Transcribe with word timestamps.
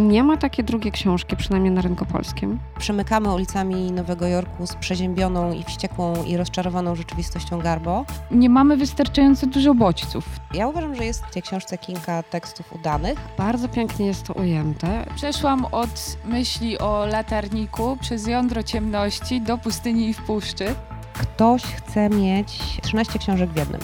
Nie 0.00 0.24
ma 0.24 0.36
takiej 0.36 0.64
drugiej 0.64 0.92
książki, 0.92 1.36
przynajmniej 1.36 1.72
na 1.72 1.82
rynku 1.82 2.06
polskim. 2.06 2.58
Przemykamy 2.78 3.34
ulicami 3.34 3.92
Nowego 3.92 4.26
Jorku 4.26 4.66
z 4.66 4.74
przeziębioną 4.74 5.52
i 5.52 5.64
wściekłą 5.64 6.24
i 6.24 6.36
rozczarowaną 6.36 6.94
rzeczywistością 6.94 7.58
Garbo. 7.58 8.04
Nie 8.30 8.50
mamy 8.50 8.76
wystarczająco 8.76 9.46
dużo 9.46 9.74
bodźców. 9.74 10.24
Ja 10.54 10.68
uważam, 10.68 10.94
że 10.94 11.04
jest 11.04 11.24
w 11.24 11.30
tej 11.30 11.42
książce 11.42 11.78
kilka 11.78 12.22
tekstów 12.22 12.72
udanych. 12.72 13.18
Bardzo 13.38 13.68
pięknie 13.68 14.06
jest 14.06 14.26
to 14.26 14.32
ujęte. 14.32 15.06
Przeszłam 15.16 15.64
od 15.64 16.16
myśli 16.24 16.78
o 16.78 17.06
latarniku 17.06 17.96
przez 18.00 18.26
jądro 18.26 18.62
ciemności 18.62 19.40
do 19.40 19.58
pustyni 19.58 20.08
i 20.08 20.14
w 20.14 20.22
puszczy. 20.22 20.74
Ktoś 21.12 21.62
chce 21.62 22.10
mieć 22.10 22.58
13 22.82 23.18
książek 23.18 23.50
w 23.50 23.56
jednym. 23.56 23.80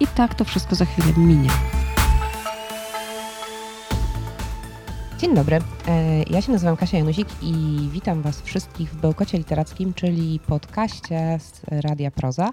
I 0.00 0.06
tak 0.06 0.34
to 0.34 0.44
wszystko 0.44 0.74
za 0.74 0.84
chwilę 0.84 1.12
minie. 1.16 1.50
Dzień 5.20 5.34
dobry, 5.34 5.58
e, 5.88 6.22
ja 6.30 6.42
się 6.42 6.52
nazywam 6.52 6.76
Kasia 6.76 6.98
Januzik 6.98 7.28
i 7.42 7.54
witam 7.92 8.22
Was 8.22 8.40
wszystkich 8.40 8.90
w 8.90 8.96
Bełkocie 8.96 9.38
Literackim, 9.38 9.94
czyli 9.94 10.40
podcaście 10.46 11.38
z 11.40 11.60
Radia 11.68 12.10
Proza 12.10 12.52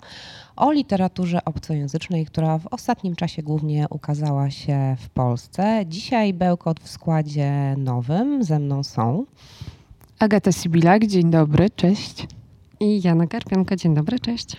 o 0.56 0.72
literaturze 0.72 1.46
obcojęzycznej, 1.46 2.26
która 2.26 2.58
w 2.58 2.68
ostatnim 2.68 3.16
czasie 3.16 3.44
głównie 3.44 3.86
ukazała 3.90 4.50
się 4.50 4.96
w 5.00 5.10
Polsce. 5.10 5.84
Dzisiaj 5.86 6.34
Bełkot 6.34 6.80
w 6.80 6.90
składzie 6.90 7.76
nowym, 7.78 8.44
ze 8.44 8.60
mną 8.60 8.84
są 8.84 9.26
Agata 10.20 10.52
Sibilak, 10.52 11.06
dzień 11.06 11.32
dobry, 11.32 11.70
cześć. 11.70 12.28
I 12.80 13.02
Jana 13.04 13.28
Karpianka, 13.28 13.76
dzień 13.76 13.94
dobry, 13.94 14.20
cześć. 14.20 14.58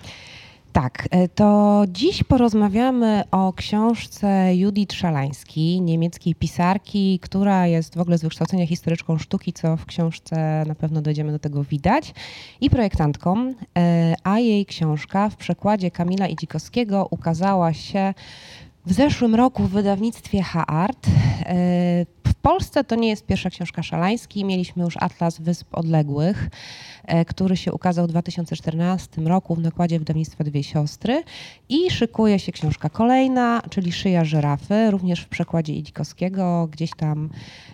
Tak, 0.72 1.08
e, 1.10 1.28
to 1.28 1.82
dziś 1.88 2.22
porozmawiamy 2.22 3.22
o 3.30 3.52
książce 3.52 4.56
Judith 4.56 4.94
Szalański, 4.94 5.80
niemieckiej 5.80 6.34
pisarki, 6.34 7.18
która 7.22 7.66
jest 7.66 7.96
w 7.96 8.00
ogóle 8.00 8.18
z 8.18 8.22
wykształcenia 8.22 8.66
historyczką 8.66 9.18
sztuki, 9.18 9.52
co 9.52 9.76
w 9.76 9.86
książce 9.86 10.64
na 10.66 10.74
pewno 10.74 11.02
dojdziemy 11.02 11.32
do 11.32 11.38
tego 11.38 11.64
widać, 11.64 12.14
i 12.60 12.70
projektantką, 12.70 13.54
e, 13.78 14.14
a 14.24 14.38
jej 14.38 14.66
książka 14.66 15.28
w 15.28 15.36
przekładzie 15.36 15.90
Kamila 15.90 16.26
Idzikowskiego 16.28 17.08
ukazała 17.10 17.72
się 17.72 18.14
w 18.86 18.92
zeszłym 18.92 19.34
roku 19.34 19.62
w 19.62 19.70
wydawnictwie 19.70 20.42
H-Art. 20.42 21.06
E, 22.48 22.50
Polsce 22.50 22.84
to 22.84 22.94
nie 22.94 23.08
jest 23.08 23.26
pierwsza 23.26 23.50
książka 23.50 23.82
Szalański. 23.82 24.44
Mieliśmy 24.44 24.84
już 24.84 24.96
Atlas 24.96 25.40
Wysp 25.40 25.74
Odległych, 25.74 26.48
e, 27.04 27.24
który 27.24 27.56
się 27.56 27.72
ukazał 27.72 28.06
w 28.06 28.08
2014 28.08 29.26
roku 29.26 29.54
w 29.54 29.58
nakładzie 29.58 29.98
wydawnictwa 29.98 30.44
Dwie 30.44 30.62
Siostry. 30.62 31.22
I 31.68 31.90
szykuje 31.90 32.38
się 32.38 32.52
książka 32.52 32.88
kolejna, 32.88 33.62
czyli 33.70 33.92
Szyja 33.92 34.24
żyrafy, 34.24 34.90
również 34.90 35.20
w 35.20 35.28
przekładzie 35.28 35.74
Idzikowskiego, 35.74 36.68
gdzieś 36.72 36.90
tam, 36.96 37.30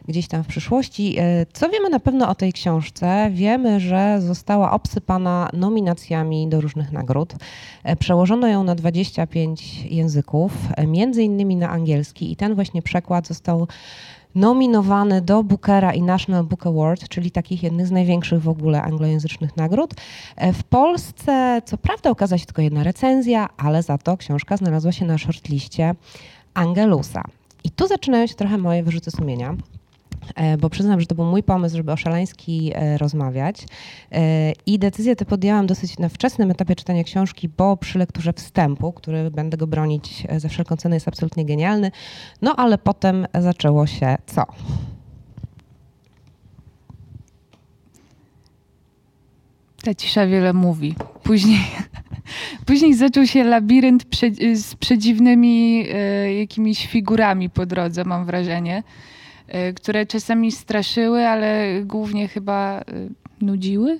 gdzieś 0.08 0.28
tam 0.28 0.44
w 0.44 0.46
przyszłości. 0.46 1.16
E, 1.18 1.46
co 1.52 1.68
wiemy 1.68 1.90
na 1.90 2.00
pewno 2.00 2.28
o 2.28 2.34
tej 2.34 2.52
książce? 2.52 3.30
Wiemy, 3.32 3.80
że 3.80 4.20
została 4.20 4.72
obsypana 4.72 5.50
nominacjami 5.52 6.48
do 6.48 6.60
różnych 6.60 6.92
nagród. 6.92 7.34
Przełożono 7.98 8.48
ją 8.48 8.64
na 8.64 8.74
25 8.74 9.84
języków, 9.84 10.52
między 10.86 11.22
innymi 11.22 11.56
na 11.56 11.70
angielski 11.70 12.32
i 12.32 12.36
ten 12.36 12.54
właśnie 12.54 12.82
przekład 12.82 13.26
został 13.26 13.66
nominowany 14.34 15.20
do 15.20 15.42
Bookera 15.42 15.92
i 15.92 16.02
National 16.02 16.44
Book 16.44 16.66
Award, 16.66 17.08
czyli 17.08 17.30
takich 17.30 17.62
jednych 17.62 17.86
z 17.86 17.90
największych 17.90 18.42
w 18.42 18.48
ogóle 18.48 18.82
anglojęzycznych 18.82 19.56
nagród. 19.56 19.94
E, 20.36 20.52
w 20.52 20.64
Polsce 20.64 21.62
co 21.64 21.78
prawda 21.78 22.10
ukazała 22.10 22.38
się 22.38 22.46
tylko 22.46 22.62
jedna 22.62 22.82
recenzja, 22.82 23.48
ale 23.56 23.82
za 23.82 23.98
to 23.98 24.16
książka 24.16 24.56
znalazła 24.56 24.92
się 24.92 25.04
na 25.04 25.18
shortliście 25.18 25.94
Angelusa. 26.54 27.24
I 27.64 27.70
tu 27.70 27.86
zaczynają 27.86 28.26
się 28.26 28.34
trochę 28.34 28.58
moje 28.58 28.82
wyrzuty 28.82 29.10
sumienia. 29.10 29.56
E, 30.34 30.56
bo 30.56 30.70
przyznam, 30.70 31.00
że 31.00 31.06
to 31.06 31.14
był 31.14 31.24
mój 31.24 31.42
pomysł, 31.42 31.76
żeby 31.76 31.92
o 31.92 31.96
Szalański 31.96 32.72
e, 32.74 32.98
rozmawiać. 32.98 33.66
E, 34.12 34.52
I 34.66 34.78
decyzję 34.78 35.16
tę 35.16 35.24
podjęłam 35.24 35.66
dosyć 35.66 35.98
na 35.98 36.08
wczesnym 36.08 36.50
etapie 36.50 36.76
czytania 36.76 37.04
książki, 37.04 37.48
bo 37.48 37.76
przy 37.76 37.98
lekturze 37.98 38.32
wstępu, 38.32 38.92
który 38.92 39.30
będę 39.30 39.56
go 39.56 39.66
bronić 39.66 40.26
za 40.36 40.48
wszelką 40.48 40.76
cenę, 40.76 40.96
jest 40.96 41.08
absolutnie 41.08 41.44
genialny. 41.44 41.90
No 42.42 42.56
ale 42.56 42.78
potem 42.78 43.26
zaczęło 43.40 43.86
się 43.86 44.16
co? 44.26 44.46
Ta 49.84 49.94
cisza 49.94 50.26
wiele 50.26 50.52
mówi. 50.52 50.94
Później, 51.22 51.60
później 52.66 52.94
zaczął 52.94 53.26
się 53.26 53.44
labirynt 53.44 54.04
z 54.54 54.74
przedziwnymi 54.74 55.86
e, 55.92 56.34
jakimiś 56.34 56.86
figurami 56.86 57.50
po 57.50 57.66
drodze, 57.66 58.04
mam 58.04 58.26
wrażenie. 58.26 58.82
E, 59.48 59.72
które 59.72 60.06
czasami 60.06 60.52
straszyły, 60.52 61.28
ale 61.28 61.80
głównie 61.82 62.28
chyba 62.28 62.80
e, 62.80 62.84
nudziły. 63.40 63.98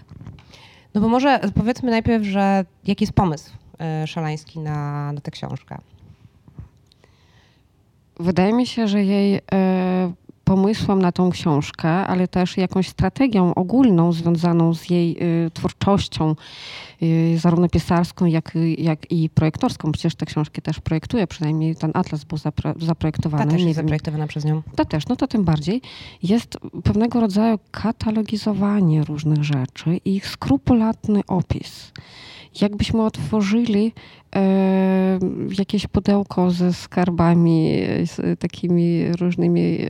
No 0.94 1.00
bo 1.00 1.09
może 1.09 1.41
powiedzmy 1.55 1.91
najpierw, 1.91 2.25
że 2.25 2.65
jaki 2.87 3.05
jest 3.05 3.12
pomysł 3.12 3.50
e, 3.78 4.06
Szalański 4.06 4.59
na, 4.59 5.12
na 5.12 5.21
tę 5.21 5.31
książkę? 5.31 5.78
Wydaje 8.21 8.53
mi 8.53 8.66
się, 8.66 8.88
że 8.88 9.04
jej 9.04 9.41
pomysłem 10.44 11.03
na 11.03 11.12
tą 11.12 11.31
książkę, 11.31 11.88
ale 11.88 12.28
też 12.28 12.56
jakąś 12.56 12.88
strategią 12.88 13.54
ogólną 13.54 14.12
związaną 14.12 14.75
z 14.75 14.91
jej 14.91 15.16
y, 15.47 15.50
twórczością, 15.50 16.31
y, 16.31 16.34
zarówno 17.37 17.69
pisarską, 17.69 18.26
jak, 18.26 18.53
jak 18.78 19.12
i 19.12 19.31
projektorską. 19.31 19.92
Przecież 19.92 20.15
te 20.15 20.26
książki 20.26 20.62
też 20.62 20.81
projektuje, 20.81 21.26
przynajmniej 21.26 21.76
ten 21.76 21.91
atlas 21.94 22.25
był 22.25 22.38
zapro, 22.38 22.75
zaprojektowany. 22.81 23.44
Ta 23.44 23.50
też 23.50 23.62
jest 23.62 23.76
zaprojektowana 23.76 24.26
przez 24.26 24.44
nią. 24.44 24.62
To 24.76 24.84
też, 24.84 25.09
no 25.09 25.16
to 25.16 25.26
tym 25.26 25.44
bardziej. 25.44 25.82
Jest 26.22 26.59
pewnego 26.84 27.20
rodzaju 27.20 27.59
katalogizowanie 27.70 29.04
różnych 29.04 29.44
rzeczy 29.44 30.00
i 30.04 30.16
ich 30.16 30.28
skrupulatny 30.28 31.20
opis 31.26 31.92
jakbyśmy 32.60 33.03
otworzyli 33.03 33.92
e, 34.36 35.19
jakieś 35.59 35.86
pudełko 35.86 36.50
ze 36.50 36.72
skarbami, 36.72 37.81
z 38.04 38.41
takimi 38.41 39.12
różnymi 39.12 39.78
e, 39.81 39.88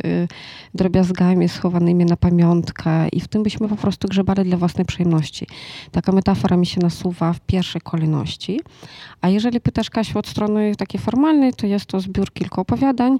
drobiazgami 0.75 1.49
schowanymi 1.49 2.05
na 2.05 2.17
pamiątkę 2.17 3.09
i 3.09 3.21
w 3.21 3.29
tym 3.29 3.43
byśmy 3.43 3.69
po 3.69 3.77
prostu 3.77 4.09
grzebali 4.09 4.45
dla 4.45 4.57
własnej 4.57 4.85
przyjemności. 4.85 5.47
Taka 5.91 6.13
metafora 6.13 6.57
mi 6.57 6.67
się 6.67 6.81
nasuwa 7.05 7.33
w 7.33 7.41
pierwszej 7.41 7.81
kolejności. 7.81 8.61
A 9.21 9.29
jeżeli 9.29 9.61
pytasz 9.61 9.91
Kasiu 9.91 10.19
od 10.19 10.27
strony 10.27 10.77
takiej 10.77 11.01
formalnej, 11.01 11.53
to 11.53 11.67
jest 11.67 11.87
to 11.87 12.01
zbiór 12.01 12.33
kilku 12.33 12.61
opowiadań. 12.61 13.19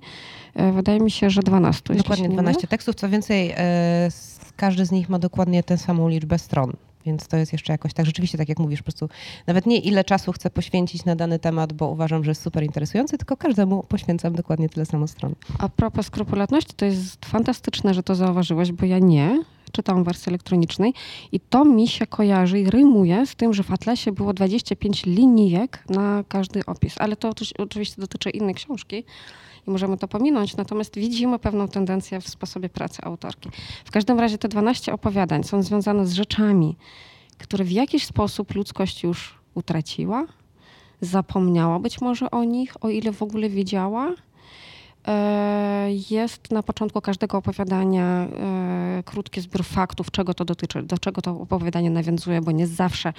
E, 0.55 0.73
wydaje 0.73 1.01
mi 1.01 1.11
się, 1.11 1.31
że 1.31 1.43
12. 1.43 1.95
Dokładnie 1.95 2.29
12 2.29 2.67
tekstów. 2.67 2.95
Co 2.95 3.09
więcej, 3.09 3.53
e, 3.57 4.09
każdy 4.57 4.87
z 4.87 4.93
nich 4.93 5.09
ma 5.09 5.19
dokładnie 5.19 5.63
tę 5.63 5.79
samą 5.79 6.09
liczbę 6.09 6.39
stron. 6.39 6.73
Więc 7.07 7.29
to 7.29 7.37
jest 7.37 7.53
jeszcze 7.53 7.73
jakoś 7.73 7.93
tak, 7.93 8.07
rzeczywiście 8.07 8.39
tak 8.39 8.49
jak 8.49 8.59
mówisz, 8.59 8.81
po 8.81 8.85
prostu 8.85 9.09
nawet 9.47 9.67
nie 9.67 9.79
ile 9.79 10.05
czasu 10.05 10.33
chcę 10.33 10.51
poświęcić 10.51 11.05
na 11.05 11.17
dany 11.17 11.39
temat, 11.39 11.73
bo 11.73 11.89
uważam, 11.89 12.25
że 12.25 12.31
jest 12.31 12.43
super 12.43 12.63
interesujący, 12.63 13.19
tylko 13.19 13.37
każdemu 13.37 13.83
poświęcam 13.83 14.35
dokładnie 14.35 14.69
tyle 14.69 14.87
samo 14.87 15.09
stron. 15.09 15.35
A 15.59 15.69
propos 15.69 16.07
skrupulatności, 16.07 16.73
to 16.77 16.85
jest 16.85 17.27
fantastyczne, 17.27 17.95
że 17.95 18.03
to 18.03 18.15
zauważyłaś, 18.15 18.73
bo 18.73 18.87
ja 18.87 18.99
nie. 18.99 19.43
Czytałam 19.75 20.05
wersji 20.05 20.31
elektronicznej 20.31 20.95
i 21.33 21.41
to 21.41 21.65
mi 21.65 21.89
się 21.89 22.07
kojarzy 22.07 22.61
i 22.61 22.71
rymuje 22.71 23.27
z 23.27 23.37
tym, 23.37 23.55
że 23.55 23.63
w 23.63 23.71
Atlasie 23.71 24.13
było 24.13 24.33
25 24.33 25.07
linijek 25.07 25.85
na 25.89 26.25
każdy 26.29 26.67
opis. 26.67 26.95
Ale 26.99 27.17
to 27.17 27.31
oczywiście 27.59 28.01
dotyczy 28.01 28.31
innej 28.31 28.55
książki 28.55 29.05
i 29.67 29.71
możemy 29.71 29.97
to 29.97 30.09
pominąć, 30.09 30.57
natomiast 30.57 30.99
widzimy 30.99 31.39
pewną 31.39 31.69
tendencję 31.69 32.21
w 32.21 32.29
sposobie 32.29 32.69
pracy 32.69 33.03
autorki. 33.03 33.51
W 33.85 33.91
każdym 33.91 34.21
razie 34.21 34.39
te 34.39 34.49
12 34.49 34.93
opowiadań 34.93 35.45
są 35.45 35.63
związane 35.63 36.07
z 36.07 36.13
rzeczami, 36.13 36.77
które 37.39 37.65
w 37.65 37.73
jakiś 37.73 38.07
sposób 38.07 38.55
ludzkość 38.55 39.03
już 39.03 39.39
utraciła, 39.55 40.27
zapomniała 41.01 41.79
być 41.79 42.01
może 42.01 42.31
o 42.31 42.45
nich, 42.45 42.85
o 42.85 42.89
ile 42.89 43.13
w 43.13 43.23
ogóle 43.23 43.49
wiedziała 43.49 44.13
jest 46.11 46.51
na 46.51 46.63
początku 46.63 47.01
każdego 47.01 47.39
opowiadania 47.39 48.05
e, 48.05 49.03
krótki 49.05 49.41
zbiór 49.41 49.65
faktów, 49.65 50.11
czego 50.11 50.35
to 50.35 50.45
dotyczy, 50.45 50.83
do 50.83 50.99
czego 50.99 51.23
to 51.23 51.31
opowiadanie 51.31 51.91
nawiązuje, 51.91 52.41
bo 52.41 52.51
nie 52.51 52.67
zawsze, 52.67 53.13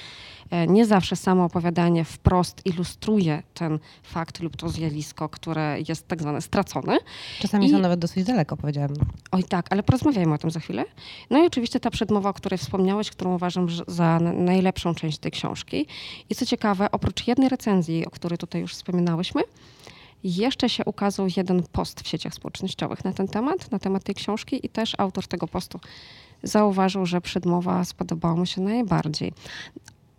e, 0.51 0.67
nie 0.67 0.85
zawsze 0.85 1.15
samo 1.15 1.43
opowiadanie 1.43 2.05
wprost 2.05 2.65
ilustruje 2.65 3.43
ten 3.53 3.79
fakt 4.03 4.39
lub 4.39 4.57
to 4.57 4.69
zjawisko, 4.69 5.29
które 5.29 5.77
jest 5.89 6.07
tak 6.07 6.21
zwane 6.21 6.41
stracone. 6.41 6.97
Czasami 7.39 7.65
I... 7.65 7.69
są 7.69 7.79
nawet 7.79 7.99
dosyć 7.99 8.23
daleko, 8.23 8.57
powiedziałam. 8.57 8.89
Oj 9.31 9.43
tak, 9.43 9.65
ale 9.69 9.83
porozmawiajmy 9.83 10.33
o 10.33 10.37
tym 10.37 10.51
za 10.51 10.59
chwilę. 10.59 10.85
No 11.29 11.43
i 11.43 11.47
oczywiście 11.47 11.79
ta 11.79 11.89
przedmowa, 11.89 12.29
o 12.29 12.33
której 12.33 12.57
wspomniałeś, 12.57 13.09
którą 13.09 13.35
uważam 13.35 13.67
za 13.87 14.19
najlepszą 14.19 14.95
część 14.95 15.17
tej 15.17 15.31
książki. 15.31 15.87
I 16.29 16.35
co 16.35 16.45
ciekawe, 16.45 16.91
oprócz 16.91 17.27
jednej 17.27 17.49
recenzji, 17.49 18.05
o 18.05 18.09
której 18.09 18.37
tutaj 18.37 18.61
już 18.61 18.73
wspominałyśmy, 18.73 19.41
jeszcze 20.25 20.69
się 20.69 20.85
ukazał 20.85 21.27
jeden 21.37 21.63
post 21.63 22.01
w 22.01 22.07
sieciach 22.07 22.33
społecznościowych 22.33 23.05
na 23.05 23.13
ten 23.13 23.27
temat, 23.27 23.71
na 23.71 23.79
temat 23.79 24.03
tej 24.03 24.15
książki 24.15 24.65
i 24.65 24.69
też 24.69 24.95
autor 24.97 25.27
tego 25.27 25.47
postu 25.47 25.79
zauważył, 26.43 27.05
że 27.05 27.21
przedmowa 27.21 27.85
spodobała 27.85 28.35
mu 28.35 28.45
się 28.45 28.61
najbardziej. 28.61 29.33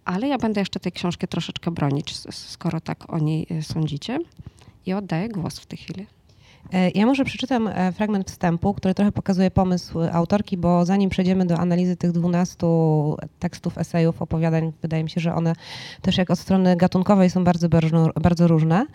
Ale 0.05 0.29
ja 0.29 0.39
będę 0.39 0.61
jeszcze 0.61 0.81
tej 0.81 0.93
książki 0.93 1.29
troszeczkę 1.29 1.71
bronić, 1.71 2.15
skoro 2.31 2.81
tak 2.81 3.13
o 3.13 3.19
niej 3.19 3.47
e, 3.51 3.63
sądzicie. 3.63 4.19
I 4.87 4.93
oddaję 4.93 5.29
głos 5.29 5.59
w 5.59 5.67
tej 5.67 5.79
chwili. 5.79 6.07
E, 6.73 6.91
ja 6.91 7.07
może 7.07 7.25
przeczytam 7.25 7.69
e, 7.69 7.93
fragment 7.93 8.31
wstępu, 8.31 8.75
który 8.75 8.95
trochę 8.95 9.13
pokazuje 9.13 9.51
pomysł 9.51 9.99
autorki, 10.13 10.57
bo 10.57 10.85
zanim 10.85 11.11
przejdziemy 11.11 11.47
do 11.47 11.59
analizy 11.59 11.97
tych 11.97 12.13
12 12.13 12.67
tekstów, 13.39 13.79
esejów, 13.79 14.23
opowiadań, 14.23 14.73
wydaje 14.83 15.05
mi 15.05 15.11
się, 15.11 15.21
że 15.21 15.35
one 15.35 15.53
też 16.03 16.19
jak 16.19 16.31
od 16.31 16.39
strony 16.39 16.77
gatunkowej 16.77 17.31
są 17.31 17.45
bardzo, 17.45 17.69
bardzo 18.21 18.49
różne. 18.49 18.87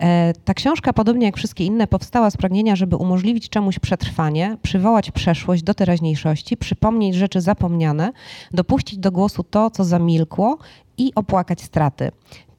E, 0.00 0.32
ta 0.44 0.54
książka, 0.54 0.92
podobnie 0.92 1.26
jak 1.26 1.36
wszystkie 1.36 1.64
inne, 1.64 1.86
powstała 1.86 2.30
z 2.30 2.36
pragnienia, 2.36 2.76
żeby 2.76 2.96
umożliwić 2.96 3.48
czemuś 3.48 3.78
przetrwanie, 3.78 4.56
przywołać 4.62 5.10
przeszłość 5.10 5.62
do 5.62 5.74
teraźniejszości, 5.74 6.56
przypomnieć 6.56 7.14
rzeczy 7.14 7.40
zapomniane, 7.40 8.12
dopuścić 8.50 8.98
do 8.98 9.12
głosu 9.12 9.42
to, 9.42 9.70
co 9.70 9.84
zamilkło 9.84 10.58
i 10.98 11.12
opłakać 11.14 11.62
straty. 11.62 12.10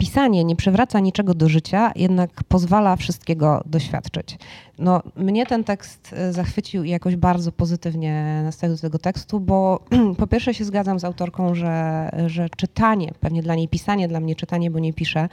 Pisanie 0.02 0.44
nie 0.44 0.56
przywraca 0.56 1.00
niczego 1.00 1.34
do 1.34 1.50
życia, 1.50 1.92
jednak 1.96 2.44
pozwala 2.44 2.96
wszystkiego 2.96 3.64
doświadczyć. 3.66 4.38
No, 4.80 5.02
mnie 5.16 5.46
ten 5.46 5.64
tekst 5.64 6.14
y, 6.30 6.34
zachwycił 6.34 6.84
i 6.84 6.90
jakoś 6.90 7.16
bardzo 7.16 7.52
pozytywnie 7.52 8.42
nastawił 8.44 8.76
do 8.76 8.82
tego 8.82 9.00
tekstu, 9.00 9.40
bo 9.40 9.80
po 10.20 10.28
pierwsze 10.28 10.54
się 10.54 10.66
zgadzam 10.66 11.00
z 11.00 11.04
autorką, 11.04 11.56
że, 11.56 12.10
że 12.28 12.50
czytanie, 12.58 13.12
pewnie 13.20 13.42
dla 13.42 13.56
niej 13.56 13.68
pisanie, 13.68 14.08
dla 14.08 14.20
mnie 14.20 14.36
czytanie, 14.36 14.72
bo 14.72 14.80
nie 14.80 14.94
piszę, 14.94 15.30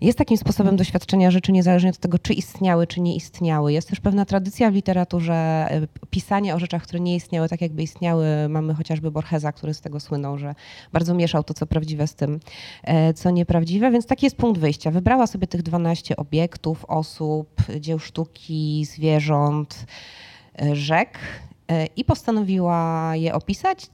jest 0.00 0.18
takim 0.18 0.36
sposobem 0.36 0.76
doświadczenia 0.76 1.30
rzeczy 1.30 1.52
niezależnie 1.52 1.90
od 1.90 1.98
tego, 1.98 2.18
czy 2.18 2.32
istniały, 2.32 2.86
czy 2.86 3.00
nie 3.00 3.16
istniały. 3.16 3.72
Jest 3.72 3.88
też 3.88 4.00
pewna 4.00 4.24
tradycja 4.24 4.70
w 4.70 4.74
literaturze 4.74 5.68
y, 5.82 6.06
pisania 6.10 6.54
o 6.54 6.58
rzeczach, 6.58 6.82
które 6.82 7.00
nie 7.00 7.16
istniały, 7.16 7.48
tak 7.48 7.60
jakby 7.60 7.82
istniały. 7.82 8.26
Mamy 8.48 8.74
chociażby 8.74 9.10
Borgesa, 9.10 9.52
który 9.52 9.74
z 9.74 9.80
tego 9.80 10.00
słynął, 10.00 10.38
że 10.38 10.54
bardzo 10.92 11.14
mieszał 11.14 11.44
to, 11.44 11.54
co 11.54 11.66
prawdziwe 11.66 12.06
z 12.06 12.14
tym, 12.14 12.40
e, 12.84 13.14
co 13.14 13.30
nieprawdziwe, 13.30 13.90
więc 13.90 14.06
taki 14.06 14.26
jest 14.26 14.36
punkt 14.36 14.60
wyjścia. 14.60 14.90
Wybrała 14.90 15.26
sobie 15.26 15.46
tych 15.46 15.62
12 15.62 16.16
obiektów, 16.16 16.84
osób, 16.84 17.48
dzieł 17.80 17.98
sztuki, 17.98 18.81
zwierząt, 18.84 19.86
e, 20.62 20.76
rzek 20.76 21.18
e, 21.68 21.86
i 21.86 22.04
postanowiła 22.04 23.12
je 23.16 23.34
opisać. 23.34 23.86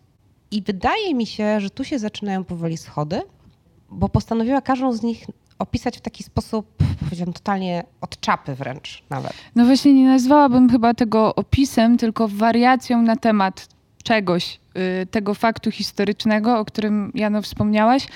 I 0.51 0.63
wydaje 0.63 1.15
mi 1.15 1.27
się, 1.27 1.61
że 1.61 1.71
tu 1.71 1.85
się 1.85 1.99
zaczynają 1.99 2.45
powoli 2.45 2.77
schody, 2.77 3.23
bo 3.91 4.09
postanowiła 4.09 4.61
każdą 4.61 4.93
z 4.93 5.03
nich 5.03 5.27
opisać 5.59 5.99
w 5.99 6.01
taki 6.01 6.23
sposób, 6.23 6.67
powiedziałam, 7.01 7.33
totalnie 7.33 7.85
od 8.01 8.21
czapy 8.21 8.55
wręcz 8.55 9.03
nawet. 9.11 9.33
No 9.55 9.65
właśnie 9.65 9.95
nie 9.95 10.07
nazwałabym 10.07 10.71
chyba 10.71 10.95
tego 10.95 11.35
opisem, 11.35 11.99
tylko 11.99 12.29
wariacją 12.29 13.03
na 13.03 13.17
temat 13.17 13.69
czegoś, 14.05 14.61
y, 15.03 15.07
tego 15.07 15.35
faktu 15.35 15.71
historycznego, 15.71 16.59
o 16.59 16.65
którym 16.65 17.13
Jano 17.15 17.43
wspomniałaś 17.43 18.07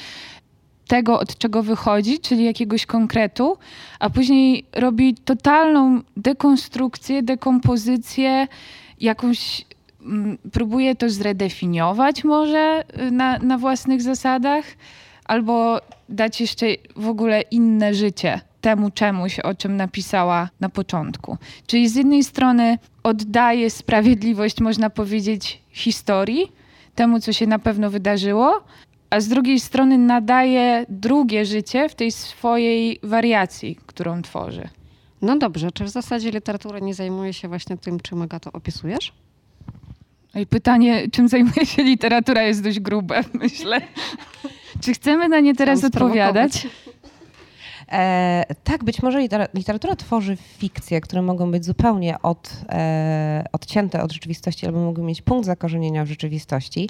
tego, 0.93 1.21
od 1.21 1.39
czego 1.39 1.63
wychodzi, 1.63 2.19
czyli 2.19 2.45
jakiegoś 2.45 2.87
konkretu, 2.87 3.57
a 4.01 4.11
później 4.11 4.65
robi 4.73 5.15
totalną 5.15 6.01
dekonstrukcję, 6.17 7.23
dekompozycję, 7.23 8.49
jakąś 9.01 9.65
mm, 10.03 10.39
próbuje 10.53 10.95
to 10.95 11.11
zredefiniować 11.11 12.25
może 12.25 12.85
y, 13.01 13.11
na, 13.11 13.39
na 13.39 13.59
własnych 13.59 14.03
zasadach, 14.03 14.65
albo 15.25 15.81
dać 16.09 16.41
jeszcze 16.41 16.67
w 16.97 17.09
ogóle 17.09 17.41
inne 17.41 17.95
życie 17.95 18.41
temu 18.61 18.91
czemuś, 18.91 19.41
o 19.41 19.55
czym 19.55 19.77
napisała 19.77 20.49
na 20.61 20.69
początku. 20.69 21.39
Czyli 21.67 21.89
z 21.89 21.95
jednej 21.95 22.25
strony 22.25 22.79
oddaje 23.03 23.71
sprawiedliwość, 23.71 24.61
można 24.61 24.91
powiedzieć, 24.91 25.63
historii, 25.71 26.53
temu, 26.95 27.21
co 27.21 27.33
się 27.33 27.47
na 27.47 27.59
pewno 27.59 27.91
wydarzyło, 27.91 28.65
a 29.13 29.21
z 29.21 29.29
drugiej 29.29 29.61
strony 29.61 29.99
nadaje 29.99 30.87
drugie 30.89 31.45
życie 31.45 31.89
w 31.89 31.95
tej 31.95 32.13
swojej 32.13 33.01
wariacji, 33.03 33.79
którą 33.87 34.23
tworzy. 34.23 34.69
No 35.23 35.39
dobrze, 35.39 35.73
czy 35.73 35.85
w 35.85 35.89
zasadzie 35.89 36.31
literatura 36.31 36.79
nie 36.79 36.95
zajmuje 36.95 37.33
się 37.33 37.49
właśnie 37.49 37.77
tym, 37.77 38.01
czym 38.01 38.29
to 38.29 38.53
opisujesz? 38.53 39.13
No 40.35 40.41
I 40.41 40.47
pytanie, 40.47 41.09
czym 41.13 41.29
zajmuje 41.29 41.67
się 41.67 41.83
literatura, 41.83 42.43
jest 42.43 42.63
dość 42.63 42.81
grube, 42.81 43.21
myślę. 43.43 43.81
Czy 44.81 44.95
chcemy 44.95 45.29
na 45.29 45.41
nie 45.41 45.55
teraz 45.55 45.85
odpowiadać? 45.85 46.69
E, 47.93 48.45
tak, 48.65 48.85
być 48.85 49.03
może 49.03 49.21
literatura 49.55 49.97
tworzy 49.97 50.37
fikcje, 50.37 51.01
które 51.01 51.23
mogą 51.23 51.51
być 51.51 51.65
zupełnie 51.65 52.23
od, 52.23 52.53
e, 52.69 53.45
odcięte 53.53 54.03
od 54.03 54.13
rzeczywistości 54.13 54.67
albo 54.67 54.81
mogą 54.81 55.03
mieć 55.03 55.23
punkt 55.23 55.47
zakorzenienia 55.47 56.05
w 56.05 56.09
rzeczywistości. 56.09 56.89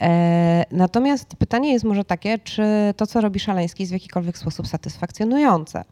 E, 0.00 0.64
natomiast 0.70 1.36
pytanie 1.36 1.72
jest 1.72 1.84
może 1.84 2.04
takie, 2.04 2.38
czy 2.38 2.62
to, 2.96 3.06
co 3.06 3.20
robi 3.20 3.40
Szaleński 3.40 3.82
jest 3.82 3.92
w 3.92 3.92
jakikolwiek 3.92 4.38
sposób 4.38 4.66
satysfakcjonujące. 4.66 5.84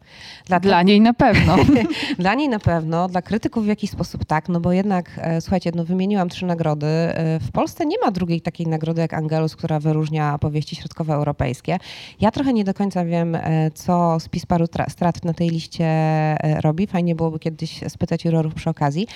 Dla, 0.47 0.61
dla 0.61 0.83
niej 0.83 1.01
na 1.01 1.15
pewno. 1.15 1.57
dla 2.19 2.35
niej 2.35 2.49
na 2.49 2.59
pewno, 2.59 3.09
dla 3.09 3.23
krytyków 3.23 3.65
w 3.65 3.69
jakiś 3.69 3.91
sposób 3.91 4.25
tak, 4.25 4.49
no 4.49 4.61
bo 4.61 4.73
jednak, 4.73 5.11
e, 5.17 5.41
słuchajcie, 5.41 5.73
no 5.75 5.85
wymieniłam 5.85 6.29
trzy 6.29 6.47
nagrody. 6.47 6.87
E, 6.87 7.41
w 7.41 7.51
Polsce 7.53 7.87
nie 7.87 7.97
ma 8.05 8.11
drugiej 8.11 8.41
takiej 8.41 8.67
nagrody 8.67 9.01
jak 9.01 9.15
Angelus, 9.15 9.57
która 9.57 9.81
wyróżnia 9.81 10.39
powieści 10.39 10.77
środkowoeuropejskie. 10.77 11.79
Ja 12.21 12.31
trochę 12.31 12.53
nie 12.53 12.65
do 12.65 12.75
końca 12.75 13.05
wiem, 13.05 13.35
e, 13.35 13.71
co 13.71 14.21
spis 14.21 14.47
paru 14.51 14.67
strat 14.89 15.25
na 15.25 15.35
tej 15.35 15.49
liście 15.49 15.85
e, 15.85 16.61
robi. 16.61 16.87
Fajnie 16.87 17.15
byłoby 17.15 17.39
kiedyś 17.39 17.81
spytać 17.89 18.25
jurorów 18.25 18.55
przy 18.55 18.71
okazji. 18.71 19.07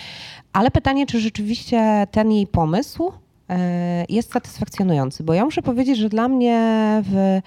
Ale 0.52 0.70
pytanie, 0.70 1.06
czy 1.06 1.20
rzeczywiście 1.20 2.06
ten 2.10 2.32
jej 2.32 2.46
pomysł 2.46 3.12
e, 3.50 4.04
jest 4.08 4.32
satysfakcjonujący? 4.32 5.24
Bo 5.24 5.34
ja 5.34 5.44
muszę 5.44 5.62
powiedzieć, 5.62 5.98
że 5.98 6.08
dla 6.08 6.28
mnie 6.28 6.58
w 7.06 7.40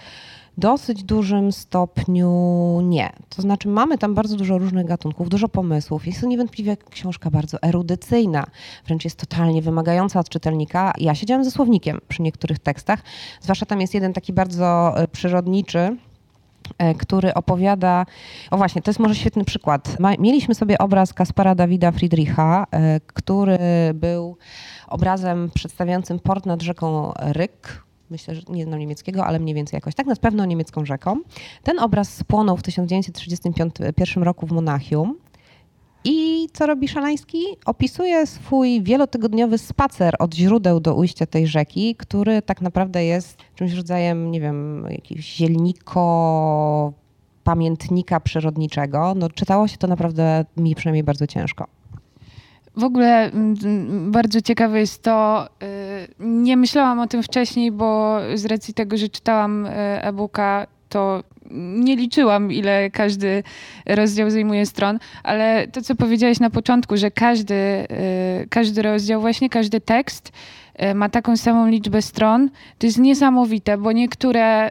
dosyć 0.58 1.04
dużym 1.04 1.52
stopniu 1.52 2.32
nie. 2.84 3.10
To 3.30 3.42
znaczy 3.42 3.68
mamy 3.68 3.98
tam 3.98 4.16
bardzo 4.16 4.36
dużo 4.36 4.58
różnych 4.58 4.86
gatunków, 4.86 5.30
dużo 5.30 5.50
pomysłów. 5.50 6.08
Jest 6.08 6.22
to 6.22 6.28
niewątpliwie 6.28 6.78
książka 6.78 7.32
bardzo 7.32 7.58
erudycyjna, 7.62 8.46
wręcz 8.86 9.04
jest 9.04 9.20
totalnie 9.20 9.62
wymagająca 9.62 10.20
od 10.20 10.30
czytelnika. 10.30 10.94
Ja 10.98 11.16
siedziałam 11.16 11.44
ze 11.44 11.52
słownikiem 11.52 12.00
przy 12.08 12.22
niektórych 12.22 12.60
tekstach, 12.60 13.00
zwłaszcza 13.42 13.66
tam 13.66 13.82
jest 13.82 13.94
jeden 13.94 14.14
taki 14.14 14.34
bardzo 14.34 14.94
e, 14.98 15.08
przyrodniczy, 15.08 15.98
który 16.98 17.34
opowiada, 17.34 18.06
o 18.52 18.58
właśnie, 18.58 18.82
to 18.82 18.92
jest 18.92 19.00
może 19.00 19.16
świetny 19.16 19.46
przykład. 19.46 19.98
Mieliśmy 20.20 20.56
sobie 20.56 20.78
obraz 20.78 21.14
Kaspara 21.14 21.56
Dawida 21.56 21.92
Friedricha, 21.92 22.68
e, 22.72 23.00
który 23.00 23.58
był 23.94 24.38
obrazem 24.88 25.50
przedstawiającym 25.54 26.20
port 26.20 26.46
nad 26.46 26.62
rzeką 26.62 27.14
Ryk, 27.20 27.84
myślę, 28.10 28.36
że 28.36 28.42
nie 28.50 28.64
znam 28.64 28.80
niemieckiego, 28.80 29.26
ale 29.26 29.40
mniej 29.40 29.56
więcej 29.56 29.78
jakoś 29.78 29.96
tak, 29.96 30.08
na 30.08 30.16
pewno 30.16 30.46
niemiecką 30.46 30.86
rzeką. 30.86 31.22
Ten 31.64 31.80
obraz 31.80 32.14
spłonął 32.14 32.58
w 32.58 32.64
1931 32.64 34.24
roku 34.24 34.48
w 34.48 34.52
Monachium. 34.52 35.16
I 36.04 36.48
co 36.54 36.66
robi 36.66 36.88
Szalański? 36.88 37.44
Opisuje 37.66 38.28
swój 38.28 38.82
wielotygodniowy 38.84 39.58
spacer 39.58 40.16
od 40.20 40.34
źródeł 40.34 40.80
do 40.80 40.96
ujścia 40.96 41.26
tej 41.26 41.48
rzeki, 41.48 41.96
który 41.96 42.42
tak 42.42 42.62
naprawdę 42.62 43.06
jest 43.06 43.38
czymś 43.56 43.74
rodzajem, 43.74 44.32
nie 44.32 44.42
wiem, 44.42 44.88
jakiegoś 44.90 45.26
zielniko, 45.26 46.94
pamiętnika 47.44 48.20
przyrodniczego. 48.20 49.14
No, 49.16 49.30
czytało 49.30 49.68
się 49.68 49.78
to 49.78 49.88
naprawdę 49.88 50.46
mi 50.58 50.76
przynajmniej 50.76 51.04
bardzo 51.04 51.28
ciężko. 51.28 51.68
W 52.78 52.84
ogóle 52.84 53.32
mm, 53.32 54.12
bardzo 54.12 54.42
ciekawe 54.42 54.80
jest 54.80 55.04
to, 55.04 55.48
y, 55.64 55.68
nie 56.20 56.58
myślałam 56.58 57.00
o 57.00 57.08
tym 57.08 57.24
wcześniej, 57.24 57.72
bo 57.72 58.20
z 58.36 58.46
racji 58.46 58.74
tego, 58.74 58.98
że 58.98 59.10
czytałam 59.10 59.66
y, 59.66 59.70
e-booka, 59.70 60.68
to 60.90 61.24
nie 61.52 61.96
liczyłam, 61.96 62.52
ile 62.52 62.90
każdy 62.90 63.44
rozdział 63.86 64.30
zajmuje 64.30 64.66
stron, 64.66 65.00
ale 65.24 65.68
to, 65.68 65.82
co 65.82 65.96
powiedziałeś 65.96 66.40
na 66.40 66.50
początku, 66.50 66.98
że 66.98 67.12
każdy, 67.12 67.54
y, 67.54 68.48
każdy 68.50 68.82
rozdział, 68.82 69.22
właśnie 69.22 69.50
każdy 69.50 69.82
tekst 69.82 70.32
y, 70.84 70.96
ma 70.96 71.10
taką 71.10 71.38
samą 71.38 71.68
liczbę 71.68 72.02
stron, 72.02 72.50
to 72.78 72.88
jest 72.88 73.00
niesamowite, 73.00 73.78
bo 73.78 73.92
niektóre 73.92 74.70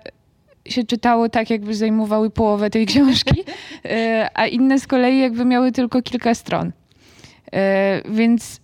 się 0.66 0.84
czytało 0.84 1.28
tak, 1.28 1.50
jakby 1.50 1.74
zajmowały 1.74 2.30
połowę 2.30 2.70
tej 2.70 2.86
książki, 2.92 3.40
y, 3.40 3.88
a 4.34 4.46
inne 4.46 4.78
z 4.78 4.86
kolei 4.86 5.18
jakby 5.18 5.44
miały 5.44 5.72
tylko 5.72 6.02
kilka 6.02 6.34
stron. 6.34 6.72
Więc 8.08 8.60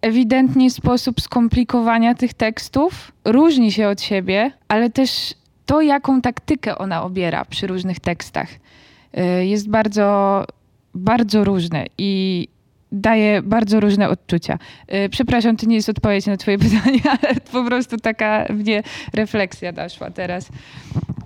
ewidentnie 0.00 0.70
sposób 0.70 1.20
skomplikowania 1.20 2.14
tych 2.14 2.34
tekstów 2.34 3.12
różni 3.24 3.72
się 3.72 3.88
od 3.88 4.00
siebie, 4.00 4.52
ale 4.68 4.90
też 4.90 5.34
to, 5.66 5.80
jaką 5.80 6.20
taktykę 6.20 6.78
ona 6.78 7.02
obiera 7.02 7.44
przy 7.44 7.66
różnych 7.66 8.00
tekstach, 8.00 8.48
y, 9.18 9.46
jest 9.46 9.68
bardzo, 9.68 10.44
bardzo 10.94 11.44
różne 11.44 11.86
i 11.98 12.48
daje 12.92 13.42
bardzo 13.42 13.80
różne 13.80 14.08
odczucia. 14.08 14.58
Y, 14.94 15.08
przepraszam, 15.08 15.56
to 15.56 15.66
nie 15.66 15.76
jest 15.76 15.88
odpowiedź 15.88 16.26
na 16.26 16.36
Twoje 16.36 16.58
pytanie, 16.68 17.00
ale 17.04 17.34
po 17.52 17.64
prostu 17.64 17.96
taka 17.96 18.46
mnie 18.50 18.82
refleksja 19.12 19.72
doszła 19.72 20.10
teraz. 20.10 20.48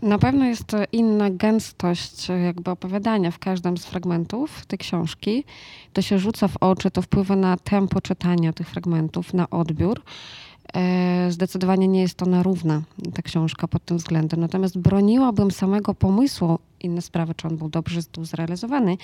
Na 0.02 0.18
pewno 0.18 0.44
jest 0.44 0.64
to 0.64 0.76
inna 0.92 1.30
gęstość 1.30 2.28
jakby 2.44 2.70
opowiadania 2.70 3.30
w 3.30 3.38
każdym 3.38 3.78
z 3.78 3.86
fragmentów 3.86 4.66
tej 4.66 4.78
książki. 4.78 5.44
To 5.92 6.02
się 6.02 6.18
rzuca 6.18 6.48
w 6.48 6.56
oczy, 6.60 6.90
to 6.90 7.02
wpływa 7.02 7.36
na 7.36 7.56
tempo 7.56 8.00
czytania 8.00 8.52
tych 8.52 8.68
fragmentów, 8.68 9.34
na 9.34 9.50
odbiór. 9.50 10.02
E, 10.76 11.30
zdecydowanie 11.30 11.88
nie 11.88 12.00
jest 12.00 12.22
ona 12.22 12.42
równa, 12.42 12.82
ta 13.14 13.22
książka 13.22 13.68
pod 13.68 13.84
tym 13.84 13.96
względem. 13.96 14.40
Natomiast 14.40 14.78
broniłabym 14.78 15.50
samego 15.50 15.94
pomysłu, 15.94 16.58
inne 16.80 17.02
sprawy, 17.02 17.34
czy 17.34 17.48
on 17.48 17.56
był 17.56 17.68
dobrze 17.68 18.02
tu 18.02 18.24
zrealizowany, 18.24 18.96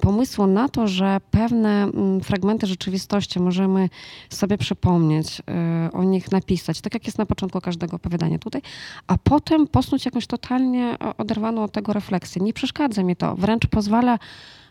pomysłu 0.00 0.46
na 0.46 0.68
to, 0.68 0.88
że 0.88 1.20
pewne 1.30 1.82
mm, 1.82 2.20
fragmenty 2.20 2.66
rzeczywistości 2.66 3.40
możemy 3.40 3.88
sobie 4.30 4.58
przypomnieć, 4.58 5.42
e, 5.48 5.92
o 5.92 6.04
nich 6.04 6.32
napisać, 6.32 6.80
tak 6.80 6.94
jak 6.94 7.06
jest 7.06 7.18
na 7.18 7.26
początku 7.26 7.60
każdego 7.60 7.96
opowiadania 7.96 8.38
tutaj, 8.38 8.62
a 9.06 9.18
potem 9.18 9.66
posnuć 9.66 10.04
jakąś 10.04 10.26
totalnie 10.26 10.96
oderwaną 11.18 11.62
od 11.62 11.72
tego 11.72 11.92
refleksję. 11.92 12.42
Nie 12.42 12.52
przeszkadza 12.52 13.02
mi 13.02 13.16
to, 13.16 13.36
wręcz 13.36 13.66
pozwala 13.66 14.18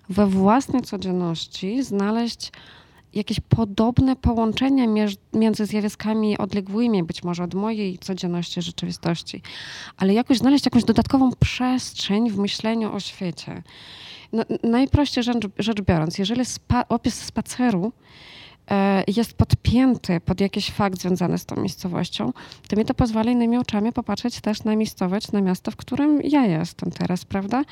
we 0.09 0.27
własnej 0.27 0.81
codzienności 0.81 1.83
znaleźć 1.83 2.51
jakieś 3.13 3.39
podobne 3.39 4.15
połączenia 4.15 4.85
między 5.33 5.65
zjawiskami 5.65 6.37
odległymi, 6.37 7.03
być 7.03 7.23
może 7.23 7.43
od 7.43 7.53
mojej 7.53 7.97
codzienności, 7.97 8.61
rzeczywistości, 8.61 9.41
ale 9.97 10.13
jakoś 10.13 10.37
znaleźć 10.37 10.65
jakąś 10.65 10.83
dodatkową 10.83 11.31
przestrzeń 11.39 12.29
w 12.29 12.37
myśleniu 12.37 12.93
o 12.93 12.99
świecie. 12.99 13.63
No, 14.33 14.43
najprościej 14.63 15.23
rzecz, 15.23 15.47
rzecz 15.59 15.81
biorąc, 15.81 16.17
jeżeli 16.17 16.45
spa, 16.45 16.85
opis 16.89 17.15
spaceru 17.23 17.91
e, 18.71 19.03
jest 19.07 19.33
podpięty 19.33 20.19
pod 20.19 20.41
jakiś 20.41 20.71
fakt 20.71 21.01
związany 21.01 21.37
z 21.37 21.45
tą 21.45 21.61
miejscowością, 21.61 22.33
to 22.67 22.75
mi 22.75 22.85
to 22.85 22.93
pozwala 22.93 23.31
innymi 23.31 23.57
oczami 23.57 23.93
popatrzeć 23.93 24.41
też 24.41 24.63
na 24.63 24.75
miejscowość, 24.75 25.31
na 25.31 25.41
miasto, 25.41 25.71
w 25.71 25.75
którym 25.75 26.21
ja 26.21 26.45
jestem 26.45 26.91
teraz, 26.91 27.25
prawda? 27.25 27.63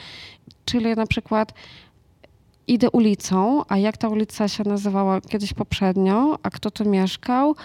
Czyli 0.66 0.96
na 0.96 1.08
przykład 1.08 1.54
idę 2.68 2.90
ulicą, 2.90 3.64
a 3.68 3.78
jak 3.78 3.98
ta 3.98 4.08
ulica 4.08 4.48
się 4.48 4.64
nazywała 4.64 5.22
kiedyś 5.22 5.54
poprzednio, 5.54 6.40
a 6.44 6.50
kto 6.50 6.72
tu 6.72 6.90
mieszkał. 6.90 7.56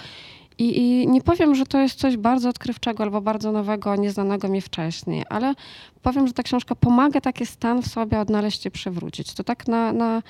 I, 0.58 0.78
I, 0.78 1.08
nie 1.08 1.20
powiem, 1.20 1.54
że 1.54 1.66
to 1.66 1.78
jest 1.78 1.98
coś 1.98 2.16
bardzo 2.16 2.48
odkrywczego 2.48 3.02
albo 3.02 3.20
bardzo 3.20 3.52
nowego, 3.52 3.96
nieznanego 3.96 4.48
mi 4.48 4.60
wcześniej, 4.60 5.24
ale 5.28 5.54
powiem, 6.02 6.26
że 6.26 6.32
ta 6.32 6.42
książka 6.42 6.74
pomaga 6.74 7.20
taki 7.20 7.46
stan 7.46 7.82
w 7.82 7.86
sobie 7.86 8.20
odnaleźć 8.20 8.66
i 8.66 8.70
przywrócić. 8.70 9.34
To 9.34 9.44
tak 9.44 9.68
na, 9.68 9.92
na 9.92 10.22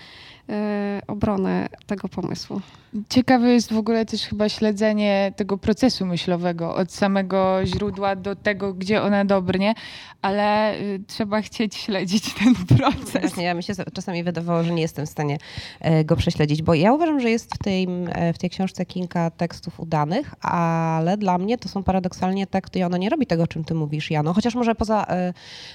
obronę 1.07 1.69
tego 1.87 2.09
pomysłu. 2.09 2.61
Ciekawe 3.09 3.51
jest 3.53 3.73
w 3.73 3.79
ogóle 3.79 4.07
też 4.07 4.23
chyba 4.23 4.49
śledzenie 4.49 5.33
tego 5.37 5.59
procesu 5.59 6.07
myślowego 6.07 6.75
od 6.75 6.93
samego 6.93 7.67
źródła 7.67 8.17
do 8.17 8.37
tego, 8.37 8.75
gdzie 8.75 9.03
ona 9.03 9.25
dobrnie, 9.25 9.75
ale 10.23 10.75
y, 10.81 11.01
trzeba 11.07 11.43
chcieć 11.43 11.77
śledzić 11.77 12.35
ten 12.45 12.55
proces. 12.79 13.21
Właśnie, 13.21 13.45
ja 13.45 13.55
mi 13.55 13.63
się 13.63 13.73
czasami 13.93 14.25
wydawało, 14.25 14.63
że 14.63 14.73
nie 14.73 14.83
jestem 14.83 15.07
w 15.07 15.09
stanie 15.09 15.39
e, 15.81 16.05
go 16.05 16.17
prześledzić, 16.17 16.63
bo 16.63 16.75
ja 16.75 16.93
uważam, 16.93 17.21
że 17.21 17.31
jest 17.31 17.55
w 17.55 17.59
tej, 17.59 17.89
e, 18.09 18.33
w 18.33 18.39
tej 18.39 18.51
książce 18.51 18.87
kilka 18.87 19.31
tekstów 19.31 19.81
udanych, 19.81 20.35
ale 20.45 21.17
dla 21.17 21.39
mnie 21.39 21.59
to 21.59 21.69
są 21.69 21.83
paradoksalnie 21.83 22.47
teksty 22.47 22.79
i 22.79 22.83
ona 22.83 22.99
nie 22.99 23.09
robi 23.09 23.27
tego, 23.27 23.43
o 23.43 23.47
czym 23.47 23.65
ty 23.65 23.75
mówisz, 23.75 24.11
Jano, 24.11 24.35
chociaż 24.35 24.55
może 24.55 24.75
poza 24.75 25.07
e, 25.09 25.33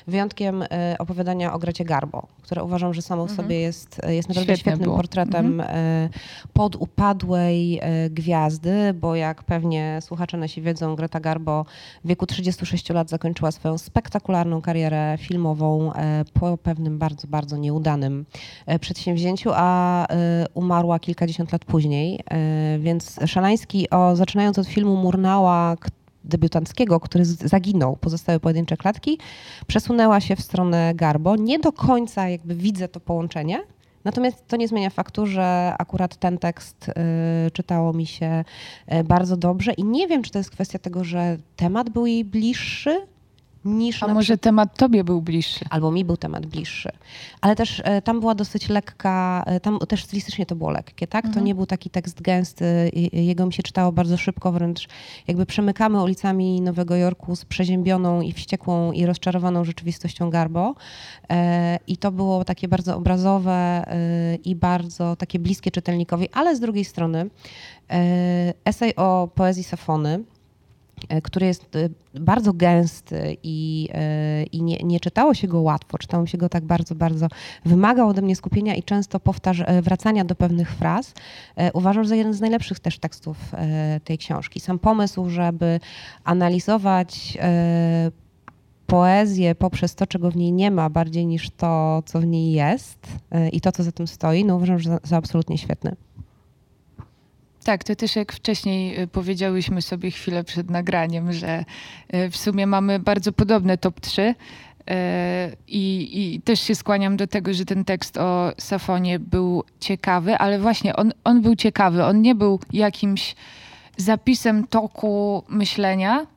wyjątkiem 0.08 0.64
opowiadania 1.00 1.54
o 1.54 1.60
Grecie 1.60 1.86
Garbo, 1.86 2.28
które 2.42 2.64
uważam, 2.64 2.94
że 2.94 3.02
samo 3.02 3.28
w 3.28 3.30
mhm. 3.30 3.48
sobie 3.48 3.60
jest, 3.60 4.02
jest 4.08 4.30
naprawdę 4.30 4.58
Świetne 4.58 4.65
świetnym 4.66 4.84
było. 4.84 4.96
portretem 4.96 5.62
mhm. 5.62 6.10
podupadłej 6.54 7.82
gwiazdy, 8.10 8.94
bo 8.94 9.16
jak 9.16 9.44
pewnie 9.44 10.00
słuchacze 10.02 10.38
nasi 10.38 10.62
wiedzą, 10.62 10.96
Greta 10.96 11.20
Garbo 11.20 11.66
w 12.04 12.08
wieku 12.08 12.26
36 12.26 12.90
lat 12.90 13.10
zakończyła 13.10 13.52
swoją 13.52 13.78
spektakularną 13.78 14.62
karierę 14.62 15.18
filmową 15.20 15.94
e, 15.94 16.26
po 16.34 16.58
pewnym 16.58 16.98
bardzo, 16.98 17.28
bardzo 17.28 17.58
nieudanym 17.58 18.26
e, 18.66 18.80
przedsięwzięciu, 18.80 19.52
a 19.54 20.08
e, 20.08 20.46
umarła 20.54 21.00
kilkadziesiąt 21.00 21.52
lat 21.52 21.66
później. 21.66 22.20
Więc 22.80 23.20
Szalański, 23.26 23.90
o, 23.90 24.16
zaczynając 24.16 24.60
od 24.60 24.68
filmu 24.68 24.96
Murnała, 24.96 25.76
debiutanckiego, 26.24 27.00
który 27.00 27.26
zaginął, 27.26 27.96
pozostałe 27.96 28.40
pojedyncze 28.40 28.78
klatki, 28.78 29.18
przesunęła 29.68 30.20
się 30.20 30.36
w 30.36 30.42
stronę 30.42 30.92
Garbo. 30.96 31.36
Nie 31.36 31.60
do 31.60 31.72
końca 31.72 32.30
jakby 32.30 32.56
widzę 32.56 32.88
to 32.88 33.00
połączenie, 33.00 33.64
Natomiast 34.06 34.48
to 34.48 34.58
nie 34.58 34.68
zmienia 34.68 34.90
faktu, 34.90 35.26
że 35.26 35.74
akurat 35.78 36.16
ten 36.16 36.38
tekst 36.38 36.90
y, 36.90 37.52
czytało 37.52 37.94
mi 37.94 38.06
się 38.06 38.44
y, 38.94 39.04
bardzo 39.04 39.38
dobrze 39.38 39.74
i 39.74 39.84
nie 39.84 40.08
wiem, 40.08 40.24
czy 40.24 40.32
to 40.32 40.40
jest 40.40 40.52
kwestia 40.52 40.80
tego, 40.80 41.04
że 41.04 41.38
temat 41.56 41.90
był 41.90 42.06
jej 42.06 42.26
bliższy, 42.26 43.08
niż. 43.66 44.04
A 44.04 44.08
może 44.08 44.38
temat 44.38 44.78
tobie 44.78 45.04
był 45.04 45.22
bliższy? 45.22 45.66
Albo 45.70 45.92
mi 45.92 46.06
był 46.06 46.18
temat 46.18 46.46
bliższy. 46.46 46.90
Ale 47.42 47.56
też 47.56 47.82
e, 47.86 48.02
tam 48.02 48.20
była 48.20 48.36
dosyć 48.36 48.70
lekka, 48.70 49.44
e, 49.46 49.60
tam 49.60 49.80
też 49.80 50.04
stylistycznie 50.04 50.46
to 50.46 50.56
było 50.56 50.72
lekkie, 50.72 51.08
tak? 51.08 51.26
Mhm. 51.26 51.34
To 51.34 51.48
nie 51.48 51.56
był 51.56 51.66
taki 51.66 51.90
tekst 51.90 52.22
gęsty, 52.22 52.92
jego 53.14 53.46
mi 53.46 53.54
się 53.54 53.64
czytało 53.64 53.92
bardzo 53.92 54.18
szybko, 54.18 54.52
wręcz 54.52 54.88
jakby 55.28 55.46
przemykamy 55.46 56.04
ulicami 56.04 56.62
Nowego 56.62 56.96
Jorku 56.96 57.36
z 57.36 57.46
przeziębioną 57.46 58.22
i 58.22 58.34
wściekłą 58.34 58.92
i 58.92 59.06
rozczarowaną 59.06 59.64
rzeczywistością 59.64 60.30
Garbo. 60.30 60.76
E, 61.30 61.80
I 61.88 61.98
to 61.98 62.12
było 62.12 62.46
takie 62.46 62.68
bardzo 62.68 62.98
obrazowe 62.98 63.86
i 64.44 64.56
bardzo 64.56 65.16
takie 65.16 65.40
bliskie 65.40 65.72
czytelnikowi, 65.72 66.30
ale 66.34 66.56
z 66.56 66.60
drugiej 66.60 66.86
strony 66.86 67.30
esej 68.66 68.96
o 68.96 69.30
poezji 69.36 69.64
Safony, 69.64 70.20
E, 70.20 70.35
który 71.24 71.46
jest 71.46 71.76
e, 71.76 71.90
bardzo 72.20 72.54
gęsty 72.54 73.38
i, 73.44 73.90
e, 73.94 74.44
i 74.44 74.64
nie, 74.64 74.78
nie, 74.78 75.00
czytało 75.00 75.34
się 75.34 75.48
go 75.48 75.62
łatwo, 75.62 75.98
czytało 75.98 76.26
się 76.26 76.38
go 76.38 76.50
tak 76.50 76.66
bardzo, 76.66 76.96
bardzo, 76.96 77.28
wymagał 77.66 78.10
ode 78.10 78.22
mnie 78.22 78.36
skupienia 78.36 78.76
i 78.76 78.84
często 78.84 79.20
powtarz, 79.20 79.64
wracania 79.82 80.26
do 80.26 80.36
pewnych 80.36 80.72
fraz. 80.72 81.14
Uważam 81.74 82.06
za 82.06 82.16
jeden 82.16 82.34
z 82.34 82.42
najlepszych 82.42 82.80
też 82.80 83.00
tekstów 83.00 83.38
tej 84.04 84.18
książki. 84.18 84.60
Sam 84.60 84.80
pomysł, 84.80 85.30
żeby 85.30 85.80
analizować 86.24 87.38
poezję 88.88 89.56
poprzez 89.56 89.96
to, 89.96 90.08
czego 90.08 90.32
w 90.32 90.36
niej 90.36 90.52
nie 90.52 90.72
ma, 90.72 90.90
bardziej 90.90 91.26
niż 91.26 91.50
to, 91.50 92.04
co 92.06 92.20
w 92.20 92.26
niej 92.26 92.52
jest 92.52 93.08
i 93.52 93.62
to, 93.62 93.72
co 93.72 93.84
za 93.84 93.92
tym 93.92 94.08
stoi, 94.08 94.46
no 94.46 94.56
uważam, 94.56 94.80
że 94.80 94.90
za, 94.90 95.00
za 95.04 95.18
absolutnie 95.18 95.58
świetny. 95.58 95.96
Tak, 97.66 97.84
to 97.84 97.96
też 97.96 98.16
jak 98.16 98.34
wcześniej 98.34 99.02
y, 99.02 99.08
powiedziałyśmy 99.08 99.82
sobie 99.82 100.12
chwilę 100.12 100.44
przed 100.44 100.70
nagraniem, 100.70 101.34
że 101.34 101.66
y, 102.14 102.30
w 102.30 102.38
sumie 102.38 102.68
mamy 102.68 103.00
bardzo 103.00 103.32
podobne 103.32 103.78
top 103.78 104.00
3. 104.00 104.22
Y, 104.22 104.36
I, 105.68 106.10
I, 106.36 106.42
też 106.42 106.60
się 106.60 106.76
skłaniam 106.76 107.18
do 107.18 107.28
tego, 107.28 107.54
że 107.54 107.66
ten 107.66 107.86
tekst 107.86 108.18
o 108.18 108.52
Safonie 108.58 109.20
był 109.20 109.64
ciekawy, 109.80 110.38
ale 110.38 110.60
właśnie 110.60 110.96
on, 110.96 111.14
on 111.24 111.42
był 111.42 111.56
ciekawy. 111.56 112.04
On 112.04 112.22
nie 112.22 112.36
był 112.36 112.60
jakimś 112.74 113.36
zapisem 113.98 114.68
toku 114.68 115.44
myślenia 115.50 116.28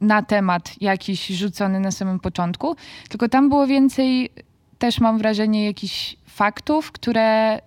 na 0.00 0.22
temat 0.22 0.74
jakiś 0.80 1.26
rzucony 1.26 1.80
na 1.80 1.90
samym 1.90 2.20
początku, 2.20 2.76
tylko 3.08 3.28
tam 3.28 3.48
było 3.48 3.66
więcej, 3.66 4.30
też 4.78 5.00
mam 5.00 5.18
wrażenie, 5.18 5.64
jakichś 5.64 6.16
faktów, 6.26 6.92
które 6.92 7.58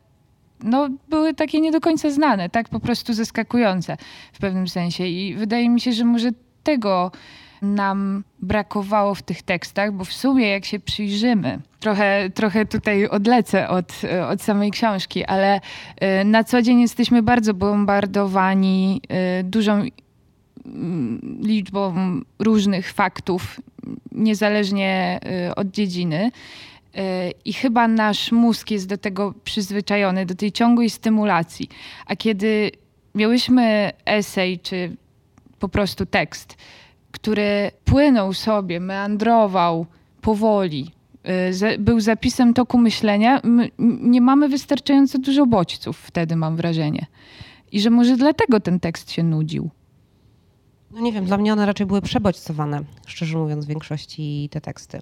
no, 0.63 0.89
były 1.09 1.33
takie 1.33 1.61
nie 1.61 1.71
do 1.71 1.81
końca 1.81 2.09
znane, 2.09 2.49
tak 2.49 2.69
po 2.69 2.79
prostu 2.79 3.13
zaskakujące 3.13 3.97
w 4.33 4.39
pewnym 4.39 4.67
sensie. 4.67 5.05
I 5.05 5.35
wydaje 5.35 5.69
mi 5.69 5.81
się, 5.81 5.93
że 5.93 6.05
może 6.05 6.29
tego 6.63 7.11
nam 7.61 8.23
brakowało 8.39 9.15
w 9.15 9.21
tych 9.21 9.41
tekstach, 9.41 9.91
bo 9.91 10.05
w 10.05 10.13
sumie 10.13 10.47
jak 10.47 10.65
się 10.65 10.79
przyjrzymy, 10.79 11.59
trochę, 11.79 12.29
trochę 12.29 12.65
tutaj 12.65 13.07
odlecę 13.07 13.69
od, 13.69 14.01
od 14.29 14.41
samej 14.41 14.71
książki, 14.71 15.25
ale 15.25 15.57
y, 15.59 16.25
na 16.25 16.43
co 16.43 16.61
dzień 16.61 16.81
jesteśmy 16.81 17.23
bardzo 17.23 17.53
bombardowani 17.53 19.01
y, 19.39 19.43
dużą 19.43 19.83
mm, 20.65 21.39
liczbą 21.43 21.95
różnych 22.39 22.93
faktów, 22.93 23.61
niezależnie 24.11 25.19
y, 25.49 25.55
od 25.55 25.71
dziedziny. 25.71 26.31
E, 26.95 27.31
I 27.45 27.53
chyba 27.53 27.87
nasz 27.87 28.31
mózg 28.31 28.71
jest 28.71 28.87
do 28.87 28.97
tego 28.97 29.33
przyzwyczajony, 29.43 30.25
do 30.25 30.35
tej 30.35 30.51
ciągłej 30.51 30.89
stymulacji. 30.89 31.69
A 32.05 32.15
kiedy 32.15 32.71
miałyśmy 33.15 33.91
esej, 34.05 34.59
czy 34.59 34.95
po 35.59 35.69
prostu 35.69 36.05
tekst, 36.05 36.57
który 37.11 37.71
płynął 37.85 38.33
sobie, 38.33 38.79
meandrował 38.79 39.85
powoli, 40.21 40.91
e, 41.23 41.77
był 41.77 41.99
zapisem 41.99 42.53
toku 42.53 42.77
myślenia, 42.77 43.41
nie 44.01 44.21
mamy 44.21 44.49
wystarczająco 44.49 45.19
dużo 45.19 45.45
bodźców 45.45 45.97
wtedy, 45.97 46.35
mam 46.35 46.55
wrażenie. 46.55 47.05
I 47.71 47.81
że 47.81 47.89
może 47.89 48.17
dlatego 48.17 48.59
ten 48.59 48.79
tekst 48.79 49.11
się 49.11 49.23
nudził. 49.23 49.69
No 50.91 50.99
nie 51.01 51.11
wiem, 51.11 51.25
dla 51.25 51.37
mnie 51.37 51.53
one 51.53 51.65
raczej 51.65 51.85
były 51.85 52.01
przebodźcowane, 52.01 52.83
szczerze 53.05 53.37
mówiąc, 53.37 53.65
w 53.65 53.67
większości 53.67 54.49
te 54.51 54.61
teksty. 54.61 55.01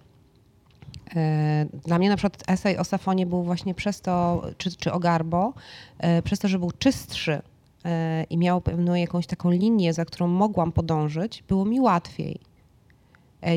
E, 1.16 1.66
dla 1.86 1.98
mnie 1.98 2.10
na 2.10 2.18
przykład 2.18 2.44
esej 2.48 2.78
o 2.78 2.84
Safonie 2.84 3.26
był 3.26 3.44
właśnie 3.44 3.74
przez 3.74 4.02
to, 4.02 4.42
czy, 4.58 4.76
czy 4.76 4.92
o 4.92 5.00
Garbo, 5.00 5.54
e, 5.98 6.22
przez 6.22 6.40
to, 6.40 6.48
że 6.48 6.60
był 6.60 6.72
czystszy 6.72 7.42
e, 7.86 8.24
i 8.24 8.38
miał 8.38 8.62
pewną 8.62 8.94
jakąś 8.94 9.28
taką 9.28 9.52
linię, 9.52 9.94
za 9.94 10.06
którą 10.06 10.28
mogłam 10.28 10.72
podążyć, 10.72 11.44
było 11.48 11.66
mi 11.66 11.80
łatwiej 11.80 12.40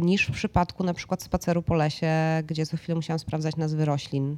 niż 0.03 0.27
w 0.29 0.33
przypadku 0.33 0.85
na 0.85 0.95
przykład 0.95 1.23
spaceru 1.23 1.63
po 1.63 1.75
lesie, 1.75 2.13
gdzie 2.47 2.67
co 2.67 2.77
chwilę 2.77 2.97
musiałam 2.97 3.19
sprawdzać 3.19 3.57
nazwy 3.57 3.85
roślin. 3.85 4.37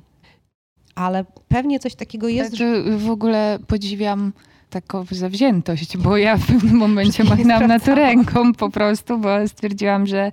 Ale 0.95 1.25
pewnie 1.49 1.81
coś 1.81 1.95
takiego 1.95 2.29
jest. 2.29 2.55
że 2.55 2.83
w 2.83 3.11
ogóle 3.11 3.59
podziwiam 3.67 4.33
taką 4.71 5.05
zawziętość, 5.11 5.97
bo 5.97 6.17
ja 6.17 6.37
w 6.37 6.47
pewnym 6.47 6.77
momencie 6.87 7.25
machnęłam 7.25 7.67
na 7.67 7.81
to 7.81 7.95
ręką 7.95 8.53
po 8.53 8.71
prostu, 8.71 9.19
bo 9.19 9.49
stwierdziłam, 9.49 10.07
że 10.07 10.33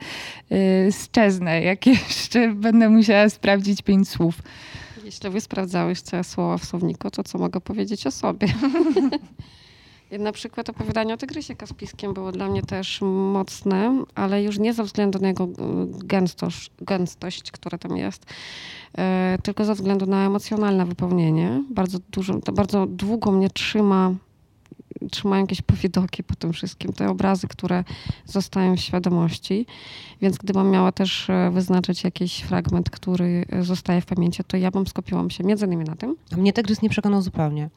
y, 0.52 0.90
szczeznę, 1.04 1.62
jak 1.62 1.88
jeszcze 1.88 2.54
będę 2.54 2.90
musiała 2.90 3.30
sprawdzić 3.30 3.82
pięć 3.82 4.10
słów. 4.10 4.42
Jeśli 5.06 5.30
wy 5.30 5.42
sprawdzałyście 5.42 6.24
słowa 6.24 6.58
w 6.58 6.66
słowniku, 6.66 7.12
to 7.12 7.24
co 7.24 7.38
mogę 7.38 7.62
powiedzieć 7.62 8.08
o 8.08 8.12
sobie? 8.12 8.48
Na 10.20 10.32
przykład 10.32 10.70
opowiadanie 10.70 11.14
o 11.14 11.18
Tygrysie 11.18 11.56
Kaspijskim 11.56 12.14
było 12.14 12.32
dla 12.32 12.48
mnie 12.48 12.62
też 12.62 13.02
mocne, 13.02 14.04
ale 14.16 14.44
już 14.44 14.60
nie 14.60 14.74
ze 14.74 14.84
względu 14.84 15.20
na 15.20 15.28
jego 15.28 15.48
gęstość, 15.88 16.72
gęstość 16.82 17.52
która 17.52 17.78
tam 17.78 17.98
jest, 17.98 18.26
e, 18.98 19.38
tylko 19.44 19.66
ze 19.66 19.76
względu 19.76 20.06
na 20.06 20.26
emocjonalne 20.26 20.86
wypełnienie. 20.86 21.64
Bardzo, 21.70 21.98
dużo, 22.12 22.40
bardzo 22.54 22.86
długo 22.86 23.32
mnie 23.32 23.50
trzyma 23.50 24.14
trzymają 25.12 25.42
jakieś 25.42 25.62
powidoki 25.62 26.24
po 26.24 26.36
tym 26.36 26.54
wszystkim, 26.54 26.94
te 26.94 27.10
obrazy, 27.10 27.48
które 27.48 27.84
zostają 28.26 28.76
w 28.76 28.80
świadomości. 28.80 29.66
Więc 30.22 30.38
gdybym 30.38 30.72
miała 30.72 30.92
też 30.92 31.30
e, 31.30 31.52
wyznaczyć 31.52 32.04
jakiś 32.04 32.40
fragment, 32.40 32.90
który 32.90 33.46
e, 33.50 33.64
zostaje 33.64 34.02
w 34.02 34.06
pamięci, 34.06 34.44
to 34.44 34.58
ja 34.58 34.72
bym 34.72 34.88
skupiłam 34.88 35.30
się 35.30 35.44
między 35.44 35.66
innymi 35.66 35.86
na 35.86 35.96
tym. 35.96 36.16
Mnie 36.38 36.54
Tygrys 36.54 36.82
nie 36.82 36.90
przekonał 36.90 37.22
zupełnie. 37.22 37.70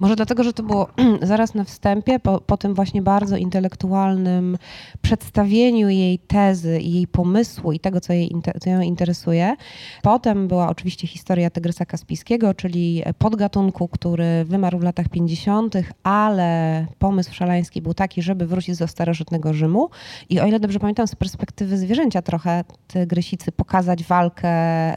Może 0.00 0.16
dlatego, 0.16 0.44
że 0.44 0.52
to 0.52 0.62
było 0.62 0.88
zaraz 1.22 1.54
na 1.54 1.64
wstępie, 1.64 2.18
po, 2.18 2.40
po 2.40 2.56
tym 2.56 2.74
właśnie 2.74 3.02
bardzo 3.02 3.36
intelektualnym 3.36 4.58
przedstawieniu 5.02 5.88
jej 5.88 6.18
tezy 6.18 6.80
i 6.80 6.92
jej 6.92 7.06
pomysłu 7.06 7.72
i 7.72 7.80
tego, 7.80 8.00
co, 8.00 8.12
jej, 8.12 8.30
co 8.60 8.70
ją 8.70 8.80
interesuje. 8.80 9.56
Potem 10.02 10.48
była 10.48 10.68
oczywiście 10.68 11.06
historia 11.06 11.50
Tygrysa 11.50 11.86
Kaspijskiego, 11.86 12.54
czyli 12.54 13.02
podgatunku, 13.18 13.88
który 13.88 14.44
wymarł 14.44 14.78
w 14.78 14.82
latach 14.82 15.08
50., 15.08 15.74
ale 16.02 16.71
pomysł 16.98 17.34
szalański 17.34 17.82
był 17.82 17.94
taki, 17.94 18.22
żeby 18.22 18.46
wrócić 18.46 18.76
do 18.76 18.88
starożytnego 18.88 19.54
Rzymu 19.54 19.90
i 20.30 20.40
o 20.40 20.46
ile 20.46 20.60
dobrze 20.60 20.78
pamiętam 20.78 21.06
z 21.06 21.14
perspektywy 21.14 21.78
zwierzęcia 21.78 22.22
trochę 22.22 22.64
tygrysicy 22.86 23.52
pokazać 23.52 24.04
walkę 24.04 24.52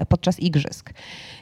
podczas 0.10 0.40
igrzysk. 0.40 0.94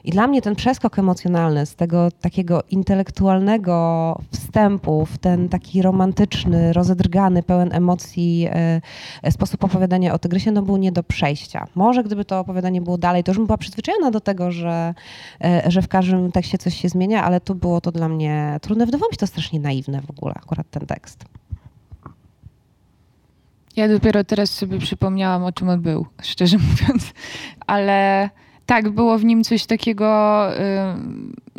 I 0.03 0.11
dla 0.11 0.27
mnie 0.27 0.41
ten 0.41 0.55
przeskok 0.55 0.99
emocjonalny 0.99 1.65
z 1.65 1.75
tego 1.75 2.11
takiego 2.11 2.63
intelektualnego 2.69 4.19
wstępu 4.31 5.05
w 5.05 5.17
ten 5.17 5.49
taki 5.49 5.81
romantyczny, 5.81 6.73
rozedrgany, 6.73 7.43
pełen 7.43 7.73
emocji 7.73 8.47
e, 9.23 9.31
sposób 9.31 9.63
opowiadania 9.63 10.13
o 10.13 10.19
tygrysie, 10.19 10.51
no 10.51 10.61
był 10.61 10.77
nie 10.77 10.91
do 10.91 11.03
przejścia. 11.03 11.67
Może 11.75 12.03
gdyby 12.03 12.25
to 12.25 12.39
opowiadanie 12.39 12.81
było 12.81 12.97
dalej, 12.97 13.23
to 13.23 13.31
już 13.31 13.37
bym 13.37 13.47
była 13.47 13.57
przyzwyczajona 13.57 14.11
do 14.11 14.21
tego, 14.21 14.51
że, 14.51 14.93
e, 15.43 15.71
że 15.71 15.81
w 15.81 15.87
każdym 15.87 16.31
tekście 16.31 16.57
coś 16.57 16.75
się 16.75 16.89
zmienia, 16.89 17.23
ale 17.23 17.41
tu 17.41 17.55
było 17.55 17.81
to 17.81 17.91
dla 17.91 18.09
mnie 18.09 18.59
trudne. 18.61 18.85
Się 19.11 19.17
to 19.17 19.27
strasznie 19.27 19.59
naiwne 19.59 20.01
w 20.01 20.09
ogóle, 20.09 20.22
akurat 20.31 20.69
ten 20.69 20.85
tekst. 20.85 21.25
Ja 23.75 23.87
dopiero 23.87 24.23
teraz 24.23 24.49
sobie 24.49 24.79
przypomniałam, 24.79 25.43
o 25.43 25.51
czym 25.51 25.69
on 25.69 25.81
był, 25.81 26.05
szczerze 26.21 26.57
mówiąc, 26.69 27.13
ale 27.67 28.29
tak, 28.65 28.89
było 28.89 29.17
w 29.17 29.25
nim 29.25 29.43
coś 29.43 29.65
takiego 29.65 30.49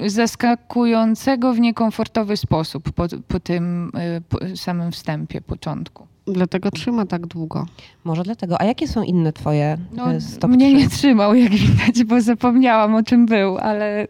y, 0.01 0.11
zaskakującego 0.11 1.53
w 1.55 1.61
niekomfortowy 1.61 2.37
sposób 2.37 2.93
po, 2.93 3.07
po 3.29 3.41
tym 3.41 3.93
y, 4.17 4.21
po 4.21 4.39
samym 4.57 4.93
wstępie, 4.93 5.41
początku. 5.41 6.07
Dlatego 6.27 6.71
trzyma 6.71 7.07
tak 7.07 7.27
długo. 7.27 7.67
Może 8.05 8.23
dlatego. 8.23 8.61
A 8.61 8.65
jakie 8.65 8.89
są 8.89 9.03
inne 9.03 9.33
twoje 9.33 9.79
no, 9.93 10.13
e, 10.13 10.21
stop 10.21 10.51
Mnie 10.51 10.69
3? 10.69 10.77
nie 10.77 10.89
trzymał, 10.89 11.35
jak 11.35 11.53
widać, 11.53 12.05
bo 12.05 12.21
zapomniałam 12.21 12.95
o 12.95 13.03
czym 13.03 13.27
był, 13.27 13.59
ale, 13.59 14.07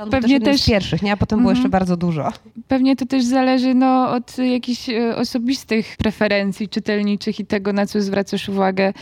ale 0.00 0.10
pewnie 0.10 0.40
też... 0.40 0.62
z 0.62 0.66
pierwszych, 0.66 1.02
nie? 1.02 1.12
A 1.12 1.16
potem 1.16 1.38
było 1.38 1.50
mhm. 1.50 1.56
jeszcze 1.56 1.68
bardzo 1.68 1.96
dużo. 1.96 2.32
Pewnie 2.68 2.96
to 2.96 3.06
też 3.06 3.24
zależy 3.24 3.74
no, 3.74 4.10
od 4.10 4.38
jakichś 4.38 4.88
e, 4.88 5.16
osobistych 5.16 5.96
preferencji 5.96 6.68
czytelniczych 6.68 7.40
i 7.40 7.46
tego, 7.46 7.72
na 7.72 7.86
co 7.86 8.02
zwracasz 8.02 8.48
uwagę, 8.48 8.92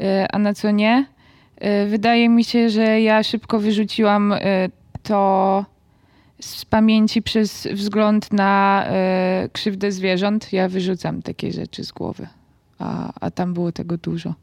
e, 0.00 0.28
a 0.32 0.38
na 0.38 0.54
co 0.54 0.70
nie. 0.70 1.06
Wydaje 1.88 2.28
mi 2.28 2.44
się, 2.44 2.70
że 2.70 3.00
ja 3.00 3.22
szybko 3.22 3.58
wyrzuciłam 3.58 4.34
to 5.02 5.64
z 6.40 6.64
pamięci 6.64 7.22
przez 7.22 7.68
wzgląd 7.72 8.32
na 8.32 8.84
e, 8.86 9.48
krzywdę 9.52 9.92
zwierząt. 9.92 10.52
Ja 10.52 10.68
wyrzucam 10.68 11.22
takie 11.22 11.52
rzeczy 11.52 11.84
z 11.84 11.92
głowy, 11.92 12.28
a, 12.78 13.12
a 13.20 13.30
tam 13.30 13.54
było 13.54 13.72
tego 13.72 13.96
dużo. 13.96 14.34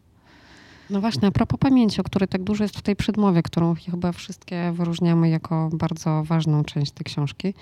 No 0.90 1.02
właśnie, 1.02 1.28
a 1.28 1.32
propos 1.32 1.60
pamięci, 1.60 2.02
o 2.02 2.04
której 2.04 2.28
tak 2.28 2.44
dużo 2.44 2.64
jest 2.64 2.78
w 2.78 2.82
tej 2.82 2.96
przedmowie, 2.96 3.44
którą 3.44 3.76
chyba 3.92 4.12
wszystkie 4.12 4.72
wyróżniamy 4.72 5.30
jako 5.30 5.70
bardzo 5.74 6.24
ważną 6.24 6.64
część 6.64 6.92
tej 6.92 7.06
książki. 7.06 7.54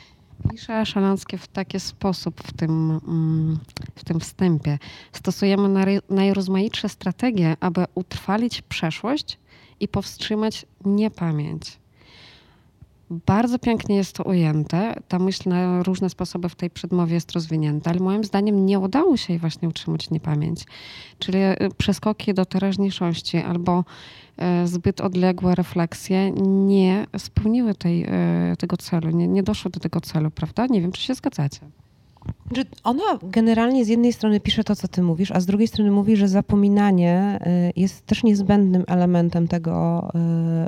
Pisze 0.51 0.85
Szalanckie 0.85 1.37
w 1.37 1.47
taki 1.47 1.79
sposób 1.79 2.43
w 2.43 2.53
tym, 2.53 2.99
mm, 3.07 3.59
w 3.95 4.03
tym 4.03 4.19
wstępie. 4.19 4.79
Stosujemy 5.11 5.99
najrozmaitsze 6.09 6.89
strategie, 6.89 7.57
aby 7.59 7.85
utrwalić 7.95 8.61
przeszłość 8.61 9.39
i 9.79 9.87
powstrzymać 9.87 10.65
niepamięć. 10.85 11.79
Bardzo 13.09 13.59
pięknie 13.59 13.95
jest 13.95 14.13
to 14.13 14.23
ujęte. 14.23 14.95
Ta 15.07 15.19
myśl 15.19 15.49
na 15.49 15.83
różne 15.83 16.09
sposoby 16.09 16.49
w 16.49 16.55
tej 16.55 16.69
przedmowie 16.69 17.13
jest 17.13 17.31
rozwinięta, 17.31 17.89
ale 17.89 17.99
moim 17.99 18.23
zdaniem 18.23 18.65
nie 18.65 18.79
udało 18.79 19.17
się 19.17 19.33
jej 19.33 19.39
właśnie 19.39 19.69
utrzymać 19.69 20.09
niepamięć. 20.09 20.63
Czyli 21.19 21.37
e, 21.37 21.57
przeskoki 21.77 22.33
do 22.33 22.45
teraźniejszości 22.45 23.37
albo 23.37 23.83
e, 24.37 24.67
zbyt 24.67 25.01
odległe 25.01 25.55
refleksje 25.55 26.31
nie 26.47 27.07
spełniły 27.17 27.75
tej, 27.75 28.03
e, 28.03 28.55
tego 28.59 28.77
celu, 28.77 29.09
nie, 29.09 29.27
nie 29.27 29.43
doszły 29.43 29.71
do 29.71 29.79
tego 29.79 30.01
celu, 30.01 30.31
prawda? 30.31 30.65
Nie 30.65 30.81
wiem, 30.81 30.91
czy 30.91 31.01
się 31.01 31.15
zgadzacie. 31.15 31.59
Ona 32.83 33.03
generalnie 33.23 33.85
z 33.85 33.87
jednej 33.87 34.13
strony 34.13 34.39
pisze 34.39 34.63
to, 34.63 34.75
co 34.75 34.87
ty 34.87 35.01
mówisz, 35.01 35.31
a 35.31 35.39
z 35.39 35.45
drugiej 35.45 35.67
strony 35.67 35.91
mówi, 35.91 36.15
że 36.15 36.27
zapominanie 36.27 37.39
y, 37.69 37.73
jest 37.75 38.05
też 38.05 38.23
niezbędnym 38.23 38.83
elementem 38.87 39.47
tego, 39.47 40.07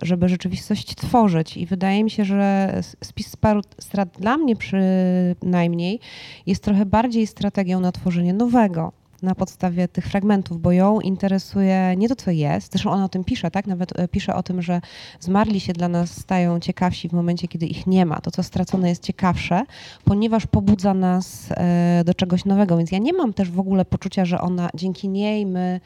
y, 0.01 0.05
żeby 0.05 0.29
rzeczywistość 0.29 0.95
tworzyć. 0.95 1.57
I 1.57 1.65
wydaje 1.65 2.03
mi 2.03 2.09
się, 2.09 2.25
że 2.25 2.73
spis 3.03 3.35
paru 3.35 3.61
strat 3.79 4.09
dla 4.19 4.37
mnie 4.37 4.55
przynajmniej 4.55 5.99
jest 6.45 6.63
trochę 6.63 6.85
bardziej 6.85 7.27
strategią 7.27 7.79
na 7.79 7.91
tworzenie 7.91 8.33
nowego 8.33 8.91
na 9.21 9.35
podstawie 9.35 9.87
tych 9.87 10.05
fragmentów, 10.05 10.61
bo 10.61 10.71
ją 10.71 10.99
interesuje 10.99 11.95
nie 11.97 12.09
to, 12.09 12.15
co 12.15 12.31
jest. 12.31 12.71
Zresztą 12.71 12.91
ona 12.91 13.05
o 13.05 13.09
tym 13.09 13.23
pisze, 13.23 13.51
tak? 13.51 13.67
Nawet 13.67 13.99
e, 13.99 14.07
pisze 14.07 14.35
o 14.35 14.43
tym, 14.43 14.61
że 14.61 14.81
zmarli 15.19 15.59
się 15.59 15.73
dla 15.73 15.87
nas 15.87 16.11
stają 16.11 16.59
ciekawsi 16.59 17.09
w 17.09 17.13
momencie, 17.13 17.47
kiedy 17.47 17.65
ich 17.65 17.87
nie 17.87 18.05
ma. 18.05 18.21
To, 18.21 18.31
co 18.31 18.43
stracone 18.43 18.89
jest 18.89 19.03
ciekawsze, 19.03 19.63
ponieważ 20.03 20.47
pobudza 20.47 20.93
nas 20.93 21.47
e, 21.51 22.03
do 22.05 22.13
czegoś 22.13 22.45
nowego. 22.45 22.77
Więc 22.77 22.91
ja 22.91 22.97
nie 22.97 23.13
mam 23.13 23.33
też 23.33 23.51
w 23.51 23.59
ogóle 23.59 23.85
poczucia, 23.85 24.25
że 24.25 24.41
ona 24.41 24.69
dzięki 24.75 25.09
niej 25.09 25.45
my 25.45 25.79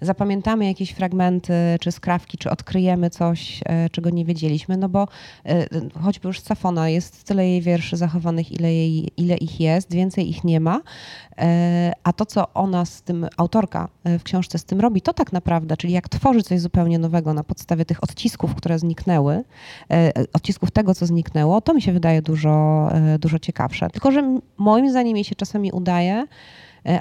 zapamiętamy 0.00 0.66
jakieś 0.66 0.90
fragmenty, 0.90 1.52
czy 1.80 1.92
skrawki, 1.92 2.38
czy 2.38 2.50
odkryjemy 2.50 3.10
coś, 3.10 3.60
e, 3.66 3.90
czego 3.90 4.10
nie 4.10 4.24
wiedzieliśmy, 4.24 4.76
no 4.76 4.88
bo 4.88 5.08
choćby 6.02 6.28
już 6.28 6.40
Safona, 6.40 6.88
jest 6.88 7.24
tyle 7.24 7.48
jej 7.48 7.62
wierszy 7.62 7.96
zachowanych, 7.96 8.52
ile, 8.52 8.74
jej, 8.74 9.08
ile 9.16 9.36
ich 9.36 9.60
jest, 9.60 9.92
więcej 9.92 10.30
ich 10.30 10.44
nie 10.44 10.60
ma, 10.60 10.80
a 12.04 12.12
to, 12.12 12.26
co 12.26 12.54
ona 12.54 12.84
z 12.84 13.02
tym, 13.02 13.26
autorka 13.36 13.88
e, 14.04 14.18
w 14.18 14.22
książce 14.22 14.58
z 14.58 14.64
tym 14.64 14.80
robi, 14.80 15.02
to 15.02 15.12
tak 15.12 15.32
naprawdę, 15.32 15.76
czyli 15.76 15.92
jak 15.92 16.08
tworzy 16.08 16.42
coś 16.42 16.60
zupełnie 16.60 16.98
nowego 16.98 17.34
na 17.34 17.44
podstawie 17.44 17.84
tych 17.84 18.04
odcisków, 18.04 18.54
które 18.54 18.78
zniknęły, 18.78 19.44
e, 19.90 20.12
odcisków 20.32 20.70
tego, 20.70 20.94
co 20.94 21.06
zniknęło, 21.06 21.60
to 21.60 21.74
mi 21.74 21.82
się 21.82 21.92
wydaje 21.92 22.22
dużo, 22.22 22.88
e, 22.92 23.18
dużo 23.18 23.38
ciekawsze. 23.38 23.90
Tylko, 23.90 24.12
że 24.12 24.40
moim 24.58 24.90
zdaniem 24.90 25.16
jej 25.16 25.24
się 25.24 25.34
czasami 25.34 25.72
udaje, 25.72 26.26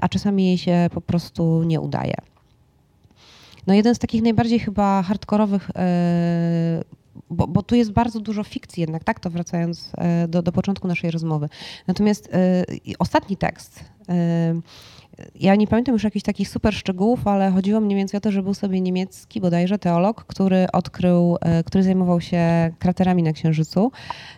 a 0.02 0.10
czasami 0.10 0.46
jej 0.46 0.58
się 0.58 0.90
po 0.94 1.02
prostu 1.02 1.64
nie 1.64 1.82
udaje. 1.82 2.16
No 3.68 3.74
jeden 3.74 3.96
z 3.96 4.00
takich 4.00 4.22
najbardziej 4.22 4.60
chyba 4.60 5.04
hardkorowych 5.04 5.72
bo, 7.30 7.48
bo, 7.48 7.64
tu 7.64 7.76
jest 7.76 7.92
bardzo 7.92 8.20
dużo 8.20 8.44
fikcji 8.44 8.82
jednak, 8.82 9.04
tak, 9.04 9.20
to 9.20 9.30
wracając 9.30 9.92
do, 10.28 10.42
do 10.42 10.52
początku 10.52 10.88
naszej 10.88 11.12
rozmowy. 11.12 11.50
Natomiast 11.88 12.28
y, 12.28 12.30
ostatni 13.00 13.38
tekst, 13.38 13.84
ja 15.36 15.56
nie 15.56 15.68
pamiętam 15.68 15.94
już 15.94 16.04
jakichś 16.04 16.24
takich 16.24 16.50
super 16.50 16.74
szczegółów, 16.74 17.28
ale 17.28 17.52
chodziło 17.52 17.80
mniej 17.80 17.98
więcej 17.98 18.18
o 18.18 18.22
to, 18.22 18.32
że 18.32 18.44
był 18.44 18.54
sobie 18.54 18.82
niemiecki 18.82 19.42
bodajże 19.42 19.80
teolog, 19.80 20.26
który 20.26 20.68
odkrył, 20.74 21.38
e, 21.42 21.64
który 21.64 21.84
zajmował 21.84 22.22
się 22.22 22.40
kraterami 22.80 23.24
na 23.24 23.34
Księżycu. 23.34 23.92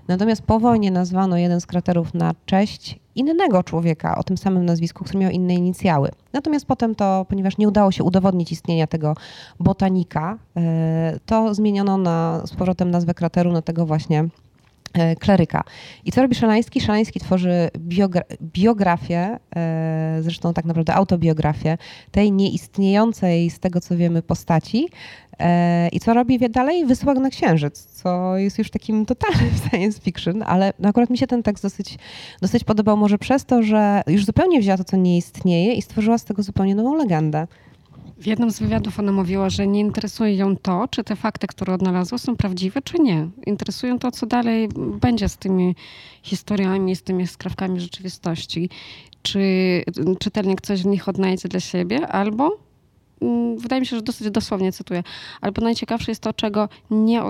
Natomiast 0.07 0.41
po 0.41 0.59
wojnie 0.59 0.91
nazwano 0.91 1.37
jeden 1.37 1.61
z 1.61 1.65
kraterów 1.65 2.13
na 2.13 2.31
cześć 2.45 2.99
innego 3.15 3.63
człowieka 3.63 4.17
o 4.17 4.23
tym 4.23 4.37
samym 4.37 4.65
nazwisku, 4.65 5.03
który 5.03 5.19
miał 5.19 5.31
inne 5.31 5.53
inicjały. 5.53 6.09
Natomiast 6.33 6.65
potem 6.65 6.95
to, 6.95 7.25
ponieważ 7.29 7.57
nie 7.57 7.67
udało 7.67 7.91
się 7.91 8.03
udowodnić 8.03 8.51
istnienia 8.51 8.87
tego 8.87 9.15
botanika, 9.59 10.37
e, 10.57 11.19
to 11.25 11.53
zmieniono 11.53 11.97
na, 11.97 12.41
z 12.45 12.55
powrotem 12.55 12.91
nazwę 12.91 13.13
krateru 13.13 13.51
na 13.51 13.61
tego 13.61 13.85
właśnie 13.85 14.29
kleryka. 15.19 15.63
I 16.05 16.11
co 16.11 16.21
robi 16.21 16.35
Szalański? 16.35 16.81
Szalański 16.81 17.19
tworzy 17.19 17.69
biogra 17.77 18.21
biografię, 18.41 19.39
e, 19.55 20.17
zresztą 20.21 20.53
tak 20.53 20.65
naprawdę 20.65 20.93
autobiografię 20.93 21.77
tej 22.11 22.31
nieistniejącej 22.31 23.49
z 23.49 23.59
tego 23.59 23.81
co 23.81 23.97
wiemy 23.97 24.21
postaci. 24.21 24.89
E, 25.39 25.87
I 25.87 25.99
co 25.99 26.13
robi 26.13 26.39
dalej? 26.49 26.85
Wysyła 26.85 27.13
go 27.13 27.19
na 27.19 27.29
księżyc, 27.29 27.85
co 27.85 28.37
jest 28.37 28.57
już 28.57 28.69
takim 28.69 29.05
totalnym 29.05 29.49
science 29.69 30.01
fiction, 30.01 30.43
ale 30.43 30.73
no 30.79 30.89
akurat 30.89 31.09
mi 31.09 31.17
się 31.17 31.27
ten 31.27 31.43
tekst 31.43 31.63
dosyć, 31.63 31.97
dosyć 32.41 32.63
podobał 32.63 32.97
może 32.97 33.17
przez 33.17 33.45
to, 33.45 33.63
że 33.63 34.01
już 34.07 34.25
zupełnie 34.25 34.59
wzięła 34.59 34.77
to, 34.77 34.83
co 34.83 34.97
nie 34.97 35.17
istnieje 35.17 35.73
i 35.73 35.81
stworzyła 35.81 36.17
z 36.17 36.25
tego 36.25 36.43
zupełnie 36.43 36.75
nową 36.75 36.95
legendę. 36.95 37.47
W 38.19 38.25
jednym 38.27 38.51
z 38.51 38.59
wywiadów 38.59 38.99
ona 38.99 39.11
mówiła, 39.11 39.49
że 39.49 39.67
nie 39.67 39.79
interesuje 39.79 40.35
ją 40.35 40.57
to, 40.57 40.87
czy 40.87 41.03
te 41.03 41.15
fakty, 41.15 41.47
które 41.47 41.73
odnalazła, 41.73 42.17
są 42.17 42.35
prawdziwe, 42.35 42.81
czy 42.81 42.99
nie. 42.99 43.29
Interesują 43.45 43.99
to, 43.99 44.11
co 44.11 44.25
dalej 44.25 44.69
będzie 45.01 45.29
z 45.29 45.37
tymi 45.37 45.75
historiami, 46.23 46.95
z 46.95 47.03
tymi 47.03 47.27
skrawkami 47.27 47.79
rzeczywistości. 47.79 48.69
Czy 49.21 49.39
czytelnik 50.19 50.61
coś 50.61 50.83
w 50.83 50.85
nich 50.85 51.09
odnajdzie 51.09 51.49
dla 51.49 51.59
siebie, 51.59 52.07
albo 52.07 52.57
mm, 53.21 53.57
wydaje 53.57 53.79
mi 53.79 53.85
się, 53.85 53.95
że 53.95 54.01
dosyć 54.01 54.31
dosłownie 54.31 54.71
cytuję, 54.71 55.03
albo 55.41 55.61
najciekawsze 55.61 56.11
jest 56.11 56.21
to, 56.21 56.33
czego 56.33 56.69
nie, 56.91 57.21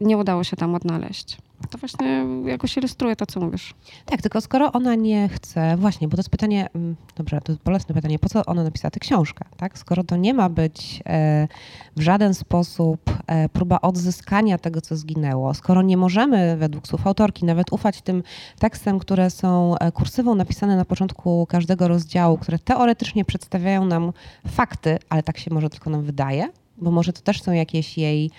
nie 0.00 0.18
udało 0.18 0.44
się 0.44 0.56
tam 0.56 0.74
odnaleźć 0.74 1.36
to 1.70 1.78
właśnie 1.78 2.26
jakoś 2.44 2.76
ilustruje 2.76 3.16
to, 3.16 3.26
co 3.26 3.40
mówisz. 3.40 3.74
Tak, 4.06 4.22
tylko 4.22 4.40
skoro 4.40 4.72
ona 4.72 4.94
nie 4.94 5.28
chce, 5.28 5.76
właśnie, 5.76 6.08
bo 6.08 6.16
to 6.16 6.20
jest 6.20 6.30
pytanie, 6.30 6.68
mm, 6.74 6.96
dobrze, 7.16 7.40
to 7.40 7.52
jest 7.52 7.64
bolesne 7.64 7.94
pytanie, 7.94 8.18
po 8.18 8.28
co 8.28 8.44
ona 8.46 8.64
napisała 8.64 8.90
tę 8.90 9.00
książkę, 9.00 9.44
tak? 9.56 9.78
Skoro 9.78 10.04
to 10.04 10.16
nie 10.16 10.34
ma 10.34 10.48
być 10.48 11.02
e, 11.06 11.48
w 11.96 12.00
żaden 12.00 12.34
sposób 12.34 13.00
e, 13.26 13.48
próba 13.48 13.80
odzyskania 13.80 14.58
tego, 14.58 14.80
co 14.80 14.96
zginęło, 14.96 15.54
skoro 15.54 15.82
nie 15.82 15.96
możemy 15.96 16.56
według 16.56 16.86
słów 16.86 17.06
autorki 17.06 17.44
nawet 17.44 17.72
ufać 17.72 18.02
tym 18.02 18.22
tekstem, 18.58 18.98
które 18.98 19.30
są 19.30 19.78
e, 19.78 19.92
kursywą 19.92 20.34
napisane 20.34 20.76
na 20.76 20.84
początku 20.84 21.46
każdego 21.46 21.88
rozdziału, 21.88 22.38
które 22.38 22.58
teoretycznie 22.58 23.24
przedstawiają 23.24 23.84
nam 23.84 24.12
fakty, 24.48 24.98
ale 25.08 25.22
tak 25.22 25.38
się 25.38 25.54
może 25.54 25.70
tylko 25.70 25.90
nam 25.90 26.02
wydaje, 26.02 26.48
bo 26.82 26.90
może 26.90 27.12
to 27.12 27.22
też 27.22 27.42
są 27.42 27.52
jakieś 27.52 27.98
jej. 27.98 28.30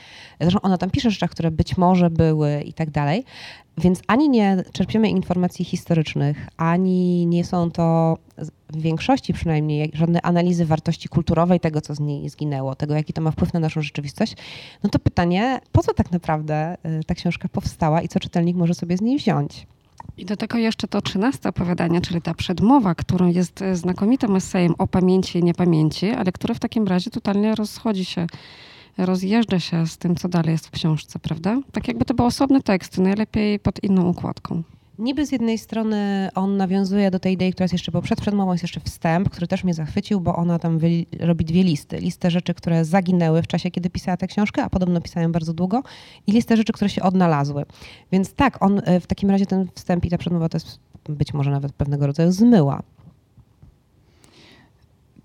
Zresztą 0.42 0.62
ona 0.62 0.78
tam 0.78 0.90
pisze 0.90 1.12
rzeczy, 1.12 1.28
które 1.28 1.52
być 1.52 1.78
może 1.78 2.10
były 2.10 2.62
i 2.62 2.74
tak 2.74 2.90
dalej. 2.90 3.24
Więc 3.78 4.02
ani 4.08 4.30
nie 4.30 4.64
czerpiemy 4.72 5.10
informacji 5.10 5.66
historycznych, 5.66 6.48
ani 6.58 7.26
nie 7.26 7.46
są 7.46 7.72
to 7.72 8.18
w 8.70 8.82
większości 8.82 9.34
przynajmniej 9.34 9.92
żadne 9.94 10.22
analizy 10.22 10.66
wartości 10.66 11.10
kulturowej 11.10 11.60
tego, 11.60 11.82
co 11.82 11.96
z 11.96 12.00
niej 12.00 12.30
zginęło, 12.30 12.76
tego, 12.76 12.96
jaki 12.96 13.14
to 13.14 13.22
ma 13.22 13.32
wpływ 13.32 13.54
na 13.54 13.60
naszą 13.60 13.82
rzeczywistość. 13.82 14.36
No 14.84 14.90
to 14.90 15.00
pytanie, 15.00 15.60
po 15.72 15.84
co 15.84 15.94
tak 15.94 16.12
naprawdę 16.12 16.78
y, 16.86 17.04
ta 17.04 17.16
książka 17.16 17.48
powstała 17.48 18.02
i 18.02 18.08
co 18.08 18.20
czytelnik 18.20 18.58
może 18.58 18.74
sobie 18.74 18.98
z 18.98 19.02
niej 19.02 19.18
wziąć? 19.18 19.68
I 20.18 20.26
do 20.26 20.38
tego 20.38 20.58
jeszcze 20.58 20.88
to 20.88 21.02
trzynaste 21.02 21.50
opowiadanie, 21.50 22.02
czyli 22.02 22.22
ta 22.22 22.34
przedmowa, 22.34 22.96
którą 22.96 23.28
jest 23.28 23.62
e, 23.62 23.76
znakomitym 23.76 24.36
esejem 24.36 24.76
o 24.78 24.88
pamięci 24.88 25.40
i 25.40 25.44
niepamięci, 25.44 26.10
ale 26.10 26.32
które 26.32 26.56
w 26.56 26.60
takim 26.60 26.88
razie 26.88 27.12
totalnie 27.12 27.56
rozchodzi 27.56 28.06
się, 28.06 28.28
rozjeżdża 28.98 29.60
się 29.60 29.88
z 29.88 29.98
tym, 29.98 30.16
co 30.16 30.30
dalej 30.30 30.52
jest 30.52 30.68
w 30.68 30.72
książce, 30.72 31.20
prawda? 31.20 31.62
Tak 31.72 31.88
jakby 31.88 32.06
to 32.06 32.14
był 32.14 32.26
osobny 32.26 32.62
tekst, 32.62 32.98
najlepiej 32.98 33.60
pod 33.60 33.84
inną 33.84 34.10
układką. 34.10 34.64
Niby 35.00 35.26
z 35.26 35.32
jednej 35.32 35.58
strony 35.58 36.30
on 36.36 36.58
nawiązuje 36.58 37.12
do 37.12 37.20
tej 37.20 37.34
idei, 37.34 37.52
która 37.52 37.64
jest 37.64 37.74
jeszcze, 37.74 37.92
bo 37.92 38.02
przed 38.02 38.22
przedmową 38.22 38.52
jest 38.52 38.64
jeszcze 38.64 38.80
wstęp, 38.80 39.30
który 39.30 39.48
też 39.48 39.64
mnie 39.64 39.74
zachwycił, 39.74 40.22
bo 40.22 40.36
ona 40.36 40.60
tam 40.60 40.80
robi 41.20 41.46
dwie 41.46 41.64
listy. 41.64 41.98
Listę 41.98 42.32
rzeczy, 42.32 42.54
które 42.54 42.86
zaginęły 42.86 43.42
w 43.42 43.48
czasie, 43.48 43.72
kiedy 43.72 43.90
pisała 43.90 44.18
tę 44.18 44.28
książkę, 44.28 44.64
a 44.64 44.70
podobno 44.70 45.02
pisałem 45.02 45.32
bardzo 45.32 45.54
długo, 45.54 45.84
i 46.28 46.32
listę 46.32 46.58
rzeczy, 46.58 46.74
które 46.74 46.90
się 46.90 47.02
odnalazły. 47.02 47.66
Więc 48.12 48.34
tak, 48.34 48.64
on 48.64 48.82
e, 48.86 49.00
w 49.00 49.08
takim 49.08 49.30
razie 49.30 49.46
ten 49.46 49.68
wstęp 49.76 50.06
i 50.06 50.10
ta 50.10 50.18
przedmowa 50.18 50.50
to 50.50 50.58
jest 50.58 50.80
być 51.10 51.34
może 51.34 51.52
nawet 51.52 51.74
pewnego 51.74 52.08
rodzaju 52.08 52.32
zmyła. 52.32 52.84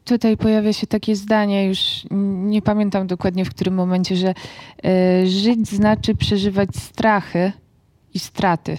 Tutaj 0.04 0.36
pojawia 0.36 0.72
się 0.72 0.86
takie 0.86 1.16
zdanie, 1.16 1.66
już 1.66 2.06
nie 2.44 2.62
pamiętam 2.62 3.06
dokładnie 3.06 3.44
w 3.44 3.50
którym 3.50 3.74
momencie, 3.74 4.16
że 4.16 4.34
y, 5.22 5.26
żyć 5.26 5.68
znaczy 5.68 6.14
przeżywać 6.14 6.76
strachy 6.76 7.52
i 8.14 8.18
straty 8.18 8.78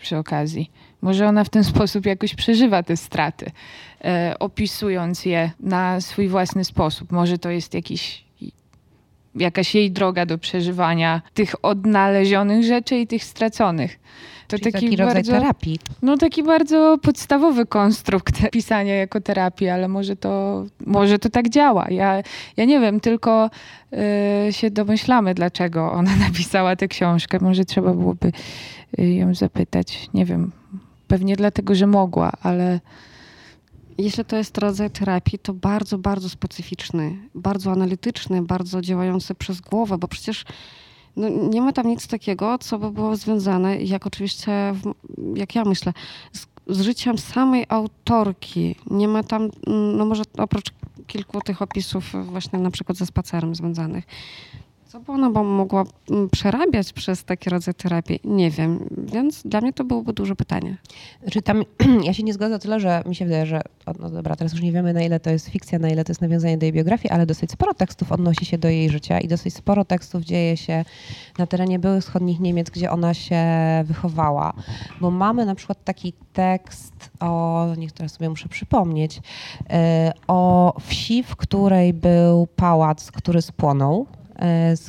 przy 0.00 0.16
okazji. 0.16 0.70
Może 1.02 1.28
ona 1.28 1.44
w 1.44 1.48
ten 1.48 1.64
sposób 1.74 2.06
jakoś 2.06 2.34
przeżywa 2.34 2.82
te 2.82 2.96
straty, 2.96 3.50
e, 4.04 4.34
opisując 4.38 5.24
je 5.24 5.50
na 5.60 6.00
swój 6.00 6.28
własny 6.28 6.64
sposób. 6.64 7.12
Może 7.12 7.38
to 7.38 7.50
jest 7.50 7.74
jakiś, 7.74 8.24
jakaś 9.34 9.74
jej 9.74 9.90
droga 9.90 10.26
do 10.26 10.38
przeżywania 10.38 11.22
tych 11.34 11.64
odnalezionych 11.64 12.64
rzeczy 12.64 12.96
i 12.96 13.06
tych 13.06 13.24
straconych. 13.24 13.98
To 14.50 14.58
taki, 14.58 14.72
taki 14.72 14.96
rodzaj 14.96 15.14
bardzo, 15.14 15.32
terapii. 15.32 15.78
No 16.02 16.16
taki 16.16 16.42
bardzo 16.42 16.98
podstawowy 17.02 17.66
konstrukt 17.66 18.40
pisania 18.52 18.94
jako 18.94 19.20
terapii, 19.20 19.68
ale 19.68 19.88
może 19.88 20.16
to, 20.16 20.64
może 20.86 21.18
to 21.18 21.30
tak 21.30 21.48
działa. 21.48 21.86
Ja, 21.90 22.22
ja 22.56 22.64
nie 22.64 22.80
wiem, 22.80 23.00
tylko 23.00 23.50
y, 24.48 24.52
się 24.52 24.70
domyślamy, 24.70 25.34
dlaczego 25.34 25.92
ona 25.92 26.16
napisała 26.26 26.76
tę 26.76 26.88
książkę. 26.88 27.38
Może 27.40 27.64
trzeba 27.64 27.94
byłoby 27.94 28.32
Y, 28.98 29.14
ją 29.14 29.34
zapytać. 29.34 30.08
Nie 30.14 30.24
wiem, 30.24 30.52
pewnie 31.08 31.36
dlatego, 31.36 31.74
że 31.74 31.86
mogła, 31.86 32.32
ale. 32.42 32.80
Jeśli 33.98 34.24
to 34.24 34.36
jest 34.36 34.58
rodzaj 34.58 34.90
terapii, 34.90 35.38
to 35.38 35.54
bardzo, 35.54 35.98
bardzo 35.98 36.28
specyficzny, 36.28 37.16
bardzo 37.34 37.72
analityczny, 37.72 38.42
bardzo 38.42 38.80
działający 38.80 39.34
przez 39.34 39.60
głowę, 39.60 39.98
bo 39.98 40.08
przecież 40.08 40.44
no, 41.20 41.28
nie 41.28 41.60
ma 41.60 41.72
tam 41.72 41.86
nic 41.86 42.06
takiego, 42.06 42.58
co 42.58 42.78
by 42.78 42.90
było 42.90 43.16
związane, 43.16 43.76
jak 43.82 44.06
oczywiście, 44.06 44.52
jak 45.34 45.54
ja 45.54 45.64
myślę, 45.64 45.92
z, 46.32 46.46
z 46.66 46.80
życiem 46.80 47.18
samej 47.18 47.66
autorki. 47.68 48.76
Nie 48.90 49.08
ma 49.08 49.22
tam, 49.22 49.50
no 49.96 50.04
może 50.04 50.22
oprócz 50.38 50.70
kilku 51.06 51.40
tych 51.40 51.62
opisów 51.62 52.12
właśnie 52.24 52.58
na 52.58 52.70
przykład 52.70 52.98
ze 52.98 53.06
spacerem 53.06 53.54
związanych, 53.54 54.04
co 54.90 55.00
by 55.00 55.12
ona 55.12 55.30
mogła 55.42 55.84
mm, 56.10 56.30
przerabiać 56.30 56.92
przez 56.92 57.24
taki 57.24 57.50
rodzaj 57.50 57.74
terapii? 57.74 58.20
Nie 58.24 58.50
wiem, 58.50 58.88
więc 58.98 59.42
dla 59.42 59.60
mnie 59.60 59.72
to 59.72 59.84
byłoby 59.84 60.12
duże 60.12 60.36
pytanie. 60.36 60.76
Znaczy 61.22 61.42
tam, 61.42 61.62
ja 62.06 62.14
się 62.14 62.22
nie 62.22 62.32
zgodzę 62.32 62.58
tyle, 62.58 62.80
że 62.80 63.02
mi 63.06 63.14
się 63.14 63.24
wydaje, 63.24 63.46
że, 63.46 63.60
no 63.98 64.10
dobra, 64.10 64.36
teraz 64.36 64.52
już 64.52 64.62
nie 64.62 64.72
wiemy 64.72 64.92
na 64.92 65.02
ile 65.02 65.20
to 65.20 65.30
jest 65.30 65.48
fikcja, 65.48 65.78
na 65.78 65.88
ile 65.88 66.04
to 66.04 66.10
jest 66.10 66.20
nawiązanie 66.20 66.58
do 66.58 66.66
jej 66.66 66.72
biografii, 66.72 67.10
ale 67.10 67.26
dosyć 67.26 67.50
sporo 67.50 67.74
tekstów 67.74 68.12
odnosi 68.12 68.44
się 68.44 68.58
do 68.58 68.68
jej 68.68 68.90
życia 68.90 69.20
i 69.20 69.28
dosyć 69.28 69.54
sporo 69.54 69.84
tekstów 69.84 70.22
dzieje 70.22 70.56
się 70.56 70.84
na 71.38 71.46
terenie 71.46 71.78
byłych 71.78 72.04
wschodnich 72.04 72.40
Niemiec, 72.40 72.70
gdzie 72.70 72.90
ona 72.90 73.14
się 73.14 73.44
wychowała. 73.84 74.52
Bo 75.00 75.10
mamy 75.10 75.46
na 75.46 75.54
przykład 75.54 75.84
taki 75.84 76.12
tekst 76.32 77.10
o, 77.20 77.66
niech 77.78 77.92
teraz 77.92 78.12
sobie 78.12 78.30
muszę 78.30 78.48
przypomnieć, 78.48 79.16
yy, 79.16 79.74
o 80.28 80.74
wsi, 80.80 81.22
w 81.22 81.36
której 81.36 81.94
był 81.94 82.46
pałac, 82.56 83.10
który 83.10 83.42
spłonął 83.42 84.06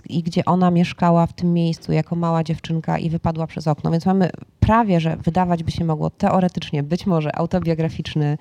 i 0.10 0.24
gdzie 0.24 0.46
ona 0.46 0.72
mieszkała 0.72 1.28
w 1.28 1.34
tym 1.34 1.54
miejscu 1.54 1.92
jako 1.92 2.16
mała 2.16 2.44
dziewczynka 2.44 2.98
i 2.98 3.10
wypadła 3.10 3.48
przez 3.48 3.68
okno. 3.68 3.92
Więc 3.92 4.06
mamy 4.06 4.30
prawie, 4.60 5.00
że 5.00 5.18
wydawać 5.18 5.64
by 5.64 5.72
się 5.72 5.86
mogło 5.86 6.10
teoretycznie, 6.10 6.84
być 6.84 7.06
może 7.06 7.36
autobiograficzny 7.36 8.38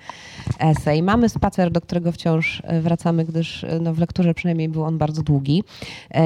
esej. 0.59 1.03
Mamy 1.03 1.29
spacer, 1.29 1.71
do 1.71 1.81
którego 1.81 2.11
wciąż 2.11 2.61
e, 2.65 2.81
wracamy, 2.81 3.25
gdyż 3.25 3.63
e, 3.63 3.79
no, 3.79 3.93
w 3.93 3.99
lekturze 3.99 4.33
przynajmniej 4.33 4.69
był 4.69 4.83
on 4.83 4.97
bardzo 4.97 5.23
długi. 5.23 5.63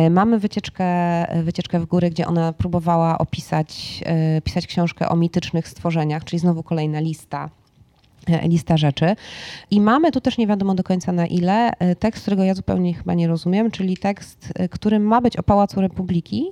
Mamy 0.10 0.39
wycieczkę, 0.39 0.86
wycieczkę 1.43 1.80
w 1.80 1.86
góry, 1.86 2.10
gdzie 2.10 2.28
ona 2.28 2.54
próbowała 2.54 3.17
opisać, 3.17 4.04
pisać 4.43 4.67
książkę 4.67 5.10
o 5.10 5.15
mitycznych 5.15 5.67
stworzeniach, 5.67 6.24
czyli 6.24 6.39
znowu 6.39 6.63
kolejna 6.63 7.00
lista 7.00 7.50
E, 7.64 7.64
lista 8.43 8.77
rzeczy. 8.77 9.15
I 9.71 9.81
mamy 9.81 10.11
tu 10.11 10.21
też 10.21 10.38
nie 10.38 10.47
wiadomo 10.47 10.75
do 10.75 10.83
końca 10.83 11.11
na 11.11 11.27
ile 11.27 11.71
e, 11.71 11.95
tekst, 11.95 12.21
którego 12.21 12.43
ja 12.43 12.53
zupełnie 12.53 12.93
chyba 12.93 13.13
nie 13.13 13.27
rozumiem, 13.27 13.71
czyli 13.71 13.97
tekst, 13.97 14.53
e, 14.55 14.69
który 14.69 14.99
ma 14.99 15.21
być 15.21 15.38
o 15.38 15.43
Pałacu 15.43 15.81
Republiki, 15.81 16.51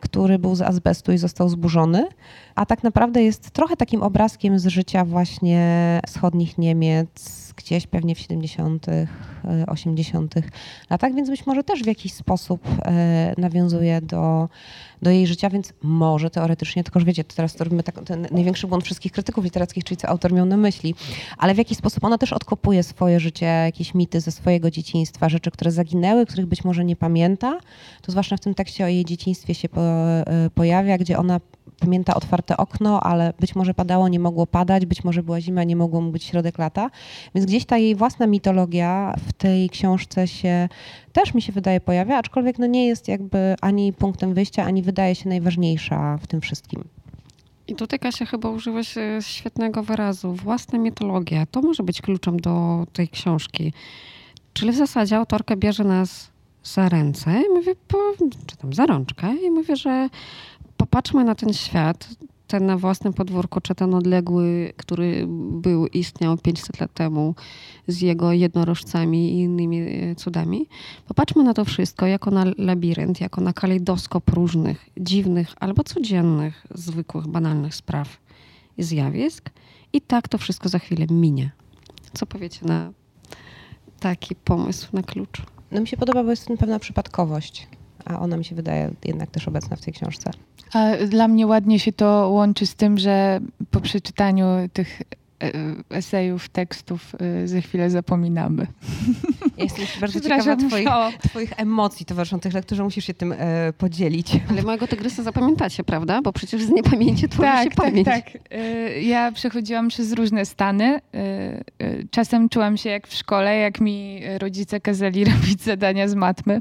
który 0.00 0.38
był 0.38 0.54
z 0.54 0.62
azbestu 0.62 1.12
i 1.12 1.18
został 1.18 1.48
zburzony, 1.48 2.06
a 2.54 2.66
tak 2.66 2.82
naprawdę 2.82 3.22
jest 3.22 3.50
trochę 3.50 3.76
takim 3.76 4.02
obrazkiem 4.02 4.58
z 4.58 4.66
życia 4.66 5.04
właśnie 5.04 6.00
wschodnich 6.06 6.58
Niemiec, 6.58 7.49
gdzieś 7.62 7.86
pewnie 7.86 8.14
w 8.14 8.18
70., 8.18 8.86
80. 9.66 10.34
latach, 10.90 11.14
więc 11.14 11.30
być 11.30 11.46
może 11.46 11.64
też 11.64 11.82
w 11.82 11.86
jakiś 11.86 12.12
sposób 12.12 12.62
nawiązuje 13.36 14.00
do 14.00 14.48
do 15.02 15.10
jej 15.10 15.26
życia, 15.26 15.50
więc 15.50 15.72
może 15.82 16.30
teoretycznie, 16.30 16.84
tylko 16.84 17.00
że 17.00 17.06
wiecie, 17.06 17.24
to 17.24 17.34
teraz 17.36 17.54
to 17.54 17.64
robimy 17.64 17.82
tak, 17.82 18.04
ten 18.04 18.26
największy 18.30 18.66
błąd 18.66 18.84
wszystkich 18.84 19.12
krytyków 19.12 19.44
literackich, 19.44 19.84
czyli 19.84 19.96
co 19.96 20.08
autor 20.08 20.32
miał 20.32 20.46
na 20.46 20.56
myśli, 20.56 20.94
ale 21.38 21.54
w 21.54 21.58
jakiś 21.58 21.78
sposób 21.78 22.04
ona 22.04 22.18
też 22.18 22.32
odkopuje 22.32 22.82
swoje 22.82 23.20
życie, 23.20 23.46
jakieś 23.46 23.94
mity 23.94 24.20
ze 24.20 24.30
swojego 24.30 24.70
dzieciństwa, 24.70 25.28
rzeczy, 25.28 25.50
które 25.50 25.70
zaginęły, 25.70 26.26
których 26.26 26.46
być 26.46 26.64
może 26.64 26.84
nie 26.84 26.96
pamięta. 26.96 27.58
To 28.02 28.12
zwłaszcza 28.12 28.36
w 28.36 28.40
tym 28.40 28.54
tekście 28.54 28.84
o 28.84 28.88
jej 28.88 29.04
dzieciństwie 29.04 29.54
się 29.54 29.68
po, 29.68 29.80
e, 29.80 30.24
pojawia, 30.54 30.98
gdzie 30.98 31.18
ona 31.18 31.40
pamięta 31.78 32.14
otwarte 32.14 32.56
okno, 32.56 33.00
ale 33.02 33.32
być 33.40 33.54
może 33.54 33.74
padało, 33.74 34.08
nie 34.08 34.18
mogło 34.18 34.46
padać, 34.46 34.86
być 34.86 35.04
może 35.04 35.22
była 35.22 35.40
zima, 35.40 35.64
nie 35.64 35.76
mogło 35.76 36.02
być 36.02 36.24
środek 36.24 36.58
lata. 36.58 36.90
Więc 37.34 37.46
gdzieś 37.46 37.64
ta 37.64 37.78
jej 37.78 37.94
własna 37.94 38.26
mitologia 38.26 39.14
w 39.28 39.32
tej 39.32 39.70
książce 39.70 40.28
się 40.28 40.68
też 41.12 41.34
mi 41.34 41.42
się 41.42 41.52
wydaje 41.52 41.80
pojawia, 41.80 42.18
aczkolwiek 42.18 42.58
no 42.58 42.66
nie 42.66 42.86
jest 42.86 43.08
jakby 43.08 43.54
ani 43.60 43.92
punktem 43.92 44.34
wyjścia, 44.34 44.64
ani 44.64 44.82
wydaje 44.82 45.14
się 45.14 45.28
najważniejsza 45.28 46.18
w 46.22 46.26
tym 46.26 46.40
wszystkim. 46.40 46.84
I 47.68 47.74
tutaj 47.74 47.98
Kasia 47.98 48.26
chyba 48.26 48.50
użyłaś 48.50 48.94
świetnego 49.20 49.82
wyrazu. 49.82 50.32
Własna 50.34 50.78
mitologia. 50.78 51.46
To 51.46 51.62
może 51.62 51.82
być 51.82 52.02
kluczem 52.02 52.40
do 52.40 52.86
tej 52.92 53.08
książki. 53.08 53.72
Czyli 54.52 54.72
w 54.72 54.76
zasadzie 54.76 55.16
autorka 55.16 55.56
bierze 55.56 55.84
nas 55.84 56.30
za 56.64 56.88
ręce 56.88 57.42
i 57.46 57.54
mówi, 57.54 57.70
czy 58.46 58.56
tam 58.56 58.72
za 58.72 58.86
rączkę 58.86 59.34
i 59.46 59.50
mówi, 59.50 59.76
że 59.76 60.08
popatrzmy 60.90 61.24
na 61.24 61.34
ten 61.34 61.52
świat, 61.52 62.08
ten 62.46 62.66
na 62.66 62.76
własnym 62.76 63.12
podwórku, 63.12 63.60
czy 63.60 63.74
ten 63.74 63.94
odległy, 63.94 64.72
który 64.76 65.24
był, 65.50 65.86
istniał 65.86 66.38
500 66.38 66.80
lat 66.80 66.94
temu 66.94 67.34
z 67.88 68.00
jego 68.00 68.32
jednorożcami 68.32 69.32
i 69.32 69.40
innymi 69.40 69.80
e, 69.80 70.14
cudami. 70.14 70.66
Popatrzmy 71.08 71.44
na 71.44 71.54
to 71.54 71.64
wszystko 71.64 72.06
jako 72.06 72.30
na 72.30 72.44
labirynt, 72.58 73.20
jako 73.20 73.40
na 73.40 73.52
kalejdoskop 73.52 74.30
różnych, 74.30 74.88
dziwnych 74.96 75.54
albo 75.60 75.84
codziennych, 75.84 76.66
zwykłych, 76.74 77.26
banalnych 77.26 77.74
spraw 77.74 78.18
i 78.78 78.82
zjawisk. 78.82 79.50
I 79.92 80.00
tak 80.00 80.28
to 80.28 80.38
wszystko 80.38 80.68
za 80.68 80.78
chwilę 80.78 81.06
minie. 81.10 81.50
Co 82.12 82.26
powiecie 82.26 82.66
na 82.66 82.92
taki 84.00 84.34
pomysł, 84.34 84.88
na 84.92 85.02
klucz? 85.02 85.42
No 85.70 85.80
mi 85.80 85.88
się 85.88 85.96
podoba, 85.96 86.24
bo 86.24 86.30
jest 86.30 86.48
pewna 86.58 86.78
przypadkowość, 86.78 87.68
a 88.04 88.20
ona 88.20 88.36
mi 88.36 88.44
się 88.44 88.54
wydaje 88.54 88.90
jednak 89.04 89.30
też 89.30 89.48
obecna 89.48 89.76
w 89.76 89.80
tej 89.80 89.94
książce. 89.94 90.30
A 90.72 90.96
dla 91.08 91.28
mnie 91.28 91.46
ładnie 91.46 91.78
się 91.78 91.92
to 91.92 92.28
łączy 92.32 92.66
z 92.66 92.74
tym, 92.74 92.98
że 92.98 93.40
po 93.70 93.80
przeczytaniu 93.80 94.44
tych 94.72 95.02
esejów, 95.90 96.48
tekstów 96.48 97.12
e, 97.20 97.48
za 97.48 97.60
chwilę 97.60 97.90
zapominamy. 97.90 98.66
Ja 99.56 99.64
jestem 99.64 99.86
bardzo 100.00 100.20
ciekawa 100.20 100.56
twoich, 100.56 100.88
twoich, 101.22 101.52
emocji 101.56 102.06
towarzyszących 102.06 102.54
lekturze. 102.54 102.84
Musisz 102.84 103.04
się 103.04 103.14
tym 103.14 103.32
e, 103.32 103.72
podzielić. 103.72 104.32
Ale 104.50 104.62
mojego 104.62 104.86
tygrysa 104.86 105.22
zapamiętacie, 105.22 105.84
prawda? 105.84 106.22
Bo 106.22 106.32
przecież 106.32 106.62
z 106.62 106.70
niepamięci 106.70 107.28
tworzy 107.28 107.48
tak, 107.48 107.64
się 107.64 107.70
tak, 107.70 107.84
pamięć. 107.84 108.04
Tak, 108.04 108.24
tak. 108.24 108.42
Ja 109.02 109.32
przechodziłam 109.32 109.88
przez 109.88 110.12
różne 110.12 110.46
stany. 110.46 111.00
Czasem 112.10 112.48
czułam 112.48 112.76
się 112.76 112.90
jak 112.90 113.08
w 113.08 113.14
szkole, 113.14 113.56
jak 113.56 113.80
mi 113.80 114.20
rodzice 114.38 114.80
kazali 114.80 115.24
robić 115.32 115.62
zadania 115.62 116.08
z 116.08 116.14
matmy, 116.14 116.60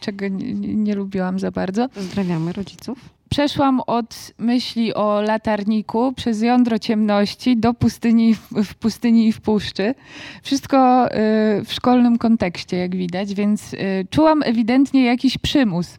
czego 0.00 0.28
nie, 0.28 0.54
nie 0.54 0.94
lubiłam 0.94 1.38
za 1.38 1.50
bardzo. 1.50 1.88
Pozdrawiamy 1.88 2.52
rodziców 2.52 3.11
przeszłam 3.32 3.80
od 3.86 4.32
myśli 4.38 4.94
o 4.94 5.22
latarniku 5.22 6.12
przez 6.12 6.42
jądro 6.42 6.78
ciemności 6.78 7.56
do 7.56 7.74
pustyni 7.74 8.34
w 8.64 8.74
pustyni 8.74 9.28
i 9.28 9.32
w 9.32 9.40
puszczy. 9.40 9.94
Wszystko 10.42 11.06
y, 11.06 11.10
w 11.64 11.72
szkolnym 11.72 12.18
kontekście, 12.18 12.76
jak 12.76 12.96
widać, 12.96 13.34
więc 13.34 13.74
y, 13.74 14.06
czułam 14.10 14.42
ewidentnie 14.42 15.04
jakiś 15.04 15.38
przymus 15.38 15.98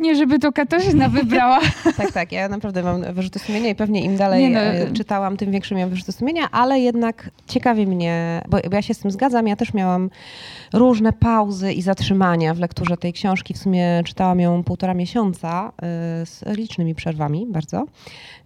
nie, 0.00 0.16
żeby 0.16 0.38
to 0.38 0.52
Katarzyna 0.52 1.08
wybrała. 1.08 1.60
tak, 1.96 2.12
tak. 2.12 2.32
Ja 2.32 2.48
naprawdę 2.48 2.82
mam 2.82 3.14
wyrzuty 3.14 3.38
sumienia 3.38 3.70
i 3.70 3.74
pewnie 3.74 4.04
im 4.04 4.16
dalej 4.16 4.50
no. 4.50 4.60
E, 4.60 4.92
czytałam, 4.92 5.36
tym 5.36 5.50
większe 5.50 5.74
miałam 5.74 5.90
wyrzuty 5.90 6.12
sumienia, 6.12 6.50
ale 6.50 6.80
jednak 6.80 7.30
ciekawi 7.46 7.86
mnie, 7.86 8.42
bo 8.48 8.58
ja 8.72 8.82
się 8.82 8.94
z 8.94 8.98
tym 8.98 9.10
zgadzam, 9.10 9.46
ja 9.48 9.56
też 9.56 9.74
miałam 9.74 10.10
różne 10.72 11.12
pauzy 11.12 11.72
i 11.72 11.82
zatrzymania 11.82 12.54
w 12.54 12.58
lekturze 12.58 12.96
tej 12.96 13.12
książki. 13.12 13.54
W 13.54 13.58
sumie 13.58 14.02
czytałam 14.04 14.40
ją 14.40 14.64
półtora 14.64 14.94
miesiąca 14.94 15.72
e, 15.76 16.26
z 16.26 16.44
licznymi 16.46 16.94
przerwami 16.94 17.46
bardzo, 17.48 17.84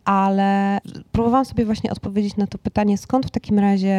ale 0.04 0.78
próbowałam 1.12 1.44
sobie 1.44 1.64
właśnie 1.64 1.90
odpowiedzieć 1.90 2.36
na 2.36 2.46
to 2.46 2.58
pytanie, 2.58 2.98
skąd 2.98 3.26
w 3.26 3.30
takim 3.30 3.58
razie, 3.58 3.96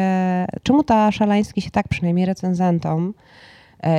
czemu 0.62 0.84
ta 0.84 1.12
Szalański 1.12 1.62
się 1.62 1.70
tak 1.70 1.88
przynajmniej 1.88 2.26
recenzentom 2.26 3.14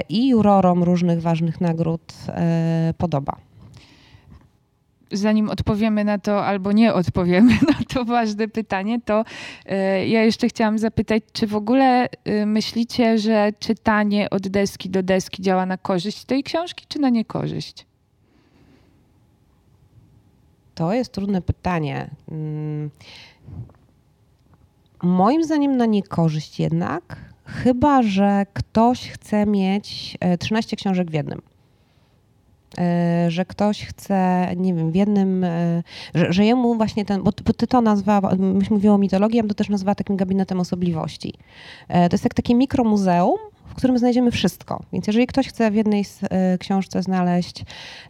i 0.10 0.28
jurorom 0.28 0.84
różnych 0.84 1.22
ważnych 1.22 1.62
nagród 1.62 2.14
e, 2.28 2.94
podoba. 2.98 3.36
Zanim 5.12 5.50
odpowiemy 5.50 6.04
na 6.04 6.20
to 6.20 6.46
albo 6.46 6.72
nie 6.72 6.94
odpowiemy 6.94 7.54
na 7.74 7.86
to 7.94 8.06
ważne 8.06 8.48
pytanie, 8.48 9.02
to 9.06 9.24
e, 9.66 10.08
ja 10.08 10.24
jeszcze 10.24 10.48
chciałam 10.48 10.78
zapytać, 10.78 11.24
czy 11.34 11.48
w 11.48 11.56
ogóle 11.56 12.08
myślicie, 12.46 13.18
że 13.18 13.54
czytanie 13.60 14.30
od 14.30 14.48
deski 14.48 14.90
do 14.90 15.04
deski 15.04 15.42
działa 15.42 15.66
na 15.66 15.78
korzyść 15.78 16.26
tej 16.26 16.44
książki, 16.44 16.86
czy 16.88 17.00
na 17.00 17.10
niekorzyść? 17.10 17.86
To 20.76 20.94
jest 20.94 21.12
trudne 21.12 21.42
pytanie. 21.42 22.10
Mm. 22.32 22.90
Moim 25.04 25.44
zdaniem 25.44 25.78
na 25.78 25.86
niekorzyść 25.86 26.60
jednak, 26.60 27.31
Chyba, 27.52 28.02
że 28.02 28.46
ktoś 28.54 29.10
chce 29.10 29.46
mieć 29.46 30.18
13 30.40 30.74
e, 30.74 30.78
książek 30.78 31.12
w 31.12 31.14
jednym. 31.14 31.42
E, 32.78 33.26
że 33.32 33.46
ktoś 33.46 33.86
chce, 33.86 34.48
nie 34.58 34.74
wiem, 34.74 34.92
w 34.92 34.96
jednym, 34.96 35.44
e, 35.44 35.84
że, 36.16 36.34
że 36.34 36.46
jemu 36.46 36.76
właśnie 36.76 37.06
ten, 37.06 37.24
bo, 37.24 37.32
ty 37.32 37.68
to 37.68 37.82
nazwała, 37.82 38.36
myśmy 38.36 38.92
o 38.92 38.98
mitologii, 38.98 39.38
ja 39.38 39.44
bym 39.44 39.50
to 39.50 39.56
też 39.56 39.70
nazwała 39.70 39.96
takim 39.96 40.18
gabinetem 40.18 40.60
osobliwości. 40.60 41.34
To 41.88 42.10
jest 42.12 42.24
jak 42.24 42.34
takie 42.34 42.56
mikromuzeum, 42.56 43.40
w 43.72 43.76
którym 43.76 43.98
znajdziemy 43.98 44.32
wszystko. 44.32 44.84
Więc 44.94 45.08
jeżeli 45.08 45.28
ktoś 45.28 45.48
chce 45.48 45.72
w 45.72 45.76
jednej 45.76 46.06
e, 46.22 46.58
książce 46.58 47.04
znaleźć 47.04 47.64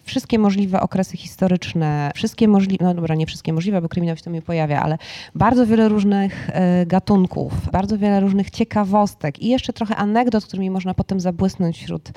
wszystkie 0.03 0.39
możliwe 0.39 0.81
okresy 0.81 1.17
historyczne, 1.17 2.11
wszystkie 2.15 2.47
możliwe, 2.47 2.85
no 2.85 2.93
dobra, 2.93 3.15
nie 3.15 3.25
wszystkie 3.25 3.53
możliwe, 3.53 3.81
bo 3.81 3.89
kryminał 3.89 4.17
się 4.17 4.23
to 4.23 4.29
mi 4.29 4.41
pojawia, 4.41 4.81
ale 4.81 4.97
bardzo 5.35 5.65
wiele 5.65 5.89
różnych 5.89 6.49
e, 6.49 6.85
gatunków, 6.85 7.53
bardzo 7.71 7.97
wiele 7.97 8.19
różnych 8.19 8.49
ciekawostek 8.49 9.41
i 9.41 9.47
jeszcze 9.47 9.73
trochę 9.73 9.95
anegdot, 9.95 10.45
którymi 10.45 10.69
można 10.69 10.93
potem 10.93 11.19
zabłysnąć 11.19 11.77
wśród 11.77 12.09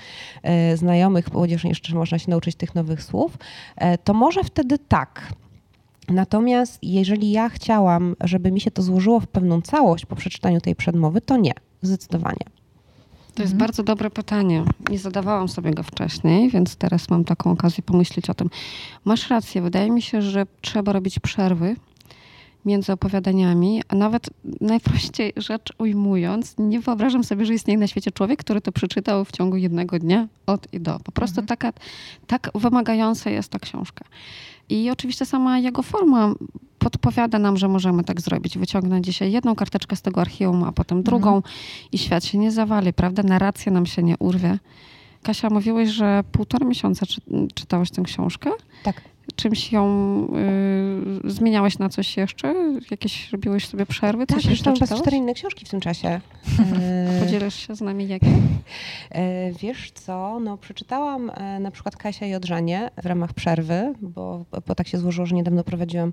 e, 0.43 0.77
znajomych, 0.77 1.27
chociaż 1.33 1.65
jeszcze 1.65 1.95
można 1.95 2.19
się 2.19 2.31
nauczyć 2.31 2.57
tych 2.57 2.75
nowych 2.75 3.03
słów, 3.03 3.39
to 4.05 4.15
może 4.15 4.45
wtedy 4.45 4.79
tak. 4.79 5.33
Natomiast 6.09 6.79
jeżeli 6.83 7.31
ja 7.31 7.49
chciałam, 7.49 8.17
żeby 8.21 8.53
mi 8.53 8.61
się 8.61 8.71
to 8.71 8.83
złożyło 8.83 9.21
w 9.21 9.27
pewną 9.27 9.63
całość 9.63 10.07
po 10.07 10.17
przeczytaniu 10.17 10.61
tej 10.61 10.77
przedmowy, 10.77 11.21
to 11.21 11.37
nie, 11.37 11.53
zdecydowanie. 11.83 12.64
To 13.35 13.43
jest 13.43 13.53
mhm. 13.53 13.59
bardzo 13.59 13.83
dobre 13.83 14.11
pytanie. 14.11 14.65
Nie 14.91 14.99
zadawałam 14.99 15.49
sobie 15.49 15.71
go 15.71 15.83
wcześniej, 15.83 16.51
więc 16.51 16.77
teraz 16.77 17.11
mam 17.11 17.25
taką 17.25 17.51
okazję 17.51 17.83
pomyśleć 17.83 18.31
o 18.31 18.35
tym. 18.35 18.51
Masz 19.05 19.31
rację, 19.31 19.63
wydaje 19.63 19.91
mi 19.91 20.03
się, 20.03 20.23
że 20.23 20.47
trzeba 20.61 20.93
robić 20.93 21.19
przerwy 21.19 21.77
między 22.65 22.93
opowiadaniami, 22.93 23.83
a 23.89 23.95
nawet 23.95 24.31
najprościej 24.61 25.33
rzecz 25.37 25.73
ujmując, 25.79 26.55
nie 26.59 26.81
wyobrażam 26.81 27.25
sobie, 27.25 27.47
że 27.47 27.55
istnieje 27.55 27.79
na 27.79 27.87
świecie 27.87 28.13
człowiek, 28.13 28.41
który 28.41 28.61
to 28.61 28.73
przeczytał 28.73 29.25
w 29.25 29.33
ciągu 29.33 29.57
jednego 29.57 29.99
dnia 29.99 30.29
od 30.47 30.73
i 30.73 30.81
do. 30.81 31.01
Po 31.05 31.13
prostu 31.13 31.41
mhm. 31.41 31.47
taka, 31.47 31.73
tak 32.27 32.51
wymagająca 32.55 33.31
jest 33.31 33.49
ta 33.49 33.59
książka. 33.59 34.05
I 34.69 34.91
oczywiście 34.91 35.27
sama 35.27 35.59
jego 35.59 35.83
forma 35.83 36.35
podpowiada 36.79 37.39
nam, 37.39 37.57
że 37.57 37.69
możemy 37.69 38.05
tak 38.05 38.21
zrobić. 38.21 38.59
Wyciągnę 38.59 39.03
dzisiaj 39.03 39.33
jedną 39.33 39.55
karteczkę 39.55 39.97
z 39.97 40.03
tego 40.03 40.21
archiwum, 40.21 40.65
a 40.65 40.73
potem 40.73 41.03
drugą 41.03 41.37
mhm. 41.37 41.55
i 41.93 41.99
świat 41.99 42.25
się 42.25 42.39
nie 42.39 42.51
zawali, 42.51 42.93
prawda? 42.93 43.23
Narracja 43.23 43.73
nam 43.73 43.87
się 43.87 44.03
nie 44.03 44.19
urwie. 44.19 44.59
Kasia, 45.23 45.51
mówiłeś, 45.51 45.89
że 45.89 46.25
półtora 46.33 46.67
miesiąca 46.67 47.07
czy, 47.07 47.21
czytałeś 47.55 47.91
tę 47.91 48.03
książkę? 48.03 48.51
Tak 48.83 49.01
czymś 49.37 49.73
ją 49.73 49.85
y, 51.25 51.31
zmieniałeś 51.31 51.79
na 51.79 51.89
coś 51.89 52.17
jeszcze? 52.17 52.55
Jakieś 52.91 53.33
robiłeś 53.33 53.69
sobie 53.69 53.87
przerwy? 53.87 54.27
Coś 54.27 54.43
tak, 54.43 54.51
jeszcze 54.51 54.73
czytałeś? 54.73 55.03
cztery 55.03 55.17
inne 55.17 55.35
książki 55.35 55.65
w 55.65 55.69
tym 55.69 55.81
czasie. 55.81 56.21
Podzielisz 57.21 57.55
się 57.55 57.77
z 57.77 57.81
nami 57.81 58.09
jakie? 58.09 58.27
E, 59.11 59.53
wiesz 59.53 59.91
co, 59.91 60.41
no 60.41 60.59
przeczytałam 60.59 61.31
e, 61.31 61.61
na 61.61 61.71
przykład 61.71 61.97
Kasia 61.97 62.27
i 62.27 62.35
Odrzanie 62.35 62.91
w 63.03 63.07
ramach 63.07 63.33
przerwy, 63.33 63.95
bo, 64.03 64.45
bo 64.67 64.75
tak 64.75 64.89
się 64.89 64.99
złożyło, 64.99 65.27
że 65.27 65.35
niedawno 65.35 65.65
prowadziłam 65.65 66.13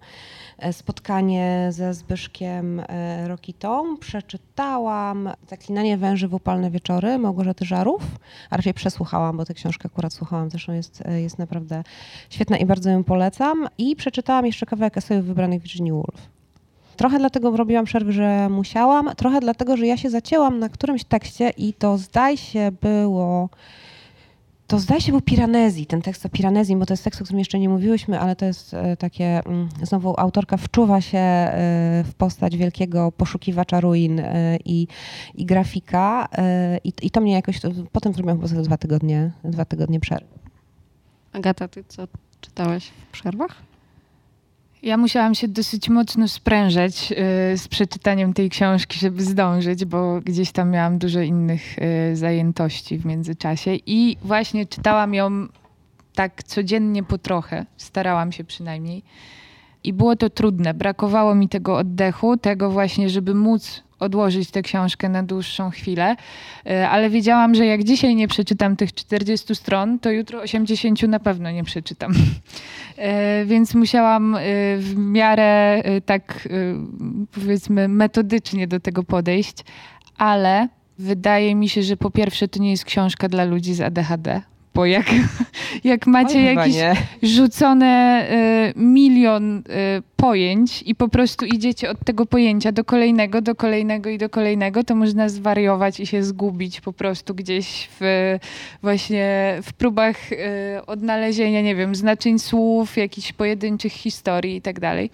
e, 0.58 0.74
spotkanie 0.74 1.68
ze 1.72 1.94
Zbyszkiem 1.94 2.82
Rokitą. 3.28 3.98
Przeczytałam 3.98 5.30
Zaklinanie 5.50 5.98
węży 5.98 6.28
w 6.28 6.34
upalne 6.34 6.72
wieczory 6.72 7.18
Małgorzaty 7.18 7.66
Żarów, 7.66 8.02
a 8.50 8.58
raczej 8.58 8.74
przesłuchałam, 8.74 9.38
bo 9.38 9.46
tę 9.46 9.54
książkę 9.54 9.90
akurat 9.94 10.14
słuchałam, 10.14 10.50
zresztą 10.50 10.74
jest, 10.74 11.04
jest 11.16 11.40
naprawdę 11.40 11.84
świetna 12.30 12.58
i 12.58 12.66
bardzo 12.66 12.90
ją 12.90 13.01
polecam. 13.04 13.68
I 13.78 13.96
przeczytałam 13.96 14.46
jeszcze 14.46 14.66
kawałek 14.66 14.98
esejów 14.98 15.26
wybranych 15.26 15.62
Virginia 15.62 15.94
Woolf. 15.94 16.30
Trochę 16.96 17.20
dlatego 17.20 17.58
robiłam 17.58 17.86
przerwy, 17.86 18.14
że 18.14 18.50
musiałam, 18.50 19.10
trochę 19.18 19.40
dlatego, 19.40 19.78
że 19.78 19.88
ja 19.88 19.98
się 19.98 20.10
zacięłam 20.10 20.60
na 20.60 20.70
którymś 20.70 21.04
tekście 21.04 21.50
i 21.50 21.74
to 21.74 21.98
zdaje 21.98 22.38
się 22.38 22.72
było... 22.82 23.50
To 24.68 24.80
zdaje 24.80 25.02
się 25.02 25.12
był 25.12 25.22
Piranezji, 25.22 25.86
ten 25.86 26.02
tekst 26.02 26.26
o 26.26 26.30
Piranezji, 26.30 26.76
bo 26.76 26.86
to 26.86 26.94
jest 26.94 27.04
tekst, 27.04 27.22
o 27.22 27.24
którym 27.24 27.40
jeszcze 27.40 27.60
nie 27.60 27.70
mówiłyśmy, 27.70 28.20
ale 28.20 28.36
to 28.36 28.46
jest 28.46 28.74
e, 28.74 28.98
takie, 28.98 29.46
mm, 29.46 29.70
znowu 29.84 30.14
autorka 30.18 30.58
wczuwa 30.58 31.02
się 31.02 31.18
e, 31.18 32.04
w 32.06 32.14
postać 32.18 32.58
wielkiego 32.58 33.12
poszukiwacza 33.12 33.80
ruin 33.80 34.20
e, 34.20 34.58
i, 34.66 34.88
i 35.36 35.46
grafika 35.46 36.28
i, 36.84 36.94
i 37.02 37.12
to 37.12 37.22
mnie 37.22 37.34
jakoś, 37.34 37.60
potem 37.92 38.14
zrobiłam 38.14 38.42
chyba 38.42 38.62
dwa 38.62 38.78
tygodnie, 38.78 39.32
dwa 39.44 39.66
tygodnie 39.66 40.00
przerwy. 40.00 40.40
Agata, 41.34 41.68
ty 41.68 41.84
co 41.88 42.08
czytałeś 42.42 42.88
w 42.88 43.12
przerwach? 43.12 43.56
Ja 44.84 44.98
musiałam 44.98 45.36
się 45.36 45.48
dosyć 45.48 45.90
mocno 45.90 46.28
sprężać 46.28 47.12
y, 47.12 47.58
z 47.58 47.68
przeczytaniem 47.68 48.34
tej 48.34 48.50
książki, 48.50 49.00
żeby 49.00 49.24
zdążyć, 49.24 49.86
bo 49.86 50.22
gdzieś 50.22 50.52
tam 50.52 50.70
miałam 50.70 50.98
dużo 50.98 51.22
innych 51.22 51.80
y, 52.12 52.16
zajętości 52.16 52.98
w 52.98 53.06
międzyczasie 53.06 53.76
i 53.86 54.18
właśnie 54.22 54.66
czytałam 54.66 55.14
ją 55.14 55.48
tak 56.16 56.44
codziennie 56.44 57.04
po 57.04 57.18
trochę, 57.18 57.66
starałam 57.78 58.32
się 58.32 58.44
przynajmniej. 58.44 59.04
I 59.84 59.94
było 59.94 60.16
to 60.16 60.30
trudne. 60.30 60.74
Brakowało 60.74 61.36
mi 61.36 61.50
tego 61.50 61.78
oddechu, 61.78 62.38
tego 62.38 62.72
właśnie, 62.72 63.10
żeby 63.10 63.36
móc 63.36 63.84
odłożyć 64.02 64.52
tę 64.52 64.62
książkę 64.62 65.10
na 65.10 65.24
dłuższą 65.24 65.70
chwilę, 65.70 66.16
e, 66.66 66.90
ale 66.90 67.10
wiedziałam, 67.10 67.56
że 67.56 67.66
jak 67.66 67.84
dzisiaj 67.84 68.16
nie 68.16 68.28
przeczytam 68.28 68.76
tych 68.76 68.94
40 68.94 69.56
stron, 69.56 70.00
to 70.00 70.12
jutro 70.12 70.42
80 70.42 71.04
na 71.04 71.20
pewno 71.20 71.52
nie 71.52 71.64
przeczytam. 71.64 72.14
E, 72.98 73.46
więc 73.46 73.76
musiałam 73.76 74.36
e, 74.36 74.40
w 74.78 74.96
miarę 74.98 75.84
tak 76.06 76.50
powiedzmy 77.32 77.88
metodycznie 77.88 78.68
do 78.68 78.80
tego 78.80 79.04
podejść, 79.04 79.58
ale 80.18 80.68
wydaje 81.00 81.56
mi 81.56 81.70
się, 81.70 81.84
że 81.84 81.98
po 81.98 82.12
pierwsze 82.12 82.48
to 82.48 82.60
nie 82.60 82.72
jest 82.72 82.86
książka 82.86 83.30
dla 83.30 83.44
ludzi 83.44 83.74
z 83.74 83.82
ADHD, 83.82 84.42
bo 84.74 84.86
jak, 84.86 85.06
jak 85.84 86.08
macie 86.08 86.38
Oj, 86.38 86.56
jakiś 86.56 86.76
nie. 86.76 86.96
rzucone 87.24 88.26
y, 88.32 88.80
milion 88.80 89.58
y, 89.58 89.64
pojęć 90.16 90.84
i 90.86 90.96
po 90.96 91.08
prostu 91.08 91.46
idziecie 91.46 91.90
od 91.90 92.00
tego 92.06 92.26
pojęcia 92.26 92.72
do 92.72 92.84
kolejnego, 92.84 93.42
do 93.42 93.56
kolejnego 93.56 94.10
i 94.10 94.18
do 94.18 94.30
kolejnego, 94.30 94.84
to 94.84 94.96
można 94.96 95.30
zwariować 95.30 96.00
i 96.00 96.06
się 96.06 96.24
zgubić 96.24 96.82
po 96.82 96.94
prostu 96.94 97.36
gdzieś 97.36 97.90
w 98.00 98.38
właśnie 98.82 99.58
w 99.64 99.74
próbach 99.74 100.32
y, 100.32 100.38
odnalezienia, 100.88 101.62
nie 101.62 101.76
wiem, 101.76 101.96
znaczeń 101.96 102.40
słów, 102.40 102.98
jakichś 102.98 103.34
pojedynczych 103.34 103.94
historii 103.94 104.56
i 104.56 104.62
tak 104.62 104.80
dalej. 104.80 105.10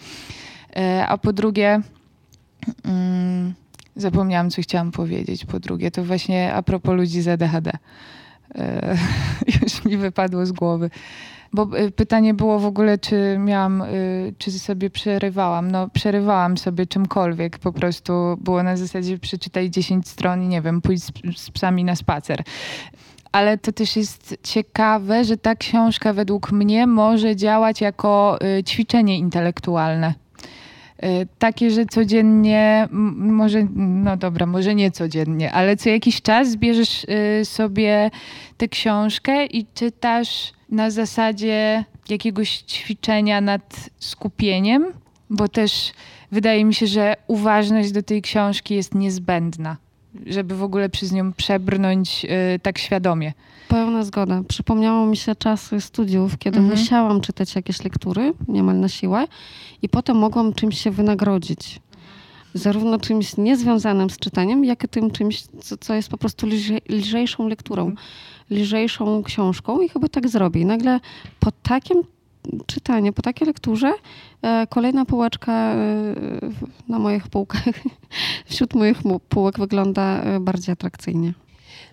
Y, 0.78 1.04
a 1.08 1.18
po 1.18 1.34
drugie... 1.34 1.82
Mm, 2.86 3.54
zapomniałam, 3.96 4.50
co 4.50 4.62
chciałam 4.62 4.92
powiedzieć. 4.92 5.46
Po 5.46 5.60
drugie, 5.60 5.92
to 5.92 6.04
właśnie 6.04 6.54
a 6.54 6.64
propos 6.64 6.96
ludzi 6.96 7.22
z 7.22 7.28
ADHD. 7.28 7.72
E, 8.56 8.98
już 9.64 9.86
mi 9.86 9.98
wypadło 9.98 10.46
z 10.46 10.52
głowy. 10.52 10.90
Bo 11.54 11.78
e, 11.78 11.92
pytanie 11.92 12.34
było 12.34 12.60
w 12.60 12.66
ogóle, 12.66 12.98
czy 12.98 13.38
miałam, 13.40 13.82
e, 13.82 13.86
czy 14.38 14.52
sobie 14.52 14.90
przerywałam. 14.90 15.72
No, 15.72 15.90
przerywałam 15.90 16.58
sobie 16.58 16.86
czymkolwiek. 16.86 17.60
Po 17.60 17.72
prostu 17.72 18.14
było 18.42 18.64
na 18.64 18.78
zasadzie 18.78 19.20
przeczytaj 19.20 19.72
10 19.72 20.08
stron 20.08 20.44
i 20.44 20.48
nie 20.48 20.62
wiem, 20.62 20.82
pójdź 20.82 21.04
z, 21.04 21.12
z 21.36 21.52
psami 21.52 21.84
na 21.84 21.96
spacer. 21.96 22.44
Ale 23.32 23.58
to 23.58 23.72
też 23.72 23.96
jest 23.96 24.38
ciekawe, 24.44 25.24
że 25.24 25.38
ta 25.38 25.56
książka 25.56 26.14
według 26.14 26.52
mnie 26.52 26.88
może 26.88 27.36
działać 27.36 27.82
jako 27.82 28.40
ćwiczenie 28.66 29.18
intelektualne. 29.18 30.14
Y, 31.04 31.28
takie, 31.40 31.72
że 31.72 31.86
codziennie, 31.86 32.88
może, 32.92 33.68
no 33.76 34.18
dobra, 34.18 34.46
może 34.46 34.76
nie 34.76 34.92
codziennie, 34.92 35.52
ale 35.52 35.78
co 35.78 35.90
jakiś 35.90 36.22
czas 36.22 36.56
bierzesz 36.56 37.04
y, 37.42 37.46
sobie 37.46 38.12
tę 38.58 38.68
książkę 38.68 39.46
i 39.46 39.66
czytasz 39.74 40.54
na 40.70 40.92
zasadzie 40.92 41.84
jakiegoś 42.10 42.58
ćwiczenia 42.58 43.42
nad 43.42 43.90
skupieniem, 44.00 44.86
bo 45.30 45.48
też 45.48 45.94
wydaje 46.32 46.66
mi 46.66 46.74
się, 46.74 46.88
że 46.88 47.16
uważność 47.28 47.92
do 47.92 48.04
tej 48.04 48.22
książki 48.22 48.76
jest 48.76 48.96
niezbędna, 48.96 49.78
żeby 50.26 50.56
w 50.56 50.64
ogóle 50.64 50.90
przez 50.90 51.12
nią 51.12 51.34
przebrnąć 51.34 52.26
y, 52.56 52.60
tak 52.60 52.78
świadomie. 52.78 53.34
Pełna 53.68 54.04
zgoda. 54.04 54.42
Przypomniało 54.48 55.06
mi 55.06 55.18
się 55.18 55.36
czasy 55.36 55.82
studiów, 55.82 56.38
kiedy 56.38 56.60
mhm. 56.60 56.80
musiałam 56.80 57.22
czytać 57.22 57.56
jakieś 57.56 57.84
lektury, 57.84 58.34
niemal 58.48 58.80
na 58.80 58.90
siłę, 58.90 59.28
i 59.82 59.90
potem 59.90 60.18
mogłam 60.18 60.54
czymś 60.54 60.82
się 60.82 60.92
wynagrodzić. 60.92 61.80
Zarówno 62.54 63.00
czymś 63.00 63.38
niezwiązanym 63.38 64.10
z 64.10 64.18
czytaniem, 64.18 64.66
jak 64.66 64.84
i 64.84 64.88
tym 64.88 65.12
czymś, 65.12 65.42
co, 65.42 65.78
co 65.78 65.94
jest 65.94 66.10
po 66.10 66.18
prostu 66.18 66.48
lżej, 66.48 66.82
lżejszą 66.90 67.48
lekturą, 67.48 67.88
mhm. 67.88 68.08
lżejszą 68.50 69.24
książką 69.24 69.82
i 69.82 69.90
chyba 69.90 70.08
tak 70.08 70.30
zrobię. 70.30 70.62
I 70.62 70.66
nagle 70.66 71.00
po 71.40 71.52
takim 71.52 72.04
czytaniu, 72.66 73.14
po 73.14 73.22
takiej 73.22 73.48
lekturze 73.48 73.94
kolejna 74.70 75.06
półeczka 75.06 75.52
e, 75.54 75.76
na 76.88 77.00
moich 77.00 77.28
półkach, 77.28 77.64
wśród 78.50 78.74
moich 78.74 78.98
półek 79.30 79.60
wygląda 79.60 80.22
e, 80.22 80.40
bardziej 80.40 80.74
atrakcyjnie. 80.74 81.34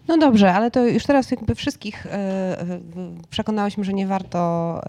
No 0.09 0.18
dobrze, 0.18 0.54
ale 0.54 0.70
to 0.70 0.87
już 0.87 1.04
teraz 1.04 1.30
jakby 1.30 1.54
wszystkich 1.54 2.07
e, 2.07 2.57
przekonałyśmy, 3.30 3.85
że 3.85 3.92
nie 3.92 4.07
warto 4.07 4.80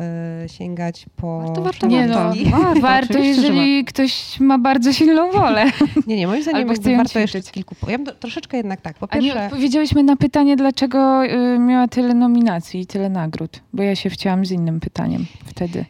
e, 0.44 0.50
sięgać 0.50 1.06
po... 1.16 1.40
Warto, 1.40 1.62
warto, 1.62 1.88
nie 1.88 2.08
no, 2.08 2.16
warto, 2.52 2.82
warto 2.88 3.20
jeżeli 3.20 3.86
ktoś 3.86 4.40
ma 4.40 4.58
bardzo 4.60 4.94
silną 4.94 5.32
wolę. 5.32 5.66
Nie, 6.08 6.16
nie, 6.16 6.28
moim 6.28 6.44
zdaniem 6.44 6.68
jakby 6.68 6.98
warto 6.98 7.20
jeszcze 7.20 7.42
kilku... 7.42 7.76
Ja 7.88 7.98
bym 7.98 8.16
troszeczkę 8.20 8.58
jednak 8.58 8.82
tak, 8.82 8.98
po 8.98 9.08
pierwsze... 9.08 9.32
A 9.32 9.40
nie 9.40 9.46
odpowiedziałyśmy 9.46 10.04
na 10.04 10.16
pytanie, 10.16 10.56
dlaczego 10.56 11.26
y, 11.26 11.60
miała 11.60 11.88
tyle 11.88 12.14
nominacji 12.14 12.82
i 12.82 12.86
tyle 12.86 13.10
nagród, 13.10 13.60
bo 13.74 13.84
ja 13.84 13.96
się 13.96 14.10
wcięłam 14.10 14.46
z 14.46 14.52
innym 14.52 14.80
pytaniem 14.80 15.26
wtedy. 15.46 15.86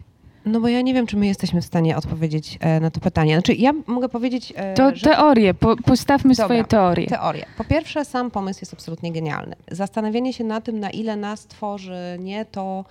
No 0.45 0.59
bo 0.59 0.67
ja 0.67 0.81
nie 0.81 0.93
wiem, 0.93 1.07
czy 1.07 1.17
my 1.17 1.27
jesteśmy 1.27 1.61
w 1.61 1.65
stanie 1.65 1.97
odpowiedzieć 1.97 2.57
e, 2.61 2.79
na 2.79 2.91
to 2.91 2.99
pytanie. 2.99 3.35
Znaczy, 3.35 3.53
ja 3.53 3.73
mogę 3.87 4.09
powiedzieć. 4.09 4.53
E, 4.55 4.73
to 4.73 4.95
że... 4.95 5.09
teorie, 5.09 5.53
po, 5.53 5.75
postawmy 5.75 6.33
Dobra, 6.33 6.45
swoje 6.45 6.63
teorie. 6.63 7.07
Teorie. 7.07 7.45
Po 7.57 7.63
pierwsze, 7.63 8.05
sam 8.05 8.31
pomysł 8.31 8.59
jest 8.61 8.73
absolutnie 8.73 9.11
genialny. 9.11 9.55
Zastanawianie 9.71 10.33
się 10.33 10.43
na 10.43 10.61
tym, 10.61 10.79
na 10.79 10.89
ile 10.89 11.15
nas 11.15 11.45
tworzy 11.45 12.17
nie 12.19 12.45
to 12.45 12.85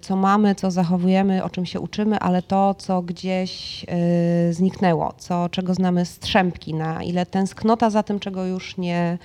co 0.00 0.16
mamy, 0.16 0.54
co 0.54 0.70
zachowujemy, 0.70 1.44
o 1.44 1.50
czym 1.50 1.66
się 1.66 1.80
uczymy, 1.80 2.18
ale 2.18 2.42
to, 2.42 2.74
co 2.74 3.02
gdzieś 3.02 3.84
y, 3.84 4.52
zniknęło, 4.52 5.14
co, 5.18 5.48
czego 5.48 5.74
znamy 5.74 6.04
strzępki, 6.04 6.74
na 6.74 7.02
ile 7.02 7.26
tęsknota 7.26 7.90
za 7.90 8.02
tym, 8.02 8.20
czego 8.20 8.44
już 8.44 8.76
nie, 8.76 9.18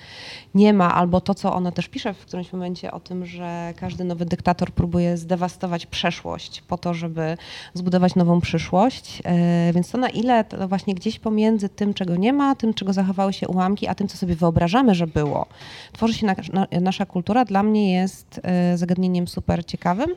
nie 0.54 0.72
ma, 0.72 0.94
albo 0.94 1.20
to, 1.20 1.34
co 1.34 1.54
ona 1.54 1.72
też 1.72 1.88
pisze 1.88 2.14
w 2.14 2.26
którymś 2.26 2.52
momencie 2.52 2.92
o 2.92 3.00
tym, 3.00 3.26
że 3.26 3.74
każdy 3.76 4.04
nowy 4.04 4.24
dyktator 4.24 4.72
próbuje 4.72 5.16
zdewastować 5.16 5.86
przeszłość 5.86 6.62
po 6.68 6.78
to, 6.78 6.94
żeby 6.94 7.36
zbudować 7.74 8.14
nową 8.14 8.40
przyszłość. 8.40 9.22
Y, 9.70 9.72
więc 9.72 9.90
to 9.90 9.98
na 9.98 10.08
ile 10.08 10.44
to 10.44 10.68
właśnie 10.68 10.94
gdzieś 10.94 11.18
pomiędzy 11.18 11.68
tym, 11.68 11.94
czego 11.94 12.16
nie 12.16 12.32
ma, 12.32 12.54
tym, 12.54 12.74
czego 12.74 12.92
zachowały 12.92 13.32
się 13.32 13.48
ułamki, 13.48 13.86
a 13.86 13.94
tym, 13.94 14.08
co 14.08 14.16
sobie 14.16 14.36
wyobrażamy, 14.36 14.94
że 14.94 15.06
było, 15.06 15.46
tworzy 15.92 16.14
się 16.14 16.26
na, 16.26 16.34
na, 16.52 16.66
nasza 16.80 17.06
kultura, 17.06 17.44
dla 17.44 17.62
mnie 17.62 17.92
jest 17.92 18.40
y, 18.74 18.78
zagadnieniem 18.78 19.28
super 19.28 19.66
ciekawym 19.66 20.10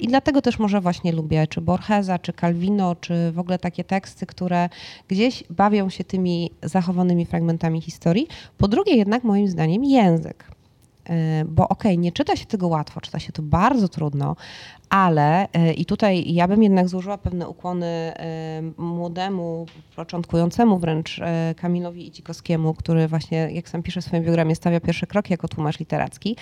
i 0.00 0.08
dlatego 0.08 0.42
też 0.42 0.58
może 0.58 0.80
właśnie 0.80 1.12
lubię 1.12 1.46
czy 1.46 1.60
Borgesa, 1.60 2.18
czy 2.18 2.32
Calvino, 2.32 2.96
czy 2.96 3.32
w 3.32 3.38
ogóle 3.38 3.58
takie 3.58 3.84
teksty, 3.84 4.26
które 4.26 4.68
gdzieś 5.08 5.44
bawią 5.50 5.90
się 5.90 6.04
tymi 6.04 6.50
zachowanymi 6.62 7.26
fragmentami 7.26 7.80
historii. 7.80 8.28
Po 8.58 8.68
drugie 8.68 8.96
jednak 8.96 9.24
moim 9.24 9.48
zdaniem 9.48 9.84
język. 9.84 10.49
E, 11.08 11.44
bo 11.44 11.68
okej, 11.68 11.92
okay, 11.92 11.96
nie 11.96 12.12
czyta 12.12 12.36
się 12.36 12.46
tego 12.46 12.68
łatwo, 12.68 13.00
czyta 13.00 13.18
się 13.18 13.32
to 13.32 13.42
bardzo 13.42 13.88
trudno, 13.88 14.36
ale 14.88 15.48
e, 15.52 15.72
i 15.72 15.84
tutaj 15.84 16.34
ja 16.34 16.48
bym 16.48 16.62
jednak 16.62 16.88
złożyła 16.88 17.18
pewne 17.18 17.48
ukłony 17.48 17.86
e, 17.86 18.62
młodemu, 18.76 19.66
początkującemu 19.96 20.78
wręcz 20.78 21.20
Kamilowi 21.56 22.06
Icikowskiemu, 22.06 22.74
który 22.74 23.08
właśnie, 23.08 23.38
jak 23.52 23.68
sam 23.68 23.82
pisze 23.82 24.00
w 24.00 24.04
swoim 24.04 24.24
biogramie, 24.24 24.54
stawia 24.54 24.80
pierwsze 24.80 25.06
kroki 25.06 25.32
jako 25.32 25.48
tłumacz 25.48 25.78
literacki. 25.78 26.36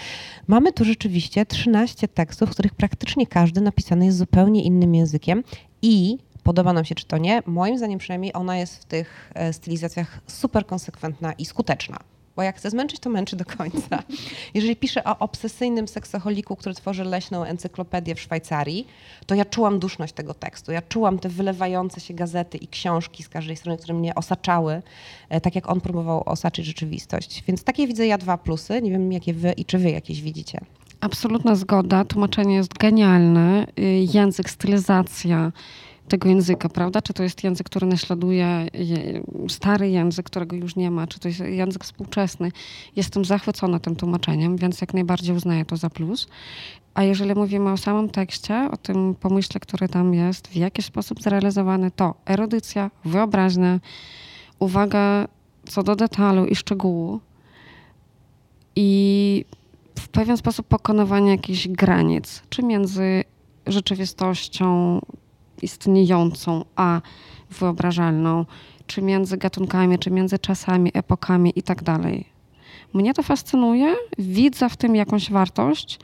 Mamy 0.46 0.72
tu 0.72 0.84
rzeczywiście 0.84 1.46
13 1.46 2.08
tekstów, 2.08 2.48
w 2.48 2.52
których 2.52 2.74
praktycznie 2.74 3.26
każdy 3.26 3.60
napisany 3.60 4.04
jest 4.04 4.18
zupełnie 4.18 4.62
innym 4.64 4.94
językiem 4.94 5.44
i 5.82 6.18
podoba 6.42 6.72
nam 6.72 6.84
się 6.84 6.94
czy 6.94 7.06
to 7.06 7.18
nie, 7.18 7.42
moim 7.46 7.78
zdaniem 7.78 7.98
przynajmniej 7.98 8.32
ona 8.34 8.56
jest 8.56 8.82
w 8.82 8.84
tych 8.84 9.32
stylizacjach 9.52 10.20
super 10.26 10.66
konsekwentna 10.66 11.32
i 11.32 11.44
skuteczna 11.44 11.98
bo 12.38 12.42
jak 12.42 12.56
chce 12.56 12.70
zmęczyć, 12.70 13.00
to 13.00 13.10
męczy 13.10 13.36
do 13.36 13.44
końca. 13.44 14.02
Jeżeli 14.54 14.76
piszę 14.76 15.04
o 15.04 15.18
obsesyjnym 15.18 15.88
seksoholiku, 15.88 16.56
który 16.56 16.74
tworzy 16.74 17.04
leśną 17.04 17.44
encyklopedię 17.44 18.14
w 18.14 18.20
Szwajcarii, 18.20 18.86
to 19.26 19.34
ja 19.34 19.44
czułam 19.44 19.78
duszność 19.78 20.12
tego 20.12 20.34
tekstu. 20.34 20.72
Ja 20.72 20.82
czułam 20.82 21.18
te 21.18 21.28
wylewające 21.28 22.00
się 22.00 22.14
gazety 22.14 22.58
i 22.58 22.68
książki 22.68 23.22
z 23.22 23.28
każdej 23.28 23.56
strony, 23.56 23.78
które 23.78 23.94
mnie 23.94 24.14
osaczały, 24.14 24.82
e, 25.28 25.40
tak 25.40 25.54
jak 25.54 25.68
on 25.68 25.80
próbował 25.80 26.22
osaczyć 26.26 26.66
rzeczywistość. 26.66 27.44
Więc 27.48 27.64
takie 27.64 27.86
widzę 27.86 28.06
ja 28.06 28.18
dwa 28.18 28.38
plusy. 28.38 28.82
Nie 28.82 28.90
wiem, 28.90 29.12
jakie 29.12 29.34
wy 29.34 29.52
i 29.52 29.64
czy 29.64 29.78
wy 29.78 29.90
jakieś 29.90 30.22
widzicie. 30.22 30.60
Absolutna 31.00 31.54
zgoda. 31.56 32.04
Tłumaczenie 32.04 32.54
jest 32.54 32.74
genialne. 32.74 33.66
Y, 33.78 34.06
język, 34.14 34.50
stylizacja 34.50 35.52
tego 36.08 36.28
języka, 36.28 36.68
prawda? 36.68 37.02
Czy 37.02 37.12
to 37.12 37.22
jest 37.22 37.44
język, 37.44 37.66
który 37.66 37.86
naśladuje 37.86 38.66
stary 39.48 39.90
język, 39.90 40.26
którego 40.26 40.56
już 40.56 40.76
nie 40.76 40.90
ma, 40.90 41.06
czy 41.06 41.20
to 41.20 41.28
jest 41.28 41.40
język 41.40 41.84
współczesny. 41.84 42.52
Jestem 42.96 43.24
zachwycona 43.24 43.80
tym 43.80 43.96
tłumaczeniem, 43.96 44.56
więc 44.56 44.80
jak 44.80 44.94
najbardziej 44.94 45.36
uznaję 45.36 45.64
to 45.64 45.76
za 45.76 45.90
plus. 45.90 46.28
A 46.94 47.02
jeżeli 47.02 47.34
mówimy 47.34 47.72
o 47.72 47.76
samym 47.76 48.08
tekście, 48.08 48.68
o 48.70 48.76
tym 48.76 49.14
pomyśle, 49.14 49.60
który 49.60 49.88
tam 49.88 50.14
jest, 50.14 50.48
w 50.48 50.56
jaki 50.56 50.82
sposób 50.82 51.22
zrealizowany, 51.22 51.90
to 51.90 52.14
erudycja, 52.26 52.90
wyobraźnia, 53.04 53.80
uwaga 54.58 55.28
co 55.68 55.82
do 55.82 55.96
detalu 55.96 56.46
i 56.46 56.56
szczegółu 56.56 57.20
i 58.76 59.44
w 59.98 60.08
pewien 60.08 60.36
sposób 60.36 60.66
pokonywanie 60.66 61.30
jakichś 61.30 61.68
granic, 61.68 62.42
czy 62.50 62.62
między 62.62 63.24
rzeczywistością, 63.66 65.00
istniejącą, 65.62 66.64
a 66.76 67.00
wyobrażalną, 67.50 68.46
czy 68.86 69.02
między 69.02 69.36
gatunkami, 69.36 69.98
czy 69.98 70.10
między 70.10 70.38
czasami, 70.38 70.90
epokami 70.94 71.52
i 71.56 71.62
tak 71.62 71.82
dalej. 71.82 72.38
Mnie 72.94 73.14
to 73.14 73.22
fascynuje, 73.22 73.94
widzę 74.18 74.68
w 74.68 74.76
tym 74.76 74.96
jakąś 74.96 75.30
wartość. 75.30 75.98